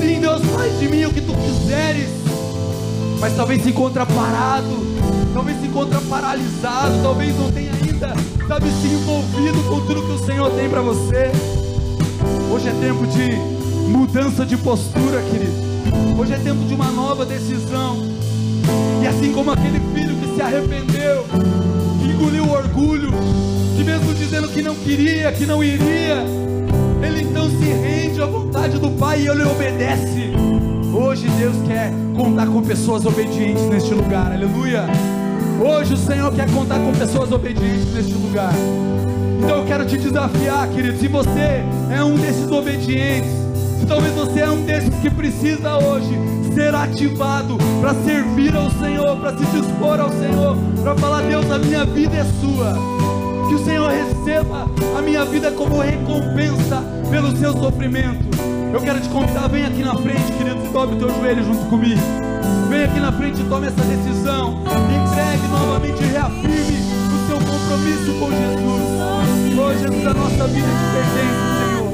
Sim, 0.00 0.20
Deus, 0.20 0.40
faz 0.54 0.78
de 0.78 0.88
mim 0.88 1.04
o 1.04 1.12
que 1.12 1.20
tu 1.20 1.34
quiseres. 1.34 2.08
Mas 3.18 3.34
talvez 3.34 3.62
se 3.62 3.70
encontra 3.70 4.06
parado, 4.06 4.86
talvez 5.34 5.58
se 5.58 5.66
encontra 5.66 6.00
paralisado, 6.02 7.02
talvez 7.02 7.36
não 7.36 7.50
tenha 7.50 7.72
ainda, 7.72 8.14
sabe, 8.46 8.66
se 8.70 8.88
envolvido 8.88 9.62
com 9.68 9.80
tudo 9.80 10.02
que 10.02 10.12
o 10.12 10.24
Senhor 10.24 10.50
tem 10.50 10.68
para 10.68 10.82
você. 10.82 11.32
Hoje 12.52 12.68
é 12.68 12.72
tempo 12.72 13.06
de 13.06 13.32
mudança 13.90 14.46
de 14.46 14.56
postura, 14.56 15.22
querido. 15.22 15.66
Hoje 16.16 16.34
é 16.34 16.38
tempo 16.38 16.64
de 16.66 16.74
uma 16.74 16.90
nova 16.92 17.24
decisão. 17.24 18.06
E 19.02 19.06
assim 19.06 19.32
como 19.32 19.50
aquele 19.50 19.80
filho 19.94 20.14
que 20.16 20.34
se 20.36 20.42
arrependeu, 20.42 21.24
que 22.00 22.12
engoliu 22.12 22.44
o 22.44 22.52
orgulho, 22.52 23.10
mesmo 23.86 24.12
dizendo 24.12 24.48
que 24.48 24.60
não 24.60 24.74
queria, 24.74 25.30
que 25.30 25.46
não 25.46 25.62
iria, 25.62 26.24
ele 27.00 27.22
então 27.22 27.48
se 27.48 27.64
rende 27.64 28.20
à 28.20 28.26
vontade 28.26 28.78
do 28.78 28.90
Pai 28.90 29.20
e 29.20 29.28
ele 29.28 29.44
obedece. 29.44 30.32
Hoje 30.92 31.28
Deus 31.38 31.54
quer 31.68 31.92
contar 32.16 32.46
com 32.46 32.60
pessoas 32.62 33.06
obedientes 33.06 33.62
neste 33.68 33.94
lugar, 33.94 34.32
aleluia. 34.32 34.84
Hoje 35.64 35.94
o 35.94 35.96
Senhor 35.96 36.32
quer 36.32 36.50
contar 36.50 36.80
com 36.80 36.92
pessoas 36.92 37.30
obedientes 37.30 37.94
neste 37.94 38.12
lugar. 38.12 38.52
Então 39.38 39.58
eu 39.58 39.64
quero 39.64 39.86
te 39.86 39.96
desafiar, 39.96 40.68
querido. 40.68 40.98
Se 40.98 41.06
você 41.06 41.62
é 41.90 42.02
um 42.02 42.16
desses 42.16 42.50
obedientes, 42.50 43.46
Talvez 43.86 44.12
você 44.14 44.40
é 44.40 44.50
um 44.50 44.64
desses 44.64 44.92
que 44.96 45.08
precisa 45.08 45.78
hoje 45.78 46.18
ser 46.54 46.74
ativado 46.74 47.56
para 47.80 47.94
servir 47.94 48.56
ao 48.56 48.68
Senhor, 48.70 49.16
para 49.18 49.36
se 49.38 49.46
dispor 49.46 50.00
ao 50.00 50.10
Senhor, 50.10 50.56
para 50.82 50.96
falar: 50.96 51.22
Deus, 51.22 51.48
a 51.48 51.58
minha 51.58 51.84
vida 51.84 52.16
é 52.16 52.24
sua. 52.40 53.15
Que 53.48 53.54
o 53.54 53.64
Senhor 53.64 53.90
receba 53.90 54.68
a 54.98 55.02
minha 55.02 55.24
vida 55.24 55.50
como 55.52 55.80
recompensa 55.80 56.82
pelo 57.10 57.36
seu 57.36 57.52
sofrimento. 57.52 58.26
Eu 58.72 58.80
quero 58.80 59.00
te 59.00 59.08
convidar, 59.08 59.48
vem 59.48 59.64
aqui 59.64 59.82
na 59.82 59.94
frente, 59.94 60.32
querido, 60.32 60.60
tome 60.72 60.94
o 60.94 60.98
teu 60.98 61.08
joelho 61.14 61.44
junto 61.44 61.64
comigo. 61.66 62.00
Vem 62.68 62.84
aqui 62.84 63.00
na 63.00 63.12
frente 63.12 63.40
e 63.40 63.44
tome 63.44 63.68
essa 63.68 63.82
decisão. 63.82 64.62
Entregue 64.62 65.46
novamente 65.48 66.02
e 66.02 66.06
reafirme 66.06 66.76
o 67.14 67.26
seu 67.26 67.38
compromisso 67.38 68.12
com 68.18 68.30
Jesus. 68.30 68.96
Oh, 69.58 69.72
Jesus, 69.72 70.06
a 70.06 70.14
nossa 70.14 70.46
vida 70.48 70.66
é 70.66 70.70
te 70.76 70.84
pertence, 70.92 71.40
Senhor. 71.56 71.90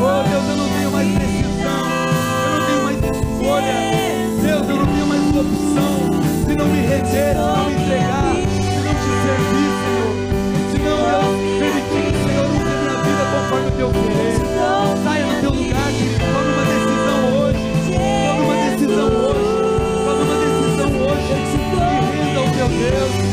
Oh, 0.00 0.22
Deus, 0.28 0.44
eu 0.48 0.56
não 0.56 0.68
tenho 0.68 0.90
mais 0.92 1.08
decisão. 1.08 1.84
Eu 2.44 2.50
não 2.52 2.66
tenho 2.66 2.82
mais 2.84 2.98
escolha. 3.04 3.74
Deus, 4.42 4.68
eu 4.68 4.76
não 4.76 4.86
tenho 4.86 5.06
mais 5.06 5.22
opção. 5.36 5.92
Se 6.46 6.54
não 6.56 6.66
me 6.66 6.80
render, 6.80 7.32
se 7.32 7.34
não 7.34 7.64
me 7.66 7.74
entregar, 7.74 8.32
se 8.34 8.78
não 8.80 8.94
te 8.94 9.10
servir, 9.26 9.85
teu 13.76 13.90
querer. 13.90 14.36
Saia 15.04 15.26
do 15.26 15.40
teu 15.40 15.50
lugar, 15.50 15.92
querido. 15.92 16.18
Tome 16.18 16.50
uma 16.52 16.64
decisão 16.64 17.20
hoje. 17.38 17.58
Tome 18.26 18.40
uma 18.40 18.56
decisão 18.70 19.08
hoje. 19.24 19.46
Tome 20.06 20.22
uma 20.22 20.36
decisão 20.44 20.90
hoje. 21.02 21.30
E 21.32 22.16
renda 22.16 22.38
ao 22.40 22.48
teu 22.50 22.68
Deus. 22.68 23.25